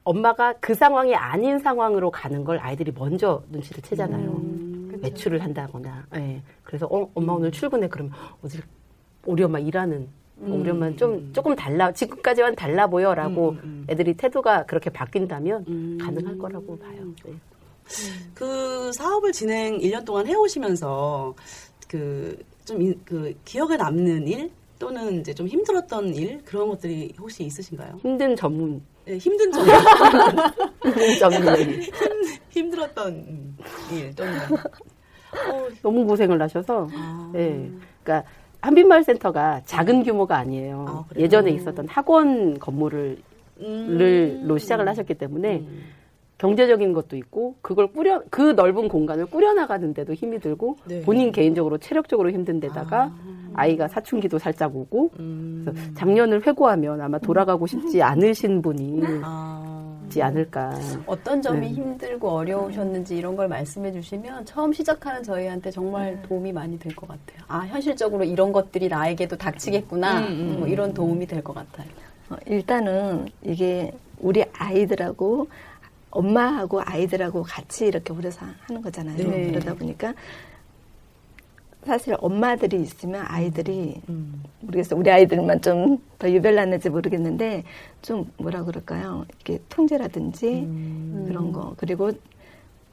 엄마가 0.04 0.56
그 0.60 0.74
상황이 0.74 1.16
아닌 1.16 1.60
상황으로 1.60 2.12
가는 2.12 2.44
걸 2.44 2.60
아이들이 2.60 2.92
먼저 2.94 3.44
눈치를 3.50 3.82
채잖아요. 3.84 4.30
음. 4.32 5.00
외출을 5.02 5.42
한다거나. 5.42 6.06
예. 6.18 6.42
그래서 6.64 6.88
어, 6.88 7.10
엄마 7.14 7.34
오늘 7.34 7.52
출근해 7.52 7.88
그러면 7.88 8.12
어딜 8.44 8.62
우리 9.26 9.44
엄마 9.44 9.60
일하는 9.60 10.10
우리 10.38 10.70
엄마는 10.70 10.98
좀 10.98 11.32
조금 11.34 11.56
달라 11.56 11.92
지금까지와는 11.92 12.56
달라 12.56 12.88
보여라고 12.88 13.52
음, 13.52 13.60
음. 13.64 13.86
애들이 13.90 14.16
태도가 14.16 14.66
그렇게 14.66 14.90
바뀐다면 14.90 15.66
음. 15.68 15.98
가능할 16.02 16.38
거라고 16.38 16.78
봐요. 16.80 17.14
네. 17.24 17.34
그 18.34 18.92
사업을 18.94 19.32
진행 19.32 19.78
1년 19.80 20.06
동안 20.06 20.26
해오시면서 20.26 21.36
그좀그 21.88 23.36
기억에 23.46 23.76
남는 23.76 24.28
일 24.28 24.52
또는 24.80 25.20
이제 25.20 25.34
좀 25.34 25.48
힘들었던 25.48 26.16
일 26.16 26.42
그런 26.44 26.70
것들이 26.70 27.14
혹시 27.20 27.44
있으신가요? 27.44 28.00
힘든 28.02 28.36
전문 28.36 28.82
네, 29.06 29.18
힘든 29.18 29.52
점, 29.54 29.66
힘든 30.84 31.20
전문 31.20 31.82
힘들었던 32.50 33.56
일 33.92 34.16
또는 34.16 34.34
어, 34.34 35.68
너무 35.82 36.06
고생을 36.06 36.42
하셔서 36.42 36.88
아. 36.94 37.32
예. 37.36 37.70
그러니까 38.04 38.30
한빛마을 38.62 39.03
센터가 39.03 39.62
작은 39.66 40.03
규모가 40.03 40.38
아니에요. 40.38 40.86
아? 40.88 41.05
예전에 41.18 41.51
있었던 41.51 41.88
학원 41.88 42.59
건물을 42.59 43.18
음. 43.62 44.43
로 44.47 44.57
시작을 44.57 44.88
하셨기 44.88 45.16
때문에 45.16 45.59
음. 45.59 45.84
경제적인 46.38 46.93
것도 46.93 47.16
있고 47.18 47.55
그걸 47.62 47.88
꾸려 47.88 48.24
그 48.32 48.53
넓은 48.53 48.88
공간을 48.88 49.28
꾸려 49.28 49.53
나가는데도 49.53 50.16
힘이 50.16 50.39
들고 50.39 50.78
네. 50.86 51.01
본인 51.01 51.32
개인적으로 51.32 51.78
체력적으로 51.78 52.32
힘든 52.32 52.59
데다가 52.59 53.14
아. 53.53 53.68
이가 53.68 53.88
사춘기도 53.88 54.39
살짝 54.39 54.76
오고 54.76 55.12
음. 55.20 55.62
그래서 55.64 55.93
작년을 55.93 56.45
회고하면 56.47 57.01
아마 57.01 57.20
돌아가고 57.20 57.68
싶지 57.68 58.01
않으신 58.01 58.64
분이 58.64 59.01
아. 59.24 59.91
있지 60.12 60.22
않을까. 60.22 60.78
어떤 61.05 61.41
점이 61.41 61.62
네. 61.62 61.68
힘들고 61.70 62.30
어려우셨는지 62.30 63.16
이런 63.18 63.36
걸 63.38 63.47
말씀해 63.47 63.91
주시면 63.93 64.45
처음 64.45 64.74
시작하는 64.74 65.24
저희한테 65.24 65.72
정말 65.72 66.22
도움이 66.24 66.51
많이 66.51 66.78
될 66.78 66.91
것 66.93 67.07
같아요. 67.07 67.43
아, 67.47 67.59
현실적으로 67.59 68.26
이런 68.26 68.51
것들이 68.51 68.89
나에게도 68.89 69.38
닥치겠구나. 69.38 70.30
뭐 70.59 70.68
이런 70.68 70.93
도움이 70.93 71.26
될 71.26 71.41
것 71.41 71.53
같아요. 71.53 71.88
어, 72.30 72.36
일단은 72.45 73.28
이게 73.41 73.91
우리 74.20 74.43
아이들하고 74.53 75.47
엄마하고 76.12 76.82
아이들하고 76.84 77.43
같이 77.43 77.86
이렇게 77.88 78.12
오래 78.14 78.30
사, 78.30 78.45
하는 78.68 78.82
거잖아요. 78.82 79.16
네. 79.18 79.47
그러다 79.51 79.74
보니까 79.74 80.14
사실 81.86 82.16
엄마들이 82.20 82.82
있으면 82.82 83.26
아이들이 83.28 84.02
모르겠어요. 84.60 85.00
우리 85.00 85.10
아이들만 85.12 85.62
좀 85.62 86.00
더 86.20 86.30
유별났는지 86.32 86.90
모르겠는데 86.92 87.64
좀 88.04 88.30
뭐라 88.38 88.64
그럴까요? 88.64 89.26
이렇게 89.28 89.60
통제라든지 89.70 90.68
그런 91.28 91.52
거 91.52 91.74
그리고 91.78 92.12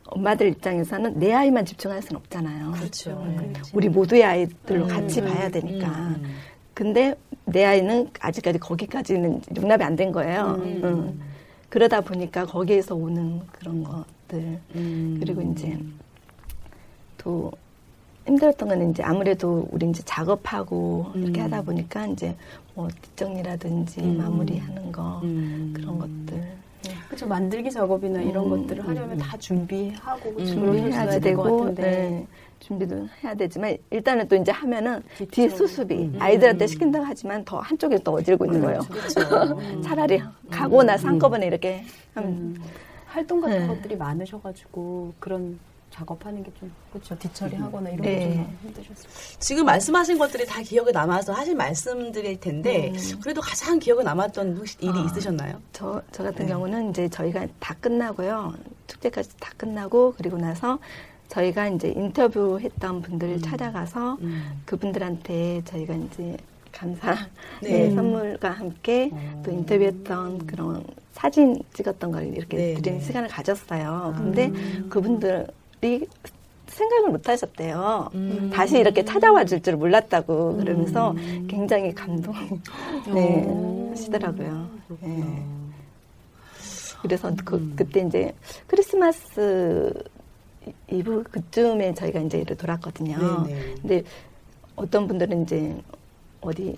엄마들 0.06 0.48
입장에서는 0.48 1.18
내 1.18 1.34
아이만 1.34 1.66
집중할 1.66 2.00
수는 2.00 2.20
없잖아요. 2.20 2.72
그렇죠. 2.72 3.22
우리 3.74 3.90
모두의 3.90 4.24
아이들로 4.24 4.86
같이 4.86 5.20
봐야 5.20 5.50
되니까. 5.50 6.14
근데 6.72 7.14
내 7.44 7.64
아이는 7.66 8.08
아직까지 8.18 8.58
거기까지는 8.60 9.42
용납이 9.54 9.84
안 9.84 9.94
된 9.94 10.10
거예요. 10.10 10.58
음. 10.62 11.20
그러다 11.68 12.00
보니까 12.00 12.46
거기에서 12.46 12.94
오는 12.94 13.40
그런 13.52 13.84
것들. 13.84 14.58
그리고 15.20 15.42
이제 15.52 15.78
또 17.18 17.52
힘들었던 18.28 18.68
건 18.68 18.90
이제 18.90 19.02
아무래도 19.02 19.66
우리 19.70 19.88
이제 19.88 20.02
작업하고 20.04 21.06
이렇게 21.14 21.40
음. 21.40 21.44
하다 21.46 21.62
보니까 21.62 22.06
이제 22.08 22.36
뭐 22.74 22.86
뒷정리라든지 23.02 24.00
음. 24.02 24.18
마무리하는 24.18 24.92
거 24.92 25.20
음. 25.24 25.72
그런 25.74 25.98
것들 25.98 26.46
그렇죠. 27.06 27.26
만들기 27.26 27.70
작업이나 27.70 28.20
이런 28.20 28.44
음, 28.44 28.50
것들을 28.50 28.86
하려면 28.86 29.16
다 29.18 29.36
준비하고 29.38 30.30
음. 30.38 30.44
준비해야지 30.44 31.20
될것 31.20 31.44
되고 31.44 31.58
같은데. 31.60 31.82
네, 31.82 32.26
준비도 32.60 33.08
해야 33.22 33.34
되지만 33.34 33.76
일단은 33.90 34.28
또 34.28 34.36
이제 34.36 34.52
하면은 34.52 35.02
뒷정- 35.16 35.30
뒤 35.30 35.48
수습이 35.48 35.94
음. 35.94 36.16
아이들한테 36.18 36.66
시킨다고 36.66 37.04
하지만 37.06 37.44
더 37.44 37.58
한쪽에 37.60 37.96
더 38.02 38.12
어질고 38.12 38.44
있는 38.44 38.60
거예요. 38.60 38.80
그렇죠. 38.80 39.80
차라리 39.82 40.20
가고 40.50 40.82
나서 40.82 41.08
한꺼번에 41.08 41.46
이렇게 41.46 41.82
하면 42.14 42.30
음. 42.30 42.56
활동 43.06 43.40
같은 43.40 43.58
네. 43.60 43.66
것들이 43.66 43.96
많으셔가지고 43.96 45.14
그런 45.18 45.58
작업하는 45.98 46.42
게 46.42 46.50
좀 46.58 46.70
그렇죠. 46.92 47.18
뒤처리하거나 47.18 47.90
이런 47.90 48.02
네. 48.02 48.28
게좀 48.28 48.58
힘드셨어요. 48.62 49.12
지금 49.38 49.64
말씀하신 49.66 50.18
것들이 50.18 50.46
다 50.46 50.60
기억에 50.62 50.90
남아서 50.92 51.32
하신 51.32 51.56
말씀들일 51.56 52.40
텐데 52.40 52.92
그래도 53.22 53.40
가장 53.40 53.78
기억에 53.78 54.02
남았던 54.02 54.56
혹시 54.56 54.76
일이 54.80 54.92
아. 54.94 55.04
있으셨나요? 55.04 55.60
저, 55.72 56.00
저 56.12 56.22
같은 56.22 56.46
네. 56.46 56.52
경우는 56.52 56.90
이제 56.90 57.08
저희가 57.08 57.46
다 57.58 57.74
끝나고요. 57.80 58.54
축제까지 58.86 59.30
다 59.38 59.52
끝나고 59.56 60.14
그리고 60.16 60.36
나서 60.38 60.78
저희가 61.28 61.68
이제 61.68 61.88
인터뷰했던 61.88 63.02
분들을 63.02 63.34
음. 63.34 63.42
찾아가서 63.42 64.18
음. 64.20 64.62
그분들한테 64.64 65.62
저희가 65.64 65.94
이제 65.94 66.36
감사 66.72 67.12
네. 67.62 67.88
네, 67.88 67.94
선물과 67.94 68.50
함께 68.50 69.10
어. 69.12 69.42
또 69.44 69.50
인터뷰했던 69.50 70.46
그런 70.46 70.84
사진 71.12 71.60
찍었던 71.74 72.12
걸 72.12 72.26
이렇게 72.34 72.56
네, 72.56 72.74
드리는 72.74 72.98
네. 73.00 73.04
시간을 73.04 73.28
가졌어요. 73.28 74.14
근데 74.16 74.46
음. 74.46 74.86
그분들이 74.88 75.44
생각을 76.66 77.10
못 77.10 77.28
하셨대요. 77.28 78.10
음. 78.14 78.50
다시 78.52 78.78
이렇게 78.78 79.04
찾아와 79.04 79.44
줄 79.44 79.60
줄 79.62 79.76
몰랐다고 79.76 80.56
그러면서 80.58 81.14
굉장히 81.48 81.94
감동 81.94 82.34
네, 83.12 83.44
오. 83.46 83.88
하시더라고요. 83.90 84.68
네. 85.00 85.22
어. 85.24 85.58
그래서 87.02 87.32
그, 87.44 87.56
음. 87.56 87.72
그때 87.76 88.00
이제 88.00 88.34
크리스마스 88.66 89.92
이브 90.90 91.22
그쯤에 91.30 91.94
저희가 91.94 92.20
이제 92.20 92.38
이를 92.38 92.56
돌았거든요. 92.56 93.44
네네. 93.46 93.74
근데 93.80 94.02
어떤 94.76 95.06
분들은 95.08 95.42
이제 95.42 95.76
어디 96.40 96.76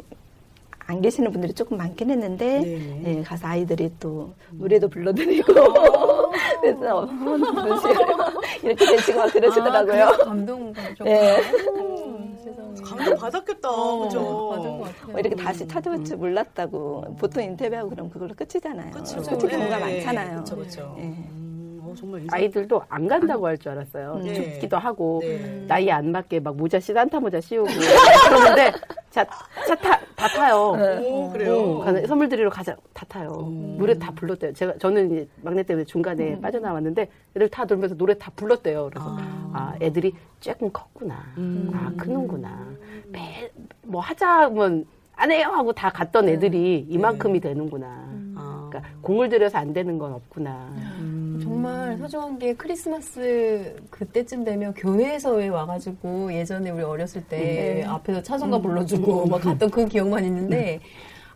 안 0.87 1.01
계시는 1.01 1.31
분들이 1.33 1.53
조금 1.53 1.77
많긴 1.77 2.11
했는데 2.11 2.61
네네. 2.61 3.03
예, 3.19 3.23
가서 3.23 3.47
아이들이 3.49 3.91
또 4.01 4.33
노래도 4.51 4.89
불러드리고 4.89 5.53
그래서 6.61 7.09
이렇게 8.63 8.87
되시고 8.87 9.19
막 9.19 9.33
그러시더라고요. 9.33 10.05
아, 10.05 10.17
감동 10.19 10.73
받으셨구나. 10.73 11.11
예. 11.11 11.37
음. 11.77 12.39
감동 12.85 13.17
받았겠다. 13.17 13.69
어, 13.69 13.99
그죠? 14.05 14.49
받은 14.51 14.79
것 14.79 14.85
같아요. 14.85 15.11
뭐 15.11 15.21
이렇게 15.21 15.37
다시 15.37 15.67
찾아올 15.67 16.05
줄 16.05 16.17
몰랐다고 16.17 17.17
보통 17.19 17.43
인터뷰하고 17.43 17.91
그럼 17.91 18.11
그걸로 18.11 18.35
끝이잖아요. 18.35 18.91
그쵸. 18.93 19.21
끝이 19.23 19.51
경우가 19.53 19.91
예, 19.91 19.97
많잖아요. 20.05 20.39
그쵸, 20.39 20.57
그쵸. 20.57 20.97
예. 20.99 21.15
음, 21.91 21.93
어, 21.93 21.95
정말 21.97 22.21
인상- 22.23 22.39
아이들도 22.39 22.83
안 22.89 23.07
간다고 23.09 23.47
할 23.47 23.59
줄 23.59 23.73
알았어요. 23.73 24.21
네. 24.25 24.33
춥기도 24.35 24.79
하고 24.79 25.21
네. 25.23 25.65
나이에 25.69 25.91
안 25.91 26.11
맞게 26.13 26.41
막 26.41 26.57
모자 26.57 26.81
씨 26.81 26.93
산타 26.93 27.21
모자 27.21 27.41
씌우고 27.41 27.69
그러는데 28.29 28.73
차차다 29.11 30.01
다 30.17 30.29
타요. 30.29 30.77
오, 31.03 31.31
그래요? 31.33 31.79
응, 31.81 31.85
가서 31.85 32.07
선물 32.07 32.29
드리러 32.29 32.49
가자 32.51 32.77
다 32.93 33.05
타요. 33.09 33.47
음. 33.49 33.77
노래 33.79 33.99
다 33.99 34.13
불렀대요. 34.15 34.53
제가 34.53 34.75
저는 34.79 35.11
이제 35.11 35.29
막내 35.43 35.63
때문에 35.63 35.85
중간에 35.85 36.41
빠져나왔는데 36.41 37.09
애들 37.37 37.49
다 37.49 37.65
돌면서 37.65 37.95
노래 37.97 38.17
다 38.17 38.31
불렀대요. 38.37 38.89
그래서 38.91 39.17
아. 39.19 39.51
아, 39.53 39.75
애들이 39.81 40.15
조금 40.41 40.71
컸구나. 40.73 41.17
음. 41.39 41.71
아 41.75 41.93
크는구나. 42.01 42.67
매뭐 43.09 44.01
하자면 44.01 44.87
안 45.17 45.31
해요 45.33 45.49
하고 45.53 45.73
다 45.73 45.91
갔던 45.91 46.29
애들이 46.29 46.87
이만큼이 46.89 47.41
되는구나. 47.41 47.87
아. 48.79 48.81
그러니까 48.81 49.01
공을 49.03 49.29
들여서 49.29 49.59
안 49.59 49.73
되는 49.73 49.99
건 49.99 50.13
없구나. 50.13 50.69
음. 51.01 51.41
정말 51.43 51.97
소중한 51.99 52.39
게 52.39 52.55
크리스마스 52.55 53.77
그때쯤 53.91 54.45
되면 54.45 54.75
교회에서 54.75 55.33
왜 55.35 55.49
와가지고 55.49 56.33
예전에 56.33 56.71
우리 56.71 56.83
어렸을 56.83 57.25
때 57.27 57.83
앞에서 57.87 58.23
차송가 58.23 58.59
불러주고 58.61 59.27
막 59.27 59.41
갔던 59.41 59.71
그 59.71 59.87
기억만 59.87 60.25
있는데 60.25 60.81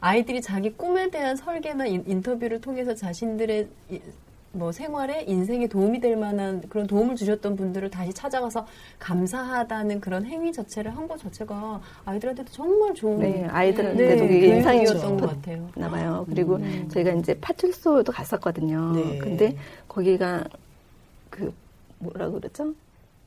아이들이 0.00 0.40
자기 0.42 0.70
꿈에 0.70 1.10
대한 1.10 1.34
설계나 1.36 1.86
인, 1.86 2.04
인터뷰를 2.06 2.60
통해서 2.60 2.94
자신들의 2.94 3.68
이- 3.90 4.00
뭐 4.54 4.70
생활에 4.72 5.22
인생에 5.26 5.66
도움이 5.66 6.00
될 6.00 6.16
만한 6.16 6.62
그런 6.68 6.86
도움을 6.86 7.16
주셨던 7.16 7.56
분들을 7.56 7.90
다시 7.90 8.12
찾아가서 8.12 8.66
감사하다는 8.98 10.00
그런 10.00 10.24
행위 10.24 10.52
자체를 10.52 10.96
한 10.96 11.04
것 11.04 11.18
자체가 11.20 11.82
아이들한테도 12.06 12.50
정말 12.50 12.94
좋은 12.94 13.18
네, 13.18 13.44
아이들한테도 13.46 14.24
네, 14.24 14.28
그게 14.28 14.46
인상이 14.56 14.84
교육이었던 14.84 15.16
것 15.18 15.26
같아요. 15.26 15.68
나 15.76 15.90
봐요. 15.90 16.24
그리고 16.30 16.58
저희가 16.88 17.12
이제 17.12 17.34
파출소도 17.40 18.10
갔었거든요. 18.10 18.92
네. 18.94 19.18
근데 19.18 19.56
거기가 19.86 20.44
그 21.28 21.52
뭐라 21.98 22.30
그러죠? 22.30 22.72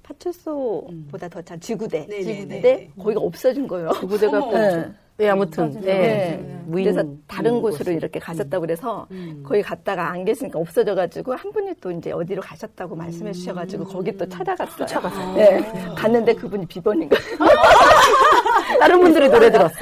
파출소보다 0.03 1.27
더잘 1.29 1.59
지구대. 1.59 2.07
네, 2.07 2.17
네, 2.17 2.23
지구대. 2.23 2.61
네. 2.61 2.89
거기가 2.97 3.21
없어진 3.21 3.67
거예요. 3.67 3.89
어머. 3.91 4.49
네. 5.17 5.25
네, 5.25 5.29
아무튼. 5.29 5.71
네. 5.81 5.81
네. 5.81 6.57
무인 6.67 6.83
그래서 6.93 7.03
다른 7.27 7.51
무인 7.53 7.61
곳으로 7.63 7.85
곳이. 7.85 7.95
이렇게 7.97 8.19
가셨다고 8.19 8.61
그래서 8.61 9.07
음. 9.11 9.41
거기 9.45 9.61
갔다가 9.61 10.09
안 10.11 10.25
계시니까 10.25 10.59
없어져가지고 10.59 11.33
한 11.33 11.51
분이 11.51 11.73
또 11.81 11.91
이제 11.91 12.11
어디로 12.11 12.41
가셨다고 12.41 12.95
말씀해 12.95 13.31
주셔가지고 13.31 13.85
거기 13.85 14.15
또 14.17 14.27
찾아갔어요. 14.27 14.85
쫓아갔어요. 14.85 15.35
네. 15.35 15.61
갔는데 15.95 16.33
그분이 16.35 16.65
비번인 16.65 17.09
거예요. 17.09 17.23
다른 18.79 18.99
분들이 18.99 19.29
노래 19.29 19.49
들었어. 19.49 19.75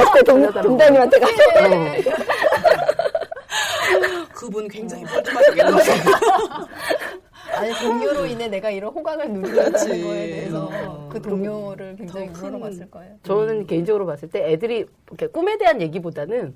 옆에 0.00 0.22
동, 0.22 0.50
동장님한테 0.50 1.20
가서. 1.20 1.34
그분 4.34 4.66
굉장히 4.68 5.04
뻘쭘하시겠는데. 5.04 5.84
아니 7.60 7.72
동료로 7.74 8.26
인해 8.26 8.48
내가 8.48 8.70
이런 8.70 8.92
호강을 8.92 9.32
누리는. 9.32 9.72
거에 9.72 10.26
대해서 10.26 10.70
어. 10.86 11.08
그 11.10 11.20
동료를 11.20 11.96
굉장히 11.96 12.28
물어봤을 12.28 12.90
거예요. 12.90 13.16
저는 13.22 13.66
개인적으로 13.66 14.06
봤을 14.06 14.28
때 14.28 14.52
애들이 14.52 14.86
이렇게 15.08 15.26
꿈에 15.26 15.58
대한 15.58 15.80
얘기보다는 15.80 16.54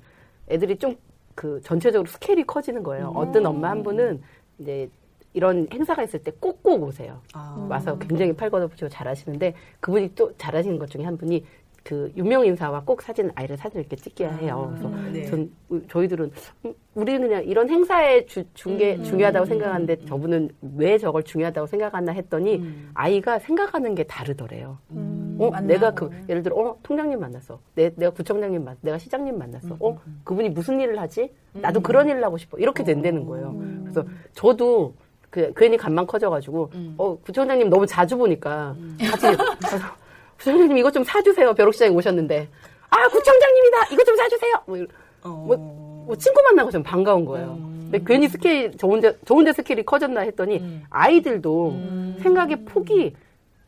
애들이 0.49 0.77
좀 0.77 0.95
그 1.35 1.61
전체적으로 1.61 2.09
스케일이 2.09 2.43
커지는 2.43 2.81
거예요. 2.81 3.11
어떤 3.13 3.45
엄마 3.45 3.69
한 3.69 3.83
분은 3.83 4.21
이제 4.57 4.89
이런 5.33 5.67
행사가 5.71 6.01
있을 6.03 6.23
때 6.23 6.31
꼭꼭 6.39 6.81
오세요. 6.81 7.21
아. 7.33 7.67
와서 7.69 7.97
굉장히 7.99 8.33
팔 8.33 8.49
걷어붙이고 8.49 8.87
잘하시는데 8.87 9.53
그분이 9.81 10.15
또 10.15 10.35
잘하시는 10.37 10.79
것 10.79 10.89
중에 10.89 11.03
한 11.03 11.17
분이 11.17 11.45
그 11.85 12.11
유명 12.17 12.43
인사와 12.43 12.81
꼭 12.83 12.99
사진 13.03 13.29
아이를 13.35 13.57
사진 13.57 13.79
이렇게 13.79 13.95
찍게 13.95 14.27
해요. 14.27 14.69
그래서 14.71 14.89
네. 15.13 15.25
전 15.25 15.51
저희들은 15.87 16.31
음, 16.65 16.73
우리는 16.95 17.21
그냥 17.21 17.43
이런 17.45 17.69
행사에 17.69 18.25
주, 18.25 18.43
중계 18.55 18.95
음. 18.95 19.03
중요하다고 19.03 19.45
생각하는데 19.45 20.05
저분은 20.05 20.49
왜 20.77 20.97
저걸 20.97 21.21
중요하다고 21.21 21.67
생각하나 21.67 22.11
했더니 22.11 22.55
음. 22.55 22.89
아이가 22.95 23.37
생각하는 23.37 23.93
게 23.93 24.03
다르더래요. 24.03 24.79
음, 24.89 25.37
어, 25.39 25.51
만나고. 25.51 25.67
내가 25.67 25.91
그 25.93 26.09
예를 26.27 26.41
들어 26.41 26.55
어 26.55 26.75
통장님 26.81 27.19
만났어. 27.19 27.59
내, 27.75 27.91
내가 27.95 28.11
구청장님 28.11 28.63
만났어. 28.63 28.79
내가 28.81 28.97
시장님 28.97 29.37
만났어. 29.37 29.77
어 29.79 29.95
그분이 30.23 30.49
무슨 30.49 30.79
일을 30.79 30.99
하지? 30.99 31.31
나도 31.53 31.81
그런 31.81 32.09
일을 32.09 32.23
하고 32.23 32.35
싶어. 32.39 32.57
이렇게 32.57 32.83
된다는 32.83 33.27
거예요. 33.27 33.55
그래서 33.83 34.03
저도 34.33 34.91
그 35.29 35.53
괜히 35.55 35.77
간만 35.77 36.07
커져가지고 36.07 36.71
어 36.97 37.15
구청장님 37.17 37.69
너무 37.69 37.85
자주 37.85 38.17
보니까 38.17 38.75
같이 38.99 39.27
구청장님 40.45 40.77
이것 40.77 40.93
좀 40.93 41.03
사주세요. 41.03 41.55
벼룩시장에 41.55 41.91
오셨는데 41.91 42.47
아 42.91 43.07
구청장님이다. 43.09 43.85
이것 43.91 44.05
좀 44.05 44.15
사주세요. 44.15 44.53
뭐, 44.67 44.77
어. 45.23 45.29
뭐, 45.29 45.57
뭐 46.05 46.15
친구 46.17 46.41
만나고 46.43 46.69
좀 46.69 46.83
반가운 46.83 47.25
거예요. 47.25 47.57
근데 47.89 48.01
괜히 48.05 48.27
스케일 48.27 48.71
저 48.77 48.87
혼자 48.87 49.11
저 49.25 49.33
혼자 49.33 49.51
스케일이 49.51 49.83
커졌나 49.83 50.21
했더니 50.21 50.81
아이들도 50.91 51.79
생각의 52.21 52.63
폭이 52.65 53.15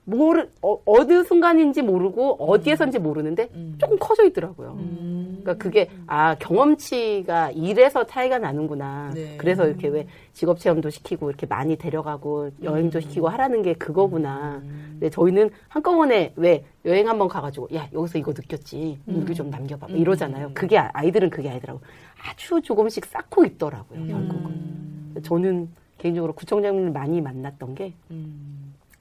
모르 0.10 0.48
어, 0.62 0.80
어느 0.86 1.22
순간인지 1.26 1.82
모르고 1.82 2.36
어디에선지 2.50 2.98
모르는데 3.00 3.50
조금 3.78 3.98
커져 4.00 4.24
있더라고요. 4.26 4.78
그러니까 4.80 5.56
그게 5.56 5.90
아 6.08 6.36
경험치가 6.36 7.52
이래서 7.52 8.06
차이가 8.06 8.38
나는구나. 8.40 9.12
네. 9.14 9.36
그래서 9.38 9.68
이렇게 9.68 9.90
왜 9.90 10.08
직업 10.32 10.60
체험도 10.60 10.90
시키고 10.92 11.30
이렇게 11.30 11.46
많이 11.46 11.76
데려가고 11.76 12.52
여행도 12.64 13.02
시키고 13.02 13.28
하라는 13.28 13.62
게 13.64 13.74
그거구나. 13.74 14.62
근데 14.92 15.10
저희는 15.10 15.50
한꺼번에 15.68 16.32
왜 16.38 16.64
여행 16.86 17.10
한번 17.10 17.28
가가지고 17.28 17.68
야 17.76 17.90
여기서 17.94 18.18
이거 18.18 18.32
느꼈지 18.32 19.00
여기 19.14 19.36
좀 19.36 19.50
남겨봐 19.50 19.88
뭐 19.90 19.98
이러잖아요. 19.98 20.52
그게 20.54 20.78
아- 20.78 20.90
아이들은 20.94 21.30
그게 21.30 21.50
아니더라고. 21.50 21.82
아주 22.30 22.62
조금씩 22.62 23.06
쌓고 23.06 23.44
있더라고요. 23.44 24.08
결국은. 24.08 25.16
저는 25.24 25.68
개인적으로 25.98 26.32
구청장님을 26.34 26.92
많이 26.92 27.20
만났던 27.20 27.76
게 27.76 27.94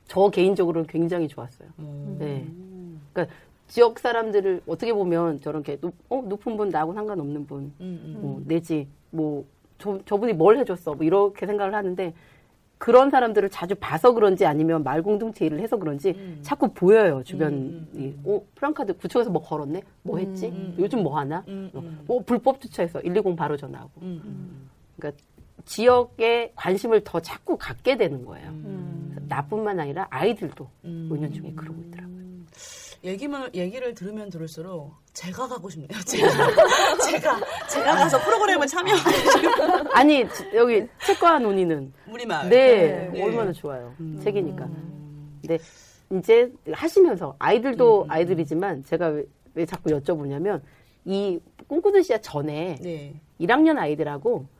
저 0.09 0.27
음. 0.27 0.31
개인적으로는 0.31 0.87
굉장히 0.87 1.29
좋았어요. 1.29 1.69
음. 1.79 2.17
네. 2.19 2.47
그러니까 3.13 3.35
지역 3.69 3.99
사람들을 3.99 4.63
어떻게 4.67 4.93
보면 4.93 5.41
저렇게 5.41 5.79
높, 5.81 5.95
어, 6.09 6.23
높은 6.25 6.57
분 6.57 6.69
나하고 6.69 6.95
상관없는 6.95 7.47
분 7.47 7.73
음, 7.81 8.01
음. 8.05 8.19
뭐 8.21 8.43
내지 8.47 8.87
뭐 9.11 9.45
저, 9.79 9.99
저분이 10.05 10.35
뭘 10.35 10.59
해줬어 10.59 10.95
뭐 10.95 11.05
이렇게 11.05 11.47
생각을 11.47 11.75
하는데 11.75 12.15
그런 12.79 13.11
사람들을 13.11 13.49
자주 13.49 13.75
봐서 13.75 14.13
그런지 14.13 14.45
아니면 14.45 14.85
말공동체 14.85 15.47
일을 15.47 15.61
해서 15.61 15.79
그런지 15.79 16.11
음. 16.11 16.39
자꾸 16.43 16.69
보여요 16.73 17.23
주변이. 17.25 17.83
어 18.25 18.41
프랑카드 18.55 18.99
구청에서 18.99 19.31
뭐 19.31 19.43
걸었네? 19.43 19.83
뭐 20.03 20.19
했지? 20.19 20.53
요즘 20.79 21.03
뭐 21.03 21.19
하나? 21.19 21.43
음, 21.49 21.71
음. 21.75 22.05
어 22.07 22.21
불법 22.21 22.61
주차해서 22.61 23.01
120 23.01 23.35
바로 23.35 23.57
전화하고. 23.57 23.91
음, 24.03 24.21
음. 24.25 24.69
그러니까 24.97 25.23
지역에 25.67 26.53
관심을 26.57 27.03
더 27.05 27.21
자꾸 27.21 27.57
갖게 27.59 27.97
되는 27.97 28.25
거예요. 28.25 28.49
음. 28.49 29.17
나뿐만 29.29 29.79
아니라 29.81 30.07
아이들도 30.11 30.69
음. 30.85 31.11
은연중에 31.13 31.53
그러고 31.55 31.83
있더라고요. 31.83 32.17
얘기를 33.05 33.51
얘기를 33.55 33.95
들으면 33.95 34.31
들을수록 34.31 34.95
제가 35.13 35.47
가고 35.49 35.69
싶네요. 35.69 35.89
제가 36.07 36.29
제가 37.11 37.41
제가 37.69 37.95
가서 37.97 38.19
프로그램을 38.25 38.67
참여하고 38.67 39.91
아니 39.93 40.29
지- 40.31 40.49
여기 40.55 40.87
책과 41.05 41.41
논의는 41.41 41.93
우리 42.09 42.25
마을. 42.27 42.49
네, 42.49 43.11
네. 43.13 43.23
얼마나 43.23 43.53
좋아요. 43.53 43.93
음. 44.01 44.21
책이니까. 44.23 44.69
근데 45.43 45.59
이제 46.11 46.51
하시면서 46.73 47.35
아이들도 47.39 48.05
음, 48.05 48.11
아이들이지만 48.11 48.85
제가 48.85 49.09
왜, 49.09 49.25
왜 49.55 49.67
자꾸 49.67 49.91
여쭤보냐면 49.91 50.61
이 51.05 51.39
꿈꾸는 51.69 52.03
씨앗 52.03 52.23
전에 52.23 52.77
네. 52.81 53.15
1학년 53.41 53.77
아이들하고 53.79 54.41
그 54.41 54.56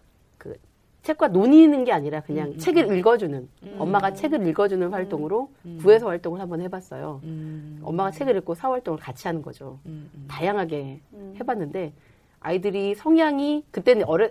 책과 1.07 1.29
논의는 1.29 1.85
게 1.85 1.93
아니라 1.93 2.21
그냥 2.21 2.49
음, 2.49 2.59
책을 2.59 2.97
읽어주는 2.99 3.49
음. 3.63 3.77
엄마가 3.79 4.13
책을 4.13 4.45
읽어주는 4.49 4.89
활동으로 4.89 5.51
음. 5.65 5.79
구에서 5.81 6.09
활동을 6.09 6.41
한번 6.41 6.61
해봤어요. 6.63 7.21
음. 7.23 7.79
엄마가 7.85 8.11
책을 8.11 8.37
읽고 8.39 8.57
사활 8.57 8.79
활동을 8.79 8.99
같이 8.99 9.29
하는 9.29 9.41
거죠. 9.41 9.79
음, 9.87 10.11
음. 10.13 10.25
다양하게 10.27 11.01
해봤는데 11.39 11.93
아이들이 12.41 12.97
성향이 12.97 13.65
그때는 13.71 14.05
어려 14.07 14.29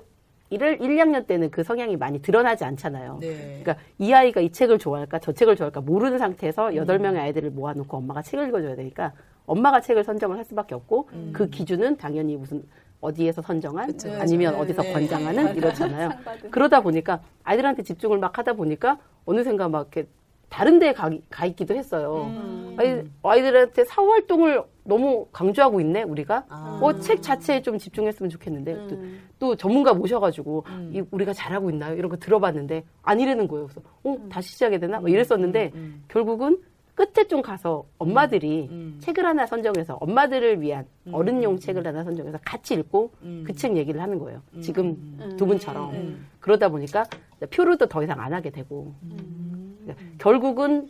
1, 0.50 0.62
1, 0.62 0.80
2학년 0.80 1.26
때는 1.26 1.50
그 1.50 1.64
성향이 1.64 1.96
많이 1.96 2.22
드러나지 2.22 2.66
않잖아요. 2.66 3.20
네. 3.22 3.62
그러니까 3.64 3.78
이 3.98 4.12
아이가 4.12 4.42
이 4.42 4.52
책을 4.52 4.78
좋아할까 4.78 5.20
저 5.20 5.32
책을 5.32 5.56
좋아할까 5.56 5.80
모르는 5.80 6.18
상태에서 6.18 6.76
여덟 6.76 7.00
명의 7.00 7.22
아이들을 7.22 7.52
모아놓고 7.52 7.98
엄마가 7.98 8.22
책을 8.22 8.50
읽어줘야 8.50 8.76
되니까 8.76 9.14
엄마가 9.46 9.80
책을 9.80 10.04
선정을 10.04 10.38
할 10.38 10.44
수밖에 10.44 10.76
없고 10.76 11.10
그 11.32 11.50
기준은 11.50 11.98
당연히 11.98 12.36
무슨 12.36 12.64
어디에서 13.02 13.42
선정한 13.42 13.88
그쵸. 13.88 14.12
아니면 14.20 14.54
네, 14.54 14.60
어디서 14.60 14.82
네. 14.82 14.94
권장하는 14.94 15.56
이렇잖아요. 15.56 16.10
상받은. 16.10 16.50
그러다 16.52 16.82
보니까 16.82 17.22
아이들한테 17.44 17.84
집중을 17.84 18.18
막 18.20 18.38
하다 18.38 18.54
보니까 18.54 18.98
어느샌가 19.26 19.70
막 19.70 19.90
이렇게 19.92 20.10
다른 20.50 20.80
데에 20.80 20.94
가, 20.94 21.10
가 21.30 21.46
있기도 21.48 21.76
했어요. 21.76 22.28
음. 22.30 22.76
아이, 22.78 23.04
아이들한테 23.24 23.84
사후 23.86 24.12
활동을 24.12 24.64
너무 24.84 25.28
강조하고 25.32 25.82
있네 25.82 26.04
우리가. 26.04 26.46
아. 26.50 26.80
어, 26.82 27.00
책 27.00 27.22
자체에 27.22 27.62
좀 27.62 27.78
집중했으면 27.78 28.30
좋겠는데 28.30 28.74
또, 28.88 28.96
음. 28.96 29.20
또 29.40 29.56
전문가 29.56 29.94
모셔가지고 29.94 30.64
음. 30.68 30.92
이, 30.94 31.04
우리가 31.12 31.34
잘하고 31.34 31.70
있나요? 31.72 31.96
이런 31.96 32.10
거 32.10 32.18
들어봤는데 32.18 32.84
아니라는 33.02 33.48
거예요. 33.48 33.68
그래서 33.68 33.82
어 34.04 34.18
다시 34.30 34.52
시작해야 34.54 34.80
되나? 34.80 35.00
뭐 35.00 35.10
이랬었는데 35.10 35.72
음. 35.76 36.04
결국은 36.08 36.60
끝에 36.96 37.28
좀 37.28 37.42
가서 37.42 37.86
엄마들이 37.98 38.70
음. 38.72 38.98
책을 39.02 39.26
하나 39.26 39.46
선정해서 39.46 39.96
엄마들을 39.96 40.62
위한 40.62 40.88
어른용 41.12 41.60
책을 41.60 41.86
하나 41.86 42.04
선정해서 42.06 42.40
같이 42.44 42.74
읽고 42.74 43.12
음. 43.22 43.44
그책 43.46 43.76
얘기를 43.76 44.02
하는 44.02 44.18
거예요. 44.18 44.42
지금 44.62 45.36
두 45.38 45.46
분처럼 45.46 45.94
음. 45.94 46.28
그러다 46.40 46.70
보니까 46.70 47.06
표류도 47.52 47.88
더 47.88 48.02
이상 48.02 48.20
안 48.22 48.34
하게 48.34 48.50
되고 48.50 48.94
음. 49.04 49.78
그러니까 49.84 50.06
결국은 50.18 50.90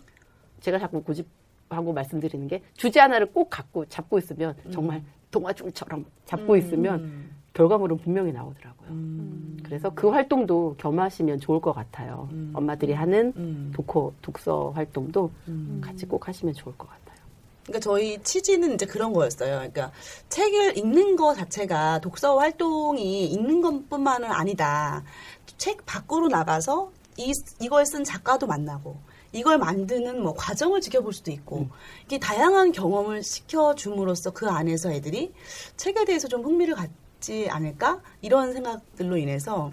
제가 0.60 0.78
자꾸 0.78 1.02
고집하고 1.02 1.92
말씀드리는 1.92 2.48
게 2.48 2.62
주제 2.76 3.00
하나를 3.00 3.32
꼭 3.32 3.50
갖고 3.50 3.86
잡고 3.86 4.20
있으면 4.20 4.56
정말 4.72 5.04
동화줄처럼 5.32 6.06
잡고 6.26 6.56
있으면 6.56 7.00
음. 7.00 7.32
결과물은 7.56 7.98
분명히 8.00 8.32
나오더라고요. 8.34 8.90
음. 8.90 9.58
그래서 9.64 9.90
그 9.90 10.10
활동도 10.10 10.76
겸하시면 10.78 11.40
좋을 11.40 11.62
것 11.62 11.74
같아요. 11.74 12.28
음. 12.34 12.52
엄마들이 12.54 12.94
하는 12.94 13.34
음. 13.38 13.72
독호, 13.74 14.14
독서 14.22 14.72
활동도 14.76 15.32
음. 15.48 15.82
같이 15.84 16.06
꼭 16.06 16.28
하시면 16.28 16.54
좋을 16.54 16.78
것 16.78 16.88
같아요. 16.90 17.06
그러니까 17.64 17.80
저희 17.80 18.22
취지는 18.22 18.74
이제 18.74 18.86
그런 18.86 19.14
거였어요. 19.14 19.56
그러니까 19.56 19.92
책을 20.30 20.78
읽는 20.78 21.16
거 21.16 21.34
자체가 21.34 22.00
독서 22.00 22.38
활동이 22.38 23.26
읽는 23.32 23.62
것뿐만은 23.62 24.32
아니다. 24.32 25.04
책 25.58 25.86
밖으로 25.86 26.28
나가서 26.28 26.92
이 27.18 27.32
이걸 27.62 27.86
쓴 27.86 28.04
작가도 28.04 28.46
만나고 28.46 28.98
이걸 29.32 29.58
만드는 29.58 30.22
뭐 30.22 30.34
과정을 30.34 30.82
지켜볼 30.82 31.14
수도 31.14 31.32
있고 31.32 31.70
이게 32.04 32.20
다양한 32.20 32.74
경험을 32.74 33.24
시켜줌으로써 33.24 34.32
그 34.32 34.48
안에서 34.48 34.92
애들이 34.92 35.34
책에 35.78 36.04
대해서 36.06 36.28
좀 36.28 36.44
흥미를 36.44 36.76
갖 36.76 36.90
지 37.20 37.48
않을까 37.50 38.02
이런 38.22 38.54
생각들로 38.54 39.18
인해서 39.18 39.72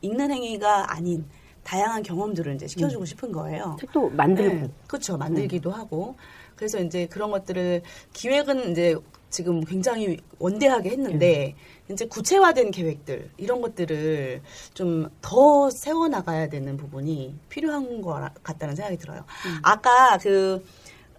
읽는 0.00 0.30
행위가 0.30 0.92
아닌 0.92 1.24
다양한 1.64 2.02
경험들을 2.02 2.54
이제 2.56 2.66
시켜주고 2.66 3.04
싶은 3.04 3.32
거예요. 3.32 3.76
책도 3.80 4.10
만들고 4.10 4.54
네, 4.54 4.70
그렇죠. 4.86 5.16
만들기도 5.16 5.70
하고. 5.70 6.16
그래서 6.56 6.80
이제 6.80 7.06
그런 7.06 7.30
것들을 7.30 7.82
기획은 8.12 8.72
이제 8.72 8.96
지금 9.30 9.64
굉장히 9.64 10.18
원대하게 10.38 10.90
했는데 10.90 11.54
이제 11.90 12.06
구체화된 12.06 12.70
계획들 12.70 13.30
이런 13.38 13.60
것들을 13.60 14.42
좀 14.74 15.08
더 15.22 15.70
세워 15.70 16.08
나가야 16.08 16.48
되는 16.48 16.76
부분이 16.76 17.34
필요한 17.48 18.02
것 18.02 18.30
같다는 18.42 18.76
생각이 18.76 18.98
들어요. 18.98 19.24
아까 19.62 20.18
그 20.18 20.64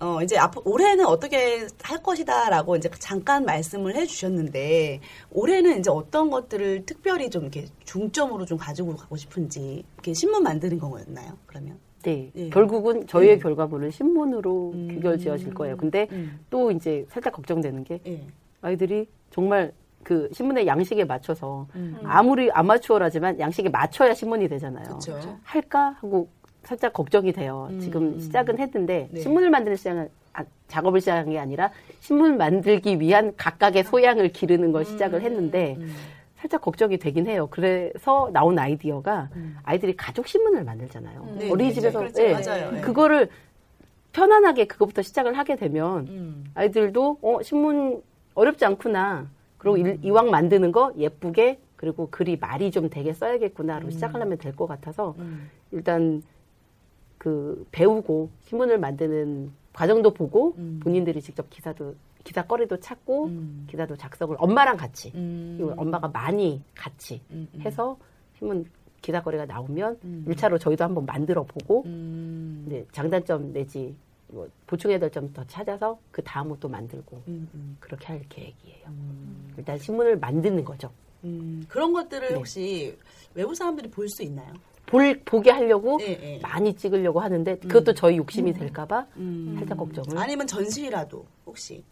어, 0.04 0.22
이제 0.22 0.38
앞 0.38 0.56
올해는 0.68 1.06
어떻게 1.06 1.66
할 1.82 2.04
것이다라고 2.04 2.76
이제 2.76 2.90
잠깐 3.00 3.46
말씀을 3.46 3.96
해주셨는데 3.96 5.00
올해는 5.32 5.80
이제 5.80 5.90
어떤 5.90 6.30
것들을 6.30 6.86
특별히 6.86 7.30
좀 7.30 7.44
이렇게 7.44 7.68
중점으로 7.86 8.46
좀 8.46 8.58
가지고 8.58 8.98
가고 8.98 9.16
싶은지 9.16 9.86
이렇게 9.96 10.14
신문 10.14 10.44
만드는 10.44 10.78
거였나요? 10.78 11.38
그러면? 11.46 11.80
네. 12.02 12.30
예. 12.36 12.50
결국은 12.50 13.08
저희의 13.08 13.38
네. 13.38 13.42
결과물은 13.42 13.92
신문으로 13.92 14.72
음. 14.74 14.88
귀결 14.90 15.18
지어질 15.18 15.54
거예요. 15.54 15.78
근데 15.78 16.10
음. 16.12 16.38
또 16.50 16.70
이제 16.70 17.06
살짝 17.08 17.32
걱정되는 17.32 17.86
게 17.86 18.02
예. 18.06 18.28
아이들이 18.62 19.08
정말 19.32 19.72
그 20.04 20.30
신문의 20.34 20.68
양식에 20.68 21.06
맞춰서 21.06 21.66
음. 21.76 21.98
아무리 22.04 22.52
아마추어라지만 22.52 23.40
양식에 23.40 23.70
맞춰야 23.70 24.14
신문이 24.14 24.50
되잖아요. 24.50 25.00
그렇죠. 25.02 25.40
할까 25.44 25.96
하고 26.02 26.28
살짝 26.64 26.94
걱정이 26.94 27.32
돼요. 27.34 27.68
음, 27.72 27.80
지금 27.80 28.04
음. 28.14 28.20
시작은 28.20 28.58
했는데 28.60 29.10
네. 29.12 29.20
신문을 29.22 29.50
만드는 29.50 29.78
시작은 29.78 30.10
아, 30.34 30.44
작업을 30.68 31.00
시작한 31.02 31.30
게 31.30 31.38
아니라 31.38 31.72
신문 32.00 32.38
만들기 32.38 33.00
위한 33.00 33.34
각각의 33.38 33.84
소양을 33.84 34.30
기르는 34.30 34.72
걸 34.72 34.86
시작을 34.86 35.22
했는데 35.22 35.76
음. 35.80 35.94
살짝 36.38 36.62
걱정이 36.62 36.98
되긴 36.98 37.28
해요. 37.28 37.48
그래서 37.52 38.30
나온 38.34 38.58
아이디어가 38.58 39.30
아이들이 39.64 39.96
가족 39.96 40.28
신문을 40.28 40.64
만들잖아요. 40.64 41.22
음. 41.22 41.36
네, 41.40 41.50
어린이집에서 41.52 42.00
그렇죠. 42.00 42.24
예, 42.24 42.34
맞아요. 42.34 42.72
네. 42.72 42.82
그거를 42.82 43.30
편안하게 44.14 44.66
그것부터 44.66 45.02
시작을 45.02 45.38
하게 45.38 45.56
되면 45.56 46.08
음. 46.08 46.44
아이들도 46.54 47.20
어 47.22 47.42
신문 47.44 48.02
어렵지 48.36 48.66
않구나. 48.66 49.28
그리고 49.58 49.78
음. 49.78 49.86
일- 49.86 50.00
이왕 50.04 50.30
만드는 50.32 50.72
거 50.72 50.92
예쁘게 50.98 51.60
그리고 51.76 52.08
글이 52.10 52.38
말이 52.40 52.72
좀 52.72 52.90
되게 52.90 53.14
써야겠구나로 53.14 53.90
시작하려면 53.90 54.38
될 54.38 54.56
것 54.56 54.68
같아서 54.68 55.16
음. 55.20 55.50
일단 55.72 56.22
그 57.24 57.66
배우고 57.72 58.30
신문을 58.42 58.78
만드는 58.80 59.50
과정도 59.72 60.14
보고 60.14 60.54
음. 60.58 60.82
본인들이 60.84 61.22
직접 61.22 61.50
기사도 61.50 61.96
기사거리도 62.26 62.82
찾고 62.82 63.26
음. 63.28 63.66
기사도 63.70 63.96
작성을 63.96 64.36
엄마랑 64.38 64.76
같이 64.76 65.10
음. 65.16 65.56
그리고 65.58 65.74
엄마가 65.82 66.10
많이 66.10 66.62
같이 66.76 67.22
음, 67.32 67.48
음. 67.54 67.62
해서 67.62 67.98
신문 68.38 68.66
기사거리가 69.02 69.46
나오면 69.46 70.00
음. 70.04 70.26
일 70.28 70.36
1차로 70.36 70.60
저희도 70.60 70.84
한번 70.84 71.06
만들어 71.06 71.44
보고 71.44 71.84
음. 71.86 72.66
이제 72.68 72.86
장단점 72.92 73.54
내지 73.54 73.96
뭐 74.28 74.46
보충해야 74.68 75.00
될 75.00 75.10
점 75.10 75.32
더 75.32 75.46
찾아서 75.46 75.98
그 76.12 76.22
다음으로 76.24 76.58
또 76.60 76.68
만들고 76.68 77.22
음, 77.30 77.48
음. 77.54 77.78
그렇게 77.80 78.08
할 78.08 78.22
계획이에요. 78.28 78.88
음. 78.88 79.54
일단 79.58 79.78
신문을 79.80 80.18
만드는 80.20 80.66
거죠. 80.66 80.92
음. 81.24 81.66
그런 81.70 81.94
것들을 81.94 82.28
네. 82.30 82.36
혹시 82.36 82.98
외부 83.34 83.56
사람들이 83.56 83.90
볼 83.90 84.10
수 84.10 84.24
있나요? 84.24 84.54
볼 84.94 85.20
보게 85.26 85.50
하려고 85.50 85.98
예, 86.02 86.20
예. 86.22 86.40
많이 86.40 86.72
찍으려고 86.76 87.20
하는데 87.20 87.58
그것도 87.58 87.96
저희 87.96 88.18
욕심이 88.18 88.54
될까봐 88.54 89.08
음. 89.18 89.56
살짝 89.58 89.80
걱정을. 89.80 90.16
아니면 90.20 90.46
전시라도 90.46 91.26
혹시 91.48 91.84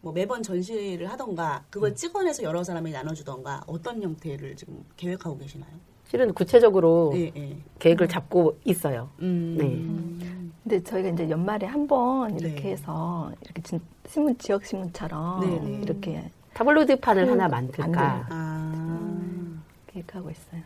뭐 0.00 0.12
매번 0.12 0.42
전시를 0.42 1.08
하던가 1.08 1.62
그걸 1.70 1.90
음. 1.90 1.94
찍어내서 1.94 2.42
여러 2.42 2.64
사람이 2.64 2.90
나눠주던가 2.90 3.62
어떤 3.68 4.02
형태를 4.02 4.56
지금 4.56 4.84
계획하고 4.96 5.38
계시나요? 5.38 5.70
실은 6.08 6.34
구체적으로 6.34 7.12
예, 7.14 7.30
예. 7.36 7.56
계획을 7.78 8.08
잡고 8.08 8.58
있어요. 8.64 9.08
음. 9.20 9.56
네. 9.56 10.42
근데 10.64 10.82
저희가 10.82 11.10
이제 11.10 11.30
연말에 11.30 11.64
한 11.66 11.86
번 11.86 12.36
이렇게 12.40 12.60
네. 12.62 12.70
해서 12.72 13.30
이렇게 13.42 13.62
진- 13.62 13.80
신문 14.08 14.36
지역 14.38 14.64
신문처럼 14.64 15.40
네, 15.48 15.60
네. 15.60 15.80
이렇게 15.82 16.30
타블로이드 16.54 16.98
판을 16.98 17.30
하나 17.30 17.46
음, 17.46 17.50
만들까. 17.52 18.26
아. 18.30 19.58
계획하고 19.86 20.28
있어요. 20.30 20.60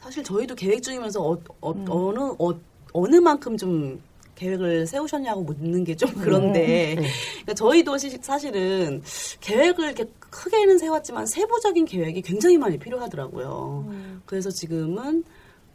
네. 0.00 0.04
사실 0.04 0.24
저희도 0.24 0.54
계획 0.54 0.82
중이면서 0.82 1.22
어, 1.22 1.38
어, 1.60 1.72
음. 1.72 1.84
어느 1.88 2.18
어, 2.38 2.58
어느 2.92 3.16
만큼 3.16 3.56
좀 3.56 4.00
계획을 4.34 4.86
세우셨냐고 4.86 5.42
묻는 5.42 5.84
게 5.84 5.94
좀 5.94 6.10
그런데 6.14 6.94
네. 6.94 6.94
그러니까 7.44 7.54
저희도 7.54 7.98
시- 7.98 8.18
사실은 8.22 9.02
계획을 9.40 9.84
이렇게 9.84 10.06
크게는 10.30 10.78
세웠지만 10.78 11.26
세부적인 11.26 11.84
계획이 11.84 12.22
굉장히 12.22 12.56
많이 12.56 12.78
필요하더라고요. 12.78 13.86
그래서 14.26 14.50
지금은 14.50 15.24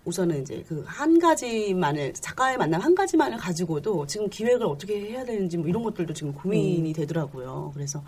우선은 0.06 0.42
이제 0.44 0.64
그 0.68 0.84
한 0.88 1.18
가지만을 1.20 2.14
작가의 2.14 2.58
만남 2.58 2.82
한 2.82 2.94
가지만을 2.96 3.38
가지고도 3.38 4.06
지금 4.08 4.30
기획을 4.30 4.66
어떻게 4.66 5.00
해야 5.12 5.24
되는지 5.24 5.58
뭐 5.58 5.68
이런 5.68 5.82
것들도 5.84 6.14
지금 6.14 6.34
고민이 6.34 6.92
되더라고요. 6.94 7.72
그래서 7.74 8.04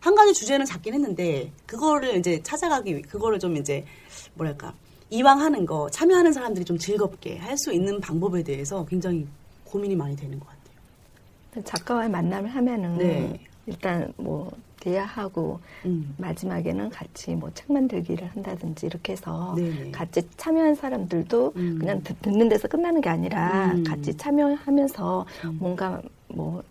한 0.00 0.14
가지 0.14 0.32
주제는 0.34 0.64
잡긴 0.66 0.94
했는데 0.94 1.50
그거를 1.66 2.16
이제 2.18 2.42
찾아가기 2.42 2.96
위- 2.96 3.02
그거를 3.02 3.38
좀 3.38 3.56
이제 3.56 3.84
뭐랄까 4.34 4.74
이왕 5.10 5.40
하는 5.40 5.66
거 5.66 5.88
참여하는 5.90 6.32
사람들이 6.32 6.64
좀 6.64 6.78
즐겁게 6.78 7.38
할 7.38 7.56
수 7.56 7.72
있는 7.72 8.00
방법에 8.00 8.42
대해서 8.42 8.84
굉장히 8.86 9.26
고민이 9.64 9.94
많이 9.96 10.16
되는 10.16 10.38
것 10.40 10.46
같아요. 10.46 11.64
작가와의 11.64 12.10
만남을 12.10 12.50
하면은 12.50 12.98
네. 12.98 13.40
일단 13.66 14.12
뭐 14.16 14.50
대화하고 14.80 15.60
음. 15.86 16.14
마지막에는 16.18 16.90
같이 16.90 17.34
뭐 17.34 17.50
책 17.54 17.72
만들기를 17.72 18.26
한다든지 18.28 18.86
이렇게 18.86 19.12
해서 19.12 19.54
네네. 19.56 19.92
같이 19.92 20.20
참여한 20.36 20.74
사람들도 20.74 21.52
음. 21.56 21.78
그냥 21.78 22.02
듣, 22.02 22.16
는 22.28 22.48
데서 22.48 22.66
끝나는 22.68 23.00
게 23.00 23.08
아니라 23.08 23.72
음. 23.72 23.84
같이 23.84 24.14
참여하면서 24.16 25.26
뭔가 25.58 26.02
뭐 26.28 26.62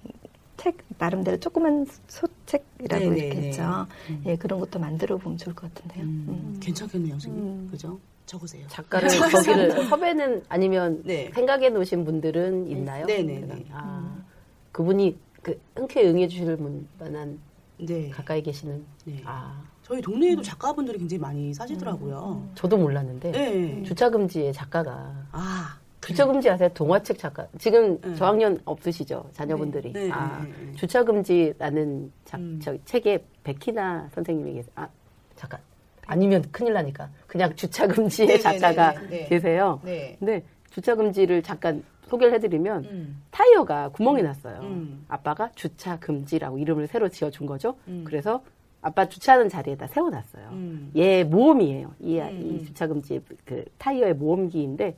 책 0.57 0.77
나름대로 0.97 1.37
조그만 1.39 1.85
소책이라고 2.07 3.03
네네네. 3.09 3.27
있겠죠. 3.27 3.85
음. 4.09 4.23
예, 4.25 4.35
그런 4.37 4.59
것도 4.61 4.79
만들어 4.79 5.17
보면 5.17 5.37
좋을 5.37 5.53
것 5.53 5.73
같은데요. 5.73 6.05
음, 6.05 6.25
음. 6.29 6.59
괜찮겠네요, 6.61 7.13
선생님. 7.13 7.43
음. 7.43 7.67
그죠? 7.69 7.99
적으세요. 8.25 8.65
작가를 8.67 9.07
거기를 9.31 9.85
섭외는 9.85 10.43
아니면 10.49 11.01
네. 11.05 11.29
생각해 11.33 11.69
놓으신 11.69 12.05
분들은 12.05 12.69
있나요? 12.69 13.05
네네네. 13.05 13.47
제가, 13.65 13.65
아, 13.71 14.23
그분이 14.71 15.17
그 15.41 15.59
흔쾌히 15.75 16.07
응해 16.07 16.27
주실 16.27 16.57
만한 16.99 17.39
네. 17.77 18.09
가까이 18.09 18.41
계시는 18.41 18.83
네. 19.05 19.21
아 19.25 19.61
저희 19.81 20.01
동네에도 20.01 20.41
작가분들이 20.41 20.97
굉장히 20.97 21.19
많이 21.19 21.53
사시더라고요. 21.53 22.49
저도 22.55 22.77
몰랐는데 22.77 23.31
네. 23.31 23.83
주차 23.83 24.09
금지의 24.09 24.53
작가가 24.53 25.13
아, 25.31 25.77
주차 25.99 26.25
금지 26.25 26.49
아세요? 26.49 26.69
동화책 26.73 27.17
작가. 27.17 27.47
지금 27.57 27.99
네. 28.01 28.15
저학년 28.15 28.59
없으시죠? 28.65 29.29
자녀분들이. 29.33 29.93
네, 29.93 30.05
네, 30.05 30.11
아, 30.11 30.41
네, 30.43 30.49
네. 30.65 30.71
주차 30.75 31.03
금지라는 31.03 32.11
작, 32.25 32.39
음. 32.39 32.59
저 32.61 32.77
책에 32.85 33.23
백희나 33.43 34.09
선생님이 34.13 34.53
계세요. 34.53 34.71
아, 34.75 34.87
잠깐. 35.35 35.59
아니면 36.05 36.43
큰일 36.51 36.73
나니까. 36.73 37.09
그냥 37.27 37.55
주차 37.55 37.87
금지의 37.87 38.27
네, 38.27 38.33
네, 38.35 38.39
작가가 38.39 38.93
네, 38.93 38.99
네, 39.01 39.07
네. 39.09 39.25
계세요. 39.27 39.79
네. 39.83 40.15
근데 40.19 40.43
주차 40.69 40.95
금지를 40.95 41.43
잠깐 41.43 41.83
소개를 42.07 42.33
해드리면 42.35 42.83
음. 42.85 43.23
타이어가 43.31 43.89
구멍이 43.89 44.21
났어요. 44.21 44.59
음. 44.61 45.05
아빠가 45.07 45.49
주차 45.55 45.99
금지라고 45.99 46.57
이름을 46.57 46.87
새로 46.87 47.09
지어준 47.09 47.47
거죠. 47.47 47.75
음. 47.87 48.03
그래서 48.05 48.43
아빠 48.81 49.07
주차하는 49.07 49.49
자리에다 49.49 49.87
세워놨어요. 49.87 50.49
음. 50.51 50.91
얘 50.95 51.23
모험이에요. 51.23 51.93
이, 51.99 52.19
음. 52.19 52.59
이 52.61 52.65
주차 52.65 52.85
금지 52.87 53.21
그 53.45 53.63
타이어의 53.77 54.15
모험기인데 54.15 54.95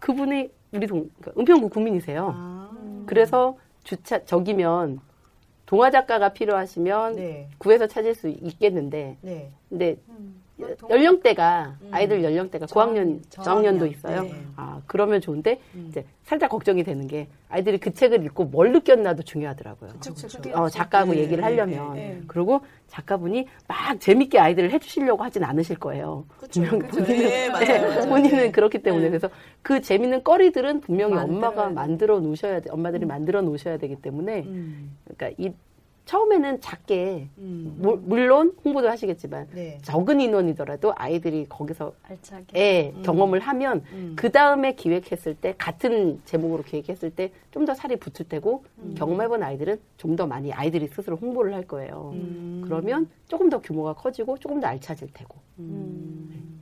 그분이 0.00 0.50
우리 0.72 0.86
동그 0.86 1.32
은평구 1.38 1.68
국민이세요. 1.68 2.32
아. 2.34 3.04
그래서 3.06 3.56
주차 3.84 4.24
저기면 4.24 5.00
동화 5.66 5.90
작가가 5.90 6.30
필요하시면 6.30 7.16
네. 7.16 7.48
구해서 7.58 7.86
찾을 7.86 8.14
수 8.14 8.28
있겠는데 8.28 9.18
네. 9.20 9.50
근데 9.68 9.96
연령대가 10.88 11.76
아이들 11.90 12.24
연령대가 12.24 12.66
고학년 12.66 13.20
저학년, 13.28 13.78
저학년. 13.78 13.90
있어요. 13.90 14.22
네. 14.22 14.46
아 14.56 14.80
그러면 14.86 15.20
좋은데 15.20 15.60
음. 15.74 15.86
이제 15.88 16.04
살짝 16.22 16.50
걱정이 16.50 16.82
되는 16.82 17.06
게 17.06 17.28
아이들이 17.48 17.78
그 17.78 17.92
책을 17.92 18.24
읽고 18.24 18.46
뭘 18.46 18.72
느꼈나도 18.72 19.22
중요하더라고요. 19.22 19.90
그쵸, 19.92 20.14
그쵸. 20.14 20.40
어, 20.54 20.68
작가하고 20.68 21.12
네, 21.12 21.18
얘기를 21.20 21.38
네, 21.38 21.42
하려면 21.42 21.94
네, 21.94 22.08
네. 22.08 22.22
그리고 22.26 22.60
작가분이 22.88 23.46
막 23.68 24.00
재밌게 24.00 24.38
아이들을 24.38 24.70
해주시려고 24.72 25.22
하진 25.22 25.44
않으실 25.44 25.76
거예요. 25.78 26.24
그쵸. 26.38 26.62
분명. 26.62 26.88
본인은 26.88 27.06
네, 27.28 27.48
맞아요, 27.50 27.88
맞아요. 27.88 28.08
본인은 28.08 28.36
네. 28.36 28.50
그렇기 28.50 28.82
때문에 28.82 29.04
네. 29.04 29.10
그래서 29.10 29.28
그 29.62 29.80
재밌는 29.80 30.24
거리들은 30.24 30.80
분명히 30.80 31.14
만들어야 31.14 31.36
엄마가 31.48 31.68
돼. 31.68 31.74
만들어 31.74 32.20
놓으셔야 32.20 32.60
돼. 32.60 32.70
엄마들이 32.70 33.04
만들어 33.04 33.42
놓으셔야 33.42 33.76
되기 33.76 33.96
때문에 33.96 34.42
음. 34.46 34.96
그러니까 35.04 35.36
이 35.42 35.52
처음에는 36.06 36.60
작게 36.60 37.28
음. 37.38 37.74
물- 37.78 37.98
물론 37.98 38.56
홍보도 38.64 38.88
하시겠지만 38.88 39.48
네. 39.52 39.78
적은 39.82 40.20
인원이더라도 40.20 40.92
아이들이 40.96 41.46
거기서 41.48 41.92
알차게. 42.04 42.46
애 42.58 42.94
경험을 43.02 43.40
하면 43.40 43.82
음. 43.92 44.12
그 44.16 44.30
다음에 44.30 44.74
기획했을 44.76 45.34
때 45.34 45.54
같은 45.58 46.20
제목으로 46.24 46.62
기획했을 46.62 47.10
때 47.10 47.32
좀 47.50 47.64
더 47.66 47.74
살이 47.74 47.96
붙을 47.96 48.28
테고 48.28 48.64
음. 48.78 48.94
경험해본 48.96 49.42
아이들은 49.42 49.80
좀 49.96 50.14
더 50.16 50.26
많이 50.26 50.52
아이들이 50.52 50.86
스스로 50.88 51.16
홍보를 51.16 51.52
할 51.52 51.66
거예요. 51.66 52.12
음. 52.14 52.62
그러면 52.64 53.08
조금 53.28 53.50
더 53.50 53.60
규모가 53.60 53.94
커지고 53.94 54.38
조금 54.38 54.60
더 54.60 54.68
알차질 54.68 55.08
테고 55.12 55.36
음. 55.58 56.60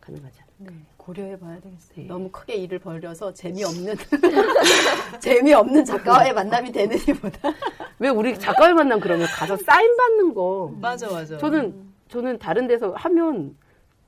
가능하지 0.00 0.38
않을까. 0.40 0.72
네, 0.76 0.80
고려해봐야 1.04 1.56
되겠어요. 1.60 1.94
네. 1.96 2.04
너무 2.06 2.30
크게 2.30 2.54
일을 2.54 2.78
벌려서 2.78 3.32
재미없는 3.34 3.94
재미없는 5.20 5.84
작가와의 5.84 6.32
만남이 6.32 6.72
되느니보다 6.72 7.52
왜 7.98 8.08
우리 8.08 8.38
작가를 8.38 8.74
만나면 8.74 9.00
그러면 9.00 9.26
가서 9.26 9.56
사인 9.58 9.94
받는 9.96 10.34
거 10.34 10.72
맞아, 10.80 11.10
맞아. 11.10 11.36
저는 11.38 11.74
저는 12.08 12.38
다른 12.38 12.66
데서 12.66 12.92
하면 12.96 13.54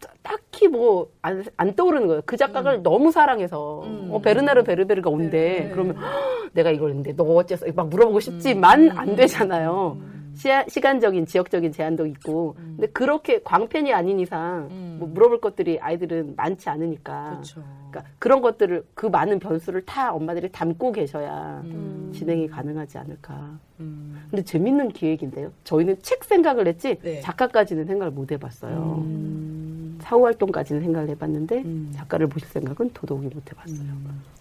따- 0.00 0.10
딱히 0.22 0.68
뭐 0.68 1.08
안 1.22 1.44
안 1.58 1.74
떠오르는 1.74 2.06
거예요. 2.06 2.22
그 2.24 2.36
작가를 2.36 2.82
너무 2.82 3.10
사랑해서 3.12 3.82
음. 3.84 4.08
어, 4.12 4.20
베르나르 4.20 4.62
베르베르가 4.64 5.10
온대. 5.10 5.60
네. 5.64 5.70
그러면 5.70 5.96
"헉, 5.96 6.50
내가 6.52 6.70
이걸 6.70 6.92
근데 6.94 7.14
너 7.14 7.24
어째서 7.24 7.66
막 7.74 7.88
물어보고 7.88 8.20
싶지만 8.20 8.90
음. 8.90 8.98
안 8.98 9.16
되잖아요. 9.16 9.98
시, 10.36 10.80
간 10.80 11.00
적인 11.00 11.26
지역적인 11.26 11.72
제한도 11.72 12.06
있고. 12.06 12.54
근데 12.56 12.86
그렇게 12.88 13.42
광팬이 13.42 13.92
아닌 13.92 14.20
이상 14.20 14.68
음. 14.70 14.96
뭐 15.00 15.08
물어볼 15.08 15.40
것들이 15.40 15.80
아이들은 15.80 16.34
많지 16.36 16.68
않으니까. 16.68 17.30
그렇죠. 17.30 17.62
그러니까 17.90 18.12
그런 18.18 18.42
것들을 18.42 18.84
그 18.94 19.06
많은 19.06 19.38
변수를 19.38 19.84
다 19.84 20.12
엄마들이 20.12 20.50
담고 20.50 20.92
계셔야 20.92 21.62
음. 21.64 22.12
진행이 22.14 22.48
가능하지 22.48 22.98
않을까. 22.98 23.58
음. 23.80 24.26
근데 24.30 24.42
재밌는 24.42 24.88
기획인데요. 24.90 25.52
저희는 25.64 25.96
책 26.02 26.24
생각을 26.24 26.66
했지 26.66 26.98
네. 27.02 27.20
작가까지는 27.20 27.86
생각을 27.86 28.12
못 28.12 28.30
해봤어요. 28.32 29.04
음. 30.06 30.08
사후 30.08 30.24
활동까지는 30.24 30.82
생각을 30.82 31.08
해봤는데 31.10 31.56
음. 31.58 31.92
작가를 31.96 32.28
보실 32.28 32.48
생각은 32.48 32.90
더더욱이 32.94 33.26
못 33.26 33.42
해봤어요. 33.50 33.96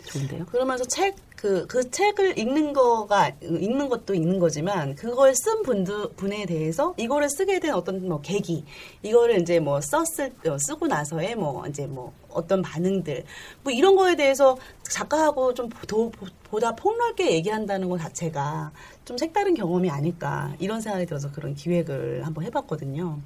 좋은데요? 0.06 0.46
그러면서 0.46 0.84
책, 0.86 1.16
그, 1.36 1.66
그 1.66 1.90
책을 1.90 2.38
읽는 2.38 2.74
거가, 2.74 3.32
읽는 3.42 3.90
것도 3.90 4.14
읽는 4.14 4.38
거지만, 4.38 4.94
그걸 4.94 5.34
쓴 5.34 5.64
분들, 5.64 6.10
분에 6.16 6.46
대해서, 6.46 6.94
이거를 6.98 7.28
쓰게 7.30 7.60
된 7.60 7.74
어떤 7.74 8.08
뭐 8.08 8.22
계기, 8.22 8.64
이거를 9.02 9.42
이제 9.42 9.60
뭐 9.60 9.82
썼을, 9.82 10.32
어, 10.48 10.58
쓰고 10.60 10.86
나서의 10.86 11.36
뭐, 11.36 11.66
이제 11.68 11.88
뭐, 11.88 12.14
어떤 12.30 12.62
반응들, 12.62 13.24
뭐 13.64 13.74
이런 13.74 13.96
거에 13.96 14.16
대해서 14.16 14.58
작가하고 14.84 15.56
좀 15.56 15.70
더, 15.88 16.12
보다 16.44 16.76
폭넓게 16.76 17.32
얘기한다는 17.32 17.90
것 17.90 17.98
자체가 17.98 18.72
좀 19.04 19.18
색다른 19.18 19.56
경험이 19.56 19.90
아닐까, 19.90 20.54
이런 20.60 20.82
생각이 20.82 21.08
들어서 21.08 21.32
그런 21.32 21.56
기획을 21.56 22.26
한번 22.26 22.44
해봤거든요. 22.44 23.20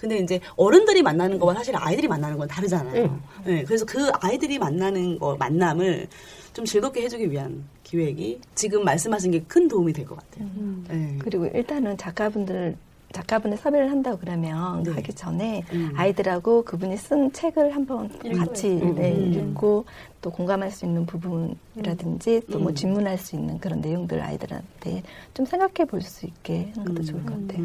근데 0.00 0.16
이제 0.18 0.40
어른들이 0.56 1.02
만나는 1.02 1.38
거와 1.38 1.52
사실 1.54 1.74
아이들이 1.76 2.08
만나는 2.08 2.38
건 2.38 2.48
다르잖아요. 2.48 3.20
네, 3.44 3.62
그래서 3.64 3.84
그 3.84 4.10
아이들이 4.20 4.58
만나는 4.58 5.18
거 5.18 5.36
만남을 5.36 6.08
좀 6.54 6.64
즐겁게 6.64 7.02
해주기 7.02 7.30
위한 7.30 7.64
기획이 7.84 8.40
지금 8.54 8.82
말씀하신 8.84 9.30
게 9.32 9.40
큰 9.46 9.68
도움이 9.68 9.92
될 9.92 10.06
것 10.06 10.16
같아요. 10.18 10.48
네. 10.88 11.18
그리고 11.20 11.46
일단은 11.46 11.96
작가분들 11.98 12.76
작가분의 13.12 13.58
섭외를 13.58 13.90
한다고 13.90 14.18
그러면 14.18 14.84
네. 14.84 14.92
하기 14.92 15.12
전에 15.14 15.64
음. 15.72 15.90
아이들하고 15.96 16.62
그분이 16.62 16.96
쓴 16.96 17.32
책을 17.32 17.74
한번 17.74 18.08
같이 18.36 18.68
음. 18.68 18.94
네, 18.94 19.12
음. 19.12 19.50
읽고 19.50 19.84
또 20.22 20.30
공감할 20.30 20.70
수 20.70 20.86
있는 20.86 21.04
부분이라든지 21.06 22.42
또뭐 22.50 22.68
음. 22.68 22.74
질문할 22.74 23.18
수 23.18 23.34
있는 23.36 23.58
그런 23.58 23.80
내용들 23.80 24.22
아이들한테 24.22 25.02
좀 25.34 25.44
생각해 25.44 25.86
볼 25.88 26.00
수 26.02 26.24
있게 26.26 26.72
하는 26.76 26.94
것도 26.94 27.02
좋을 27.02 27.26
것 27.26 27.34
같아요. 27.48 27.64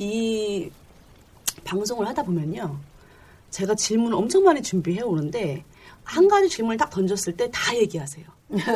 음. 0.00 0.04
자, 0.04 0.04
이 0.04 0.70
방송을 1.64 2.06
하다 2.08 2.22
보면요. 2.22 2.78
제가 3.50 3.74
질문을 3.74 4.16
엄청 4.16 4.42
많이 4.44 4.62
준비해 4.62 5.02
오는데, 5.02 5.64
한 6.04 6.26
가지 6.28 6.48
질문을 6.48 6.76
딱 6.76 6.90
던졌을 6.90 7.36
때 7.36 7.50
다 7.50 7.76
얘기하세요. 7.76 8.24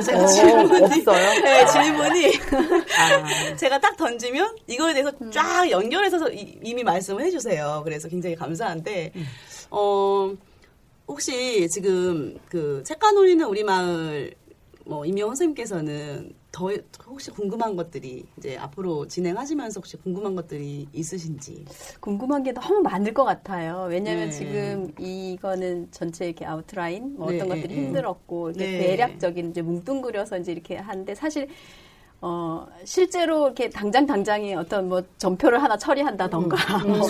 제가 0.04 0.26
질문이, 0.26 0.82
없어요? 0.84 1.40
네, 1.42 1.66
질문이 1.66 2.32
아, 2.96 3.56
제가 3.56 3.80
딱 3.80 3.96
던지면 3.96 4.56
이거에 4.68 4.92
대해서 4.94 5.10
쫙 5.32 5.68
연결해서 5.68 6.30
이- 6.30 6.58
이미 6.62 6.84
말씀을 6.84 7.24
해주세요. 7.24 7.80
그래서 7.84 8.08
굉장히 8.08 8.36
감사한데, 8.36 9.12
어, 9.70 10.32
혹시 11.08 11.68
지금 11.70 12.38
그 12.48 12.82
책가 12.86 13.12
놀이는 13.12 13.46
우리 13.46 13.64
마을 13.64 14.34
뭐 14.86 15.04
임영 15.06 15.28
선생님께서는 15.30 16.32
더 16.52 16.70
혹시 17.06 17.30
궁금한 17.30 17.74
것들이 17.74 18.24
이제 18.38 18.56
앞으로 18.56 19.08
진행하시면서 19.08 19.78
혹시 19.78 19.96
궁금한 19.96 20.36
것들이 20.36 20.86
있으신지. 20.92 21.64
궁금한 22.00 22.42
게 22.42 22.52
너무 22.52 22.80
많을 22.80 23.12
것 23.12 23.24
같아요. 23.24 23.86
왜냐하면 23.88 24.30
네. 24.30 24.30
지금 24.30 24.92
이거는 24.98 25.88
전체 25.90 26.26
이렇게 26.26 26.44
아웃라인 26.44 27.16
뭐 27.16 27.26
어떤 27.26 27.48
네, 27.48 27.56
것들이 27.56 27.74
네, 27.74 27.80
힘들었고 27.80 28.50
이렇게 28.50 28.66
네. 28.66 28.78
대략적인 28.78 29.50
이제 29.50 29.62
뭉뚱그려서 29.62 30.38
이제 30.38 30.52
이렇게 30.52 30.76
하는데 30.76 31.14
사실 31.14 31.48
어, 32.20 32.66
실제로 32.84 33.46
이렇게 33.46 33.68
당장 33.68 34.06
당장에 34.06 34.54
어떤 34.54 34.88
뭐 34.88 35.02
전표를 35.18 35.62
하나 35.62 35.76
처리한다던가 35.76 36.56
뭐 36.86 37.06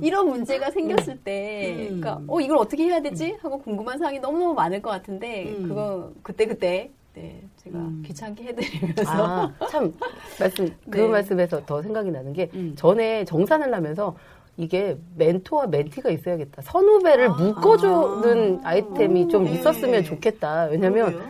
이런 0.00 0.30
문제가 0.30 0.70
생겼을 0.70 1.18
때, 1.22 1.88
음. 1.90 2.00
그러니까 2.00 2.22
어 2.26 2.40
이걸 2.40 2.56
어떻게 2.56 2.84
해야 2.84 3.02
되지 3.02 3.36
하고 3.42 3.58
궁금한 3.58 3.98
사항이 3.98 4.18
너무 4.18 4.38
너무 4.38 4.54
많을 4.54 4.80
것 4.80 4.88
같은데 4.88 5.50
음. 5.50 5.68
그거 5.68 6.12
그때 6.22 6.46
그때 6.46 6.90
네 7.16 7.42
제가 7.56 7.78
음. 7.78 8.02
귀찮게 8.04 8.44
해드리면서 8.44 9.02
아, 9.06 9.50
참 9.70 9.90
말씀 10.38 10.68
그 10.90 10.98
네. 11.00 11.08
말씀에서 11.08 11.64
더 11.64 11.80
생각이 11.80 12.10
나는 12.10 12.34
게 12.34 12.50
음. 12.52 12.74
전에 12.76 13.24
정산을 13.24 13.72
하면서 13.72 14.14
이게 14.58 14.98
멘토와 15.16 15.66
멘티가 15.66 16.10
있어야겠다. 16.10 16.60
선후배를 16.60 17.28
아. 17.28 17.32
묶어주는 17.32 18.60
아. 18.62 18.74
이템이좀 18.76 19.44
네. 19.44 19.52
있었으면 19.52 20.04
좋겠다. 20.04 20.64
왜냐면 20.64 21.22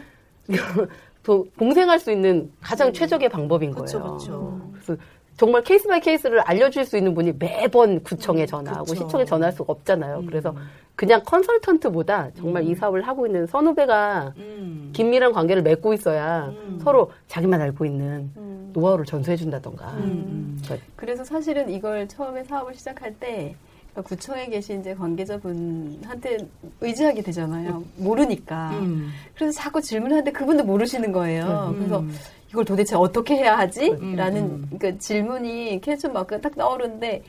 공생할 1.56 1.98
수 2.02 2.10
있는 2.10 2.50
가장 2.60 2.92
최적의 2.92 3.28
방법인 3.28 3.70
그쵸, 3.70 4.00
거예요. 4.00 4.16
그쵸. 4.16 4.70
그래서 4.72 4.96
정말 5.36 5.62
case 5.62 5.86
by 5.86 6.00
case를 6.00 6.40
알려줄 6.40 6.84
수 6.84 6.96
있는 6.96 7.14
분이 7.14 7.34
매번 7.38 8.02
구청에 8.02 8.46
전화하고 8.46 8.84
그쵸. 8.86 9.04
시청에 9.04 9.24
전화할 9.24 9.52
수가 9.52 9.72
없잖아요. 9.72 10.20
음. 10.20 10.26
그래서 10.26 10.54
그냥 10.94 11.20
컨설턴트보다 11.26 12.30
정말 12.34 12.64
이 12.64 12.74
사업을 12.74 13.02
하고 13.02 13.26
있는 13.26 13.46
선후배가 13.46 14.32
음. 14.38 14.90
긴밀한 14.94 15.32
관계를 15.32 15.62
맺고 15.62 15.92
있어야 15.92 16.46
음. 16.46 16.80
서로 16.82 17.10
자기만 17.28 17.60
알고 17.60 17.84
있는 17.84 18.30
음. 18.36 18.70
노하우를 18.72 19.04
전수해준다던가. 19.04 19.90
음. 19.98 20.58
그러니까 20.64 20.86
그래서 20.96 21.22
사실은 21.22 21.70
이걸 21.70 22.08
처음에 22.08 22.44
사업을 22.44 22.74
시작할 22.74 23.14
때 23.20 23.54
그러니까 23.92 24.02
구청에 24.02 24.46
계신 24.46 24.80
이제 24.80 24.94
관계자분한테 24.94 26.38
의지하게 26.80 27.22
되잖아요. 27.22 27.82
모르니까. 27.96 28.70
음. 28.80 29.10
그래서 29.34 29.52
자꾸 29.58 29.82
질문하는데 29.82 30.32
그분도 30.32 30.64
모르시는 30.64 31.12
거예요. 31.12 31.72
음. 31.72 31.76
그래서 31.76 32.04
이걸 32.50 32.64
도대체 32.64 32.96
어떻게 32.96 33.36
해야 33.36 33.58
하지? 33.58 33.90
음. 33.90 34.14
라는 34.16 34.68
그 34.78 34.98
질문이 34.98 35.80
캐치 35.80 36.08
마크가 36.08 36.40
딱 36.40 36.56
떠오르는데 36.56 37.22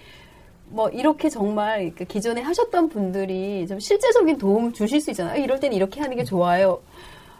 뭐 0.70 0.90
이렇게 0.90 1.30
정말 1.30 1.94
그 1.96 2.06
기존에 2.06 2.42
하셨던 2.42 2.90
분들이 2.90 3.66
좀 3.68 3.80
실제적인 3.80 4.38
도움을 4.38 4.74
주실 4.74 5.00
수 5.00 5.12
있잖아요. 5.12 5.42
이럴 5.42 5.60
때는 5.60 5.76
이렇게 5.76 6.02
하는 6.02 6.16
게 6.18 6.24
좋아요. 6.24 6.82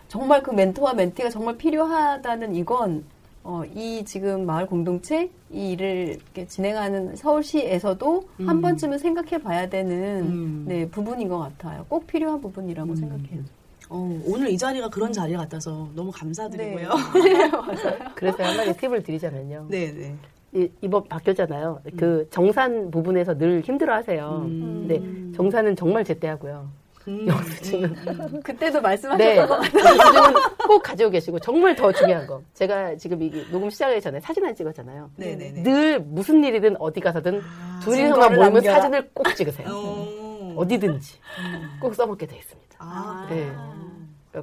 정말 0.08 0.42
그 0.42 0.52
멘토와 0.52 0.94
멘티가 0.94 1.30
정말 1.30 1.58
필요하다는 1.58 2.56
이건 2.56 3.04
어, 3.44 3.64
이 3.76 4.04
지금 4.06 4.46
마을 4.46 4.66
공동체 4.66 5.30
이 5.52 5.72
일을 5.72 6.20
진행하는 6.48 7.16
서울시에서도 7.16 8.24
음. 8.42 8.50
한 8.50 8.62
번쯤은 8.62 8.98
생각해 8.98 9.42
봐야 9.42 9.70
되는 9.70 10.26
음. 10.26 10.66
네, 10.68 10.88
부분인 10.90 11.30
것 11.30 11.40
같아요. 11.40 11.86
꼭 11.88 12.08
필요한 12.08 12.42
부분이라고 12.42 12.96
생각해요. 12.96 13.44
어, 13.90 14.22
오늘 14.26 14.50
이 14.50 14.58
자리가 14.58 14.90
그런 14.90 15.12
자리 15.14 15.34
같아서 15.34 15.90
너무 15.96 16.12
감사드리고요. 16.12 16.90
그래서 18.16 18.44
한 18.44 18.58
가지 18.58 18.76
팁을 18.78 19.04
드리자면요. 19.04 19.68
네, 19.70 19.92
네. 19.94 20.16
이, 20.54 20.70
이번 20.82 21.08
바뀌었잖아요. 21.08 21.82
그 21.98 22.28
정산 22.32 22.90
부분에서 22.92 23.38
늘 23.38 23.62
힘들어 23.62 23.94
하세요. 23.96 24.44
음. 24.46 24.88
근데 24.88 25.36
정산은 25.36 25.76
정말 25.76 26.04
제때하고요. 26.04 26.70
음. 27.08 27.26
영수증은 27.28 28.42
그때도 28.44 28.82
말씀하셨던 28.82 29.18
네. 29.18 29.36
것 29.46 29.48
같아요. 29.48 29.86
영수증은 29.86 30.34
꼭 30.68 30.84
가지고 30.84 31.10
계시고 31.10 31.40
정말 31.40 31.74
더 31.76 31.92
중요한 31.92 32.28
거. 32.28 32.42
제가 32.54 32.96
지금 32.98 33.22
이게 33.22 33.46
녹음 33.52 33.70
시작하기 33.70 34.02
전에 34.02 34.20
사진 34.20 34.46
안 34.46 34.54
찍었잖아요. 34.54 35.10
네, 35.16 35.36
네, 35.36 35.52
네. 35.52 35.64
늘 35.64 36.00
무슨 36.00 36.44
일이든 36.44 36.76
어디 36.80 37.00
가서든 37.00 37.42
아, 37.42 37.80
둘이서만 37.84 38.30
모이면 38.36 38.54
남겨라. 38.54 38.76
사진을 38.76 39.10
꼭 39.14 39.34
찍으세요. 39.36 39.68
어. 39.70 40.54
어디든지 40.58 41.20
꼭 41.80 41.94
써먹게 41.94 42.26
돼 42.26 42.36
있습니다. 42.38 42.67
아, 42.80 43.26
네. 43.30 43.56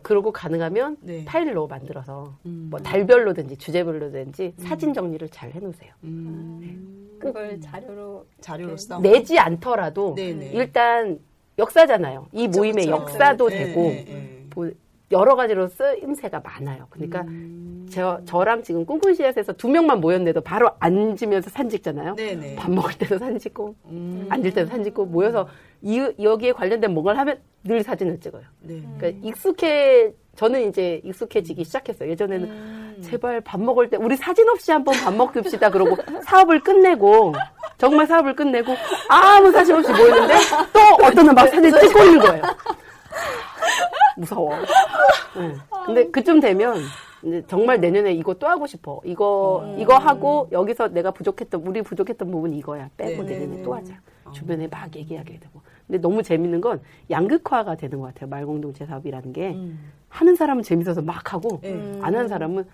그러고 0.03 0.33
가능하면 0.33 0.97
네. 1.01 1.25
파일로 1.25 1.67
만들어서 1.67 2.37
음. 2.47 2.69
뭐 2.71 2.81
달별로든지 2.81 3.57
주제별로든지 3.57 4.55
사진 4.59 4.93
정리를 4.93 5.29
잘 5.29 5.53
해놓으세요. 5.53 5.93
음. 6.03 7.19
그걸 7.21 7.61
자료로 7.61 8.27
자료로서 8.41 9.01
내지 9.01 9.39
않더라도 9.39 10.15
네네. 10.15 10.51
일단 10.53 11.19
역사잖아요. 11.59 12.27
이 12.33 12.47
그쵸, 12.47 12.59
모임의 12.59 12.87
그쵸. 12.87 12.91
역사도 12.91 13.49
네, 13.49 13.59
되고 13.59 13.83
네, 13.91 14.05
네. 14.07 14.47
뭐 14.55 14.71
여러 15.15 15.37
가지로 15.37 15.69
쓰임새가 15.69 16.41
많아요. 16.41 16.87
그러니까 16.91 17.23
음. 17.23 17.87
저, 17.89 18.21
저랑 18.27 18.65
지금 18.65 18.85
꿈꾼 18.85 19.15
씨앗에서 19.15 19.53
두 19.53 19.69
명만 19.69 20.01
모였는데도 20.01 20.41
바로 20.41 20.71
앉으면서 20.81 21.51
사진 21.51 21.71
찍잖아요. 21.71 22.17
네네. 22.17 22.57
밥 22.57 22.71
먹을 22.71 22.93
때도 22.99 23.39
찍고 23.39 23.77
음. 23.87 24.27
앉을 24.29 24.53
때도 24.53 24.83
찍고 24.83 25.07
모여서 25.07 25.49
이, 25.81 26.01
여기에 26.21 26.53
관련된 26.53 26.93
뭔가를 26.93 27.21
하면 27.21 27.39
늘 27.63 27.83
사진을 27.83 28.19
찍어요. 28.19 28.43
네. 28.61 28.83
그러니까 28.99 29.27
익숙해 29.27 30.13
저는 30.35 30.69
이제 30.69 31.01
익숙해지기 31.05 31.63
시작했어요. 31.63 32.11
예전에는 32.11 32.49
음. 32.49 32.99
제발 33.01 33.41
밥 33.41 33.61
먹을 33.61 33.89
때 33.89 33.97
우리 33.97 34.17
사진 34.17 34.49
없이 34.49 34.73
한번 34.73 34.95
밥 34.97 35.15
먹읍시다 35.15 35.71
그러고 35.71 35.97
사업을 36.27 36.61
끝내고 36.61 37.35
정말 37.79 38.07
사업을 38.09 38.35
끝내고 38.35 38.75
아무 39.09 39.53
사진 39.53 39.77
없이 39.77 39.93
모이는데 39.93 40.35
또 40.73 41.05
어떤 41.05 41.35
막 41.35 41.49
사진 41.49 41.71
찍고 41.71 42.03
있는 42.03 42.19
거예요. 42.19 42.43
무서워. 44.17 44.53
응. 45.37 45.57
근데 45.87 46.11
그쯤 46.11 46.41
되면 46.41 46.77
이제 47.23 47.43
정말 47.47 47.81
내년에 47.81 48.13
이거 48.13 48.35
또 48.35 48.47
하고 48.47 48.67
싶어. 48.67 49.01
이거 49.05 49.75
이거 49.79 49.97
하고 49.97 50.49
여기서 50.53 50.89
내가 50.89 51.11
부족했던 51.11 51.63
우리 51.67 51.83
부족했던 51.83 52.31
부분이 52.31 52.59
이거야. 52.59 52.91
빼고 52.97 53.23
네, 53.25 53.35
내년에 53.39 53.57
네, 53.57 53.63
또 53.63 53.75
네. 53.75 53.81
하자. 53.81 54.01
주변에 54.33 54.67
막 54.69 54.95
얘기하게 54.95 55.39
되고. 55.39 55.61
근데 55.87 56.01
너무 56.01 56.23
재밌는 56.23 56.61
건 56.61 56.81
양극화가 57.11 57.77
되는 57.77 58.01
것 58.01 58.07
같아요. 58.07 58.29
말공동체 58.31 58.87
사업이라는 58.87 59.33
게 59.33 59.51
음. 59.53 59.93
하는 60.09 60.35
사람은 60.35 60.63
재밌어서 60.63 61.03
막 61.03 61.33
하고 61.33 61.61
네. 61.63 61.99
안 62.01 62.15
하는 62.15 62.29
사람은 62.29 62.65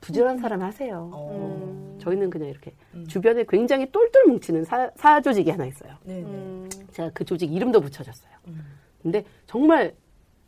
부지런한 0.00 0.38
사람 0.38 0.62
하세요. 0.62 1.10
어. 1.12 1.96
저희는 2.00 2.30
그냥 2.30 2.48
이렇게 2.48 2.72
음. 2.94 3.06
주변에 3.06 3.44
굉장히 3.48 3.90
똘똘 3.92 4.24
뭉치는 4.26 4.64
사, 4.64 4.90
사 4.96 5.20
조직이 5.20 5.50
하나 5.50 5.66
있어요. 5.66 5.92
네네. 6.04 6.20
음. 6.22 6.68
제가 6.92 7.10
그 7.12 7.24
조직 7.24 7.52
이름도 7.52 7.80
붙여줬어요. 7.80 8.32
음. 8.48 8.64
근데 9.02 9.24
정말 9.46 9.94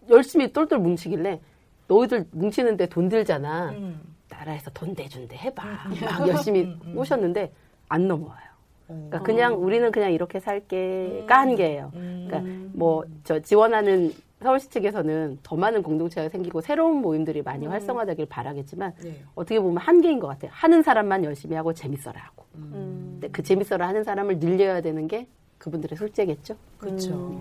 열심히 0.09 0.53
똘똘 0.53 0.79
뭉치길래 0.79 1.41
너희들 1.89 2.27
뭉치는데 2.33 2.87
돈 2.87 3.09
들잖아. 3.09 3.71
음. 3.71 4.01
나라에서 4.29 4.71
돈 4.73 4.95
대준대 4.95 5.37
해봐. 5.37 5.63
막 6.01 6.29
열심히 6.29 6.65
모셨는데 6.87 7.53
안 7.89 8.09
넘어와요. 8.09 8.47
어. 8.89 8.95
그러니까 9.11 9.23
그냥 9.23 9.63
우리는 9.63 9.91
그냥 9.93 10.13
이렇게 10.13 10.41
살게가 10.41 11.41
한계예요. 11.41 11.93
음. 11.95 12.27
그러니까 12.29 12.51
뭐 12.73 13.05
저 13.25 13.39
지원하는 13.41 14.13
서울시 14.41 14.69
측에서는 14.71 15.39
더 15.45 15.55
많은 15.55 15.83
공동체가 15.85 16.29
생기고 16.29 16.61
새로운 16.63 16.97
모임들이 16.97 17.43
많이 17.43 17.65
활성화되길 17.67 18.27
바라겠지만 18.27 18.93
네. 19.05 19.23
어떻게 19.37 19.61
보면 19.61 19.77
한계인 19.77 20.19
것 20.19 20.27
같아요. 20.27 20.51
하는 20.53 20.83
사람만 20.83 21.23
열심히 21.25 21.55
하고 21.55 21.73
재밌어라 21.73 22.21
하고. 22.21 22.45
음. 22.57 23.19
근데 23.21 23.29
그 23.29 23.41
재밌어라 23.43 23.87
하는 23.87 24.03
사람을 24.03 24.41
늘려야 24.41 24.81
되는 24.81 25.07
게 25.07 25.29
그분들의 25.63 25.97
숙제겠죠. 25.97 26.57
그렇죠. 26.77 27.41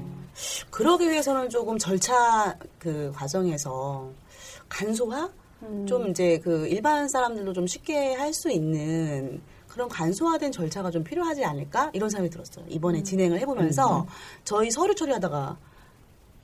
그러기 0.70 1.10
위해서는 1.10 1.50
조금 1.50 1.78
절차 1.80 2.56
그 2.78 3.12
과정에서 3.16 4.10
간소화 4.70 5.30
좀 5.88 6.08
이제 6.10 6.40
그 6.40 6.68
일반 6.68 7.10
사람들도 7.10 7.54
좀 7.54 7.66
쉽게 7.66 8.14
할 8.14 8.32
수 8.34 8.50
있는 8.52 9.42
그런 9.68 9.90
간소화된 9.90 10.52
절차가 10.52 10.92
좀 10.92 11.04
필요하지 11.04 11.44
않을까 11.46 11.90
이런 11.94 12.10
생각이 12.10 12.30
들었어요. 12.30 12.66
이번에 12.68 13.02
진행을 13.02 13.40
해보면서 13.40 14.06
저희 14.44 14.70
서류 14.70 14.94
처리하다가 14.94 15.58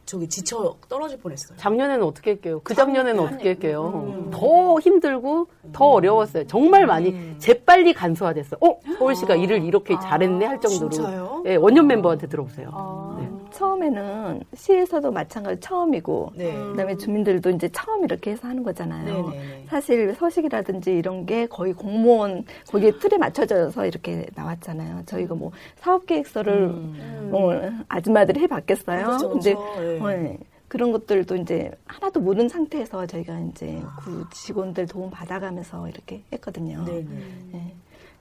저기 0.08 0.28
지쳐 0.30 0.78
떨어질 0.88 1.20
뻔했어요. 1.20 1.58
작년에는 1.58 2.04
어떻게 2.04 2.32
할게요? 2.32 2.62
그 2.64 2.74
작년에는 2.74 3.22
어떻게 3.22 3.50
할게요? 3.50 4.30
더 4.32 4.80
힘들고 4.80 5.48
더 5.74 5.86
어려웠어요. 5.86 6.48
정말 6.48 6.86
많이 6.88 7.36
재빨리 7.40 7.94
간소화됐어. 7.94 8.56
어 8.62 8.80
서울시가 8.98 9.36
일을 9.36 9.64
이렇게 9.66 10.00
잘했네 10.00 10.46
할 10.46 10.62
정도로. 10.62 10.90
진짜요? 10.90 11.44
예, 11.46 11.56
원년 11.58 11.88
멤버한테 11.88 12.28
들어보세요. 12.28 13.07
네. 13.50 13.58
처음에는 13.58 14.42
시에서도 14.54 15.12
마찬가지 15.12 15.60
처음이고 15.62 16.32
네. 16.36 16.54
그다음에 16.54 16.98
주민들도 16.98 17.50
이제 17.52 17.70
처음 17.70 18.04
이렇게 18.04 18.32
해서 18.32 18.48
하는 18.48 18.64
거잖아요. 18.64 19.30
네네네. 19.30 19.66
사실 19.70 20.14
서식이라든지 20.16 20.92
이런 20.92 21.26
게 21.26 21.46
거의 21.48 21.74
공무원 21.74 22.46
거기에 22.68 22.92
틀에 23.00 23.18
맞춰져서 23.18 23.86
이렇게 23.86 24.26
나왔잖아요. 24.36 25.04
저희가 25.06 25.36
뭐 25.36 25.52
사업 25.78 26.06
계획서를 26.06 26.70
뭐 27.32 27.54
아줌마들이 27.88 28.42
해 28.42 28.48
봤겠어요. 28.48 29.06
그렇죠, 29.06 29.30
근데 29.30 29.54
그렇죠. 29.54 29.82
네. 29.82 30.00
어, 30.00 30.12
예. 30.12 30.38
그런 30.68 30.92
것들도 30.92 31.38
이제 31.38 31.72
하나도 31.86 32.20
모르는 32.20 32.50
상태에서 32.50 33.06
저희가 33.06 33.40
이제 33.40 33.82
그 34.02 34.26
직원들 34.34 34.88
도움 34.88 35.10
받아가면서 35.10 35.88
이렇게 35.88 36.24
했거든요. 36.34 36.84
네네. 36.84 37.08
예. 37.54 37.74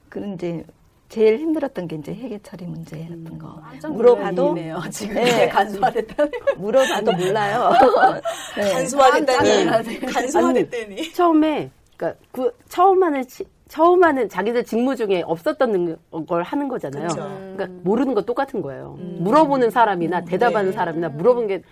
그런 0.08 0.34
이제 0.34 0.64
제일 1.08 1.38
힘들었던 1.38 1.86
게 1.86 1.96
이제 1.96 2.12
회계 2.12 2.38
처리 2.42 2.64
문제였던 2.66 3.38
거. 3.38 3.60
깜짝 3.62 3.92
물어봐도 3.92 4.54
네요 4.54 4.80
지금 4.90 5.14
네. 5.14 5.22
이렇게 5.22 5.48
간소화됐다는 5.48 6.32
물어봐도 6.58 7.12
몰라요. 7.12 7.70
네. 8.56 8.72
간소화됐다니. 8.72 9.66
간소화됐다니. 10.12 11.12
처음에 11.12 11.70
그러니까 11.96 12.20
그 12.32 12.52
처음 12.68 13.02
하는 13.02 13.22
시- 13.28 13.44
처음 13.68 14.02
하는 14.04 14.28
자기들 14.28 14.64
직무 14.64 14.94
중에 14.96 15.22
없었던 15.26 15.72
능- 15.72 16.26
걸 16.26 16.42
하는 16.42 16.68
거잖아요. 16.68 17.08
그쵸. 17.08 17.22
그러니까 17.56 17.66
모르는 17.82 18.14
거 18.14 18.22
똑같은 18.22 18.60
거예요. 18.60 18.96
물어보는 19.18 19.70
사람이나 19.70 20.24
대답하는 20.24 20.70
네. 20.70 20.76
사람이나 20.76 21.08
물어본 21.10 21.46
게 21.46 21.62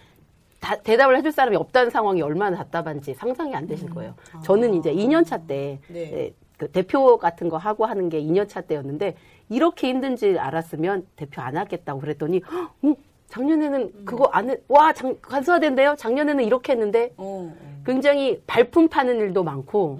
다- 0.60 0.76
대답을 0.76 1.16
해줄 1.18 1.30
사람이 1.30 1.56
없다는 1.56 1.90
상황이 1.90 2.22
얼마나 2.22 2.56
답답한지 2.56 3.14
상상이 3.14 3.54
안 3.54 3.66
되실 3.66 3.90
거예요. 3.90 4.14
저는 4.44 4.74
이제 4.74 4.92
2년 4.94 5.26
차때 5.26 5.78
네. 5.88 6.32
그 6.56 6.70
대표 6.70 7.18
같은 7.18 7.48
거 7.48 7.56
하고 7.56 7.84
하는 7.86 8.08
게 8.08 8.20
2년차 8.22 8.66
때였는데 8.66 9.16
이렇게 9.48 9.88
힘든지 9.88 10.38
알았으면 10.38 11.06
대표 11.16 11.42
안 11.42 11.56
하겠다고 11.56 12.00
그랬더니 12.00 12.42
어, 12.82 12.94
작년에는 13.28 14.04
그거 14.04 14.26
안 14.26 14.50
해, 14.50 14.56
와, 14.68 14.92
장, 14.92 15.16
간소화된대요? 15.20 15.96
작년에는 15.98 16.44
이렇게 16.44 16.72
했는데 16.72 17.12
어. 17.16 17.54
굉장히 17.84 18.40
발품 18.46 18.88
파는 18.88 19.18
일도 19.18 19.42
많고 19.44 19.98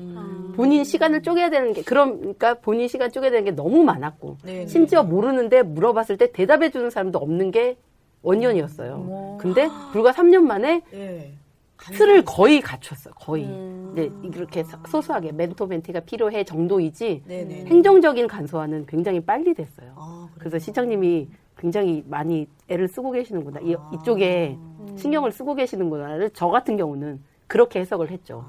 본인 0.55 0.85
시간을 0.85 1.23
쪼개야 1.23 1.51
되는 1.51 1.73
게 1.73 1.83
그러니까 1.83 2.55
본인 2.55 2.89
시간 2.89 3.11
쪼개야 3.11 3.31
되는 3.31 3.45
게 3.45 3.51
너무 3.51 3.83
많았고 3.83 4.39
네, 4.45 4.67
심지어 4.67 5.03
모르는데 5.03 5.63
물어봤을 5.63 6.17
때 6.17 6.33
대답해 6.33 6.71
주는 6.71 6.89
사람도 6.89 7.19
없는 7.19 7.51
게 7.51 7.77
원년이었어요. 8.23 9.37
근데 9.39 9.69
불과 9.93 10.13
3년 10.13 10.45
만에 10.45 10.83
네. 10.91 11.35
틀을 11.93 12.25
거의 12.25 12.61
갖췄어. 12.61 13.11
거의. 13.11 13.45
음. 13.45 13.91
이제 13.93 14.11
이렇게 14.23 14.65
소- 14.65 14.79
소소하게 14.89 15.33
멘토 15.33 15.67
멘티가 15.67 16.01
필요해 16.01 16.45
정도이지 16.45 17.23
네네. 17.27 17.65
행정적인 17.67 18.27
간소화는 18.27 18.87
굉장히 18.87 19.21
빨리 19.21 19.55
됐어요. 19.55 19.93
아, 19.97 20.29
그래서 20.39 20.59
시장님이 20.59 21.29
굉장히 21.57 22.03
많이 22.09 22.47
애를 22.69 22.89
쓰고 22.89 23.13
계시는구나. 23.13 23.61
이, 23.61 23.77
이쪽에 23.95 24.59
신경을 24.97 25.31
쓰고 25.33 25.55
계시는구나를 25.55 26.31
저 26.35 26.49
같은 26.49 26.77
경우는 26.77 27.21
그렇게 27.47 27.81
해석을 27.81 28.11
했죠. 28.11 28.45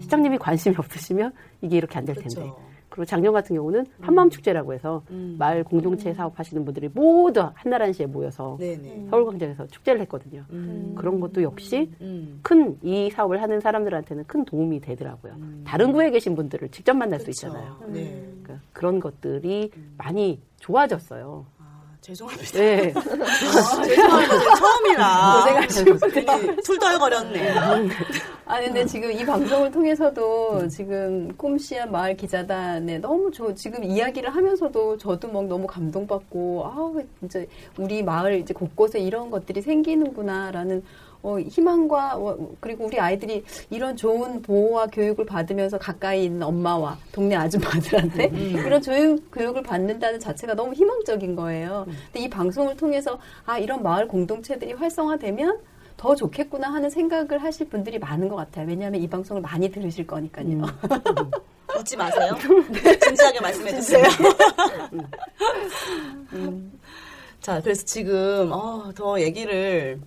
시장님이 0.00 0.38
관심이 0.38 0.74
없으시면 0.78 1.32
이게 1.62 1.76
이렇게 1.78 1.98
안 1.98 2.04
될 2.04 2.16
텐데. 2.16 2.34
그렇죠. 2.34 2.58
그리고 2.90 3.04
작년 3.04 3.32
같은 3.32 3.56
경우는 3.56 3.86
한마음 4.00 4.28
축제라고 4.30 4.74
해서 4.74 5.02
음. 5.10 5.36
마을 5.38 5.64
공동체 5.64 6.12
사업하시는 6.12 6.64
분들이 6.64 6.90
모두 6.92 7.48
한나란시에 7.54 8.06
모여서 8.06 8.56
네네. 8.58 9.06
서울광장에서 9.10 9.68
축제를 9.68 10.00
했거든요. 10.02 10.44
음. 10.50 10.92
그런 10.96 11.20
것도 11.20 11.42
역시 11.42 11.90
음. 12.00 12.40
큰이 12.42 13.10
사업을 13.10 13.40
하는 13.40 13.60
사람들한테는 13.60 14.24
큰 14.26 14.44
도움이 14.44 14.80
되더라고요. 14.80 15.34
다른 15.64 15.92
구에 15.92 16.10
계신 16.10 16.34
분들을 16.34 16.68
직접 16.70 16.94
만날 16.94 17.20
수 17.20 17.26
그렇죠. 17.26 17.46
있잖아요. 17.46 17.76
네. 17.88 18.28
그러니까 18.42 18.66
그런 18.72 18.98
것들이 19.00 19.70
많이 19.96 20.40
좋아졌어요. 20.58 21.46
아, 22.02 22.02
죄송합니다. 22.02 22.58
네. 22.58 22.92
아, 22.96 23.82
죄송합니다. 23.82 24.54
처음이라. 24.56 25.42
고생하셨어요. 25.68 26.56
툴덜거렸네. 26.64 27.50
아, 28.46 28.60
근데 28.60 28.84
지금 28.86 29.12
이 29.12 29.24
방송을 29.24 29.70
통해서도 29.70 30.66
지금 30.68 31.32
꿈씨앗 31.36 31.90
마을 31.90 32.16
기자단에 32.16 32.98
너무 32.98 33.30
저 33.32 33.54
지금 33.54 33.84
이야기를 33.84 34.30
하면서도 34.34 34.96
저도 34.98 35.28
막 35.28 35.44
너무 35.46 35.66
감동받고, 35.66 36.64
아, 36.66 36.92
진짜 37.20 37.44
우리 37.76 38.02
마을 38.02 38.38
이제 38.38 38.54
곳곳에 38.54 38.98
이런 38.98 39.30
것들이 39.30 39.60
생기는구나라는 39.60 40.82
어, 41.22 41.38
희망과 41.38 42.16
어, 42.16 42.36
그리고 42.60 42.86
우리 42.86 42.98
아이들이 42.98 43.44
이런 43.68 43.96
좋은 43.96 44.40
보호와 44.42 44.86
교육을 44.86 45.26
받으면서 45.26 45.78
가까이 45.78 46.24
있는 46.24 46.42
엄마와 46.42 46.98
동네 47.12 47.36
아줌마들한테 47.36 48.30
이런 48.34 48.80
교육, 48.80 49.30
교육을 49.30 49.62
받는다는 49.62 50.18
자체가 50.18 50.54
너무 50.54 50.72
희망적인 50.72 51.36
거예요. 51.36 51.86
근데 51.86 52.20
이 52.20 52.30
방송을 52.30 52.76
통해서 52.76 53.18
아 53.44 53.58
이런 53.58 53.82
마을 53.82 54.08
공동체들이 54.08 54.72
활성화되면 54.74 55.58
더 55.96 56.14
좋겠구나 56.14 56.72
하는 56.72 56.88
생각을 56.88 57.42
하실 57.42 57.68
분들이 57.68 57.98
많은 57.98 58.28
것 58.28 58.36
같아요. 58.36 58.66
왜냐하면 58.66 59.02
이 59.02 59.08
방송을 59.08 59.42
많이 59.42 59.70
들으실 59.70 60.06
거니까요. 60.06 60.46
웃지 61.78 61.96
마세요. 61.96 62.34
진지하게 63.02 63.40
말씀해 63.40 63.74
주세요. 63.74 64.04
음. 66.32 66.72
자, 67.40 67.60
그래서 67.60 67.84
지금 67.84 68.50
어, 68.50 68.90
더 68.94 69.20
얘기를 69.20 70.00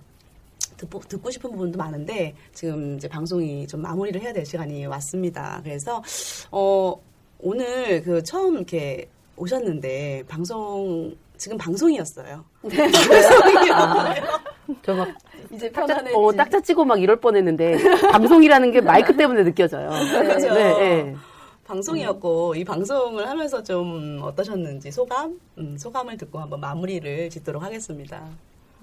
듣고, 0.76 1.00
듣고 1.00 1.30
싶은 1.30 1.50
부분도 1.50 1.78
많은데 1.78 2.34
지금 2.52 2.96
이제 2.96 3.08
방송이 3.08 3.66
좀 3.66 3.82
마무리를 3.82 4.20
해야 4.20 4.32
될 4.32 4.46
시간이 4.46 4.86
왔습니다. 4.86 5.60
그래서 5.62 6.02
어, 6.50 6.94
오늘 7.38 8.02
그 8.02 8.22
처음 8.22 8.56
이렇게 8.56 9.08
오셨는데 9.36 10.24
방송 10.28 11.14
지금 11.36 11.58
방송이었어요. 11.58 12.44
저막 14.82 15.08
이제 15.52 15.70
딱자, 15.70 15.94
편안해지. 15.94 16.16
어, 16.16 16.32
딱자 16.32 16.60
치고 16.60 16.84
막 16.84 17.02
이럴 17.02 17.16
뻔했는데 17.16 17.76
방송이라는 18.12 18.72
게 18.72 18.80
마이크 18.80 19.16
때문에 19.16 19.44
느껴져요. 19.44 19.90
그렇죠. 19.90 20.54
네, 20.54 20.78
네. 20.78 21.16
방송이었고 21.64 22.54
이 22.54 22.64
방송을 22.64 23.28
하면서 23.28 23.62
좀 23.62 24.20
어떠셨는지 24.22 24.90
소감, 24.90 25.38
음, 25.58 25.76
소감을 25.76 26.16
듣고 26.16 26.38
한번 26.38 26.60
마무리를 26.60 27.30
짓도록 27.30 27.62
하겠습니다. 27.62 28.22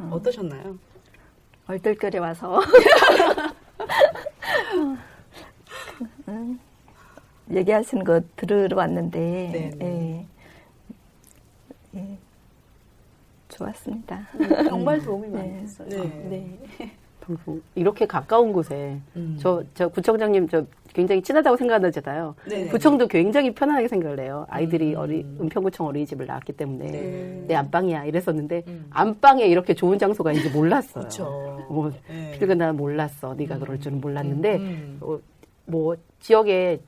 어떠셨나요? 0.10 0.78
얼떨결에 1.72 2.20
와서 2.20 2.60
음, 6.28 6.60
얘기하시는 7.50 8.04
거 8.04 8.20
들으러 8.36 8.76
왔는데 8.76 9.20
네, 9.20 9.72
예, 9.82 10.26
예, 11.98 12.18
좋았습니다. 13.48 14.28
정말 14.68 15.02
도움이 15.02 15.30
많이 15.30 15.50
네. 15.50 15.60
됐어요. 15.62 15.88
네. 15.90 16.60
네. 17.22 17.36
방송 17.36 17.62
이렇게 17.76 18.06
가까운 18.06 18.52
곳에 18.52 18.98
음. 19.16 19.38
저저 19.40 19.88
구청장님 19.90 20.48
저 20.50 20.66
굉장히 20.94 21.22
친하다고 21.22 21.56
생각하잖아요. 21.56 22.36
네. 22.50 22.68
구청도 22.68 23.08
굉장히 23.08 23.54
편안하게 23.54 23.88
생각을 23.88 24.20
해요. 24.20 24.46
아이들이 24.50 24.94
음. 24.94 25.00
어리 25.00 25.26
은평구청 25.40 25.88
어린이집을 25.88 26.26
나왔기 26.26 26.54
때문에 26.54 26.92
네. 26.92 27.44
내 27.48 27.56
안방이야 27.56 28.06
이랬었는데 28.06 28.64
음. 28.68 28.86
안방에 28.90 29.46
이렇게 29.46 29.74
좋은 29.74 29.98
장소가 29.98 30.34
있는지 30.34 30.56
몰랐어요. 30.56 31.06
어, 31.70 31.90
네. 32.10 32.56
나 32.56 32.74
몰랐어. 32.74 33.34
네가 33.36 33.60
그럴 33.60 33.80
줄은 33.80 34.02
몰랐는데 34.02 34.58
음. 34.58 34.98
어, 35.02 35.18
뭐 35.66 35.96
지역에 36.20 36.80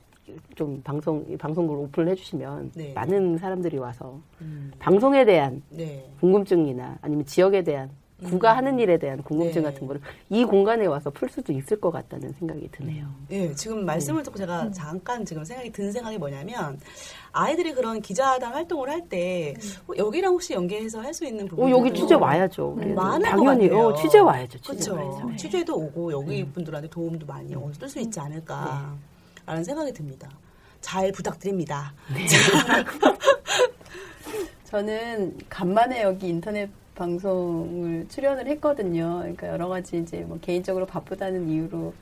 좀 0.54 0.80
방송 0.82 1.24
이 1.28 1.36
방송국을 1.36 1.84
오픈을 1.84 2.12
해주시면 2.12 2.72
네. 2.74 2.92
많은 2.94 3.38
사람들이 3.38 3.78
와서 3.78 4.20
음. 4.40 4.70
방송에 4.78 5.24
대한 5.24 5.62
네. 5.70 6.06
궁금증이나 6.20 6.98
아니면 7.00 7.24
지역에 7.24 7.62
대한 7.62 7.90
구가 8.24 8.56
하는 8.56 8.78
일에 8.78 8.98
대한 8.98 9.22
궁금증 9.22 9.62
네. 9.62 9.70
같은 9.70 9.86
거를 9.86 10.00
이 10.30 10.44
공간에 10.44 10.86
와서 10.86 11.10
풀 11.10 11.28
수도 11.28 11.52
있을 11.52 11.80
것 11.80 11.90
같다는 11.90 12.32
생각이 12.38 12.68
드네요. 12.72 13.06
예, 13.30 13.54
지금 13.54 13.84
말씀을 13.86 14.22
듣고 14.22 14.38
제가 14.38 14.70
잠깐 14.72 15.24
지금 15.24 15.44
생각이 15.44 15.70
든 15.70 15.92
생각이 15.92 16.18
뭐냐면 16.18 16.78
아이들이 17.32 17.72
그런 17.72 18.00
기자단 18.00 18.52
활동을 18.52 18.90
할 18.90 19.04
때 19.08 19.54
여기랑 19.96 20.32
혹시 20.32 20.54
연계해서 20.54 21.00
할 21.00 21.14
수 21.14 21.24
있는 21.26 21.44
어, 21.44 21.48
부분 21.48 21.70
여기 21.70 21.92
취재 21.94 22.14
와야죠. 22.14 22.74
우리. 22.76 22.92
많을 22.92 23.28
당연히. 23.28 23.68
어, 23.70 23.94
취재 23.94 24.18
와야죠. 24.18 24.58
취재 24.58 24.90
그렇죠. 24.90 25.28
네. 25.28 25.36
취재도 25.36 25.76
오고 25.76 26.12
여기 26.12 26.44
분들한테 26.44 26.88
도움도 26.88 27.26
많이 27.26 27.54
얻을 27.54 27.88
수 27.88 28.00
있지 28.00 28.18
않을까 28.18 28.96
라는 29.46 29.62
생각이 29.62 29.92
듭니다. 29.92 30.28
잘 30.80 31.12
부탁드립니다. 31.12 31.92
저는 34.64 35.38
간만에 35.48 36.02
여기 36.02 36.28
인터넷 36.28 36.68
방송을 36.94 38.06
출연을 38.08 38.46
했거든요. 38.48 39.18
그러니까 39.20 39.48
여러 39.48 39.68
가지 39.68 39.98
이제 39.98 40.18
뭐 40.20 40.38
개인적으로 40.40 40.86
바쁘다는 40.86 41.48
이유로 41.48 41.92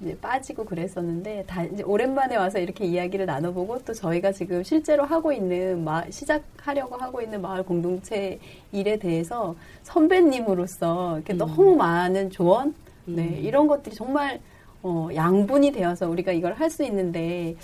이제 0.00 0.16
빠지고 0.20 0.64
그랬었는데 0.64 1.44
다 1.46 1.64
이제 1.64 1.82
오랜만에 1.82 2.36
와서 2.36 2.58
이렇게 2.58 2.84
이야기를 2.84 3.26
나눠보고 3.26 3.78
또 3.84 3.92
저희가 3.94 4.32
지금 4.32 4.62
실제로 4.62 5.04
하고 5.04 5.32
있는 5.32 5.82
마, 5.84 6.04
시작하려고 6.10 6.96
하고 6.96 7.22
있는 7.22 7.40
마을 7.40 7.62
공동체 7.62 8.38
일에 8.72 8.98
대해서 8.98 9.54
선배님으로서 9.84 11.16
이렇게 11.16 11.32
너무 11.34 11.76
많은 11.76 12.30
조언, 12.30 12.74
네 13.06 13.38
이런 13.42 13.66
것들이 13.66 13.94
정말 13.94 14.40
어, 14.82 15.08
양분이 15.14 15.72
되어서 15.72 16.08
우리가 16.08 16.32
이걸 16.32 16.52
할 16.54 16.68
수 16.70 16.82
있는데 16.84 17.54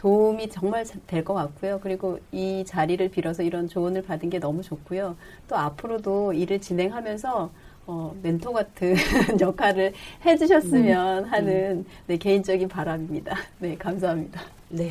도움이 0.00 0.48
정말 0.50 0.84
될 1.06 1.24
것 1.24 1.34
같고요. 1.34 1.80
그리고 1.82 2.18
이 2.32 2.64
자리를 2.66 3.08
빌어서 3.10 3.42
이런 3.42 3.68
조언을 3.68 4.02
받은 4.02 4.30
게 4.30 4.38
너무 4.40 4.62
좋고요. 4.62 5.16
또 5.48 5.56
앞으로도 5.56 6.32
일을 6.32 6.60
진행하면서 6.60 7.52
어, 7.86 8.16
멘토 8.22 8.52
같은 8.52 8.94
역할을 9.40 9.92
해주셨으면 10.24 11.24
하는 11.26 11.84
네, 12.06 12.16
개인적인 12.16 12.68
바람입니다. 12.68 13.36
네, 13.58 13.76
감사합니다. 13.76 14.59
네. 14.72 14.90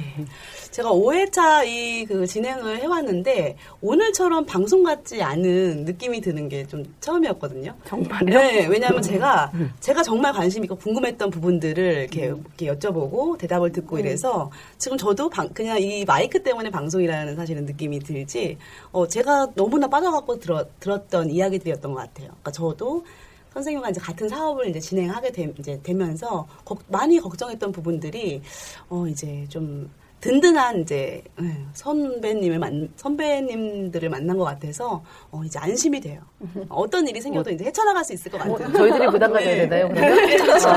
제가 0.71 0.91
5회차 0.91 1.65
이 1.65 2.05
그 2.05 2.25
진행을 2.27 2.79
해왔는데 2.81 3.55
오늘처럼 3.81 4.45
방송 4.45 4.83
같지 4.83 5.21
않은 5.21 5.85
느낌이 5.85 6.19
드는 6.21 6.49
게 6.49 6.65
좀 6.67 6.83
처음이었거든요. 6.99 7.73
정말요? 7.87 8.25
네, 8.39 8.65
왜냐하면 8.67 9.01
제가 9.01 9.51
제가 9.79 10.03
정말 10.03 10.33
관심 10.33 10.63
있고 10.65 10.75
궁금했던 10.75 11.29
부분들을 11.31 11.83
이렇게, 12.11 12.25
이렇게 12.25 12.67
여쭤보고 12.67 13.37
대답을 13.37 13.71
듣고 13.71 13.97
이래서 13.99 14.51
지금 14.77 14.97
저도 14.97 15.29
방- 15.29 15.49
그냥 15.49 15.79
이 15.81 16.03
마이크 16.05 16.43
때문에 16.43 16.69
방송이라는 16.69 17.35
사실은 17.35 17.65
느낌이 17.65 17.99
들지 17.99 18.57
어, 18.91 19.07
제가 19.07 19.47
너무나 19.55 19.87
빠져갖고 19.87 20.39
들어, 20.39 20.65
들었던 20.79 21.29
이야기들이었던 21.29 21.93
것 21.93 21.99
같아요. 21.99 22.27
그러니까 22.27 22.51
저도 22.51 23.05
선생님과 23.53 23.89
이제 23.89 23.99
같은 23.99 24.29
사업을 24.29 24.67
이제 24.69 24.79
진행하게 24.79 25.31
되, 25.31 25.53
이제 25.59 25.79
되면서 25.83 26.47
걱- 26.65 26.83
많이 26.87 27.19
걱정했던 27.19 27.71
부분들이 27.71 28.41
어 28.89 29.07
이제 29.07 29.45
좀 29.49 29.89
든든한 30.21 30.81
이제 30.81 31.23
예, 31.41 31.65
선배님을 31.73 32.59
만 32.59 32.89
선배님들을 32.97 34.09
만난 34.09 34.37
것 34.37 34.43
같아서 34.43 35.01
어, 35.31 35.41
이제 35.45 35.57
안심이 35.59 36.01
돼요. 36.01 36.21
어떤 36.67 37.07
일이 37.07 37.21
생겨도 37.21 37.51
이제 37.51 37.63
헤쳐나갈 37.63 38.03
수 38.03 38.11
있을 38.13 38.29
것 38.29 38.45
뭐, 38.45 38.57
같아요. 38.57 38.73
저희들이 38.77 39.07
부담 39.07 39.31
가져야 39.31 39.55
네. 39.55 39.69
되나요, 39.69 39.87
그러면? 39.87 40.27
그렇죠. 40.43 40.69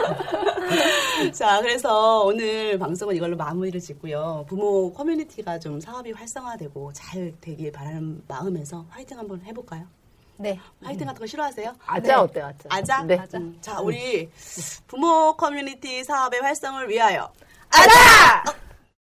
자, 1.34 1.60
그래서 1.60 2.22
오늘 2.24 2.78
방송은 2.78 3.14
이걸로 3.16 3.36
마무리를 3.36 3.78
짓고요. 3.80 4.46
부모 4.48 4.92
커뮤니티가 4.94 5.58
좀 5.58 5.78
사업이 5.78 6.12
활성화되고 6.12 6.92
잘 6.94 7.34
되길 7.42 7.70
바라는 7.70 8.22
마음에서 8.26 8.86
화이팅 8.88 9.18
한번 9.18 9.42
해볼까요? 9.44 9.84
네. 10.40 10.58
화이팅 10.82 11.06
같은 11.06 11.20
거 11.20 11.26
싫어하세요? 11.26 11.74
아자 11.86 12.22
어때요, 12.22 12.46
아자? 12.46 12.68
아자? 12.70 13.02
네. 13.04 13.18
자, 13.60 13.78
우리 13.80 14.30
부모 14.86 15.36
커뮤니티 15.36 16.02
사업의 16.02 16.40
활성을 16.40 16.88
위하여 16.88 17.30
아자! 17.68 18.42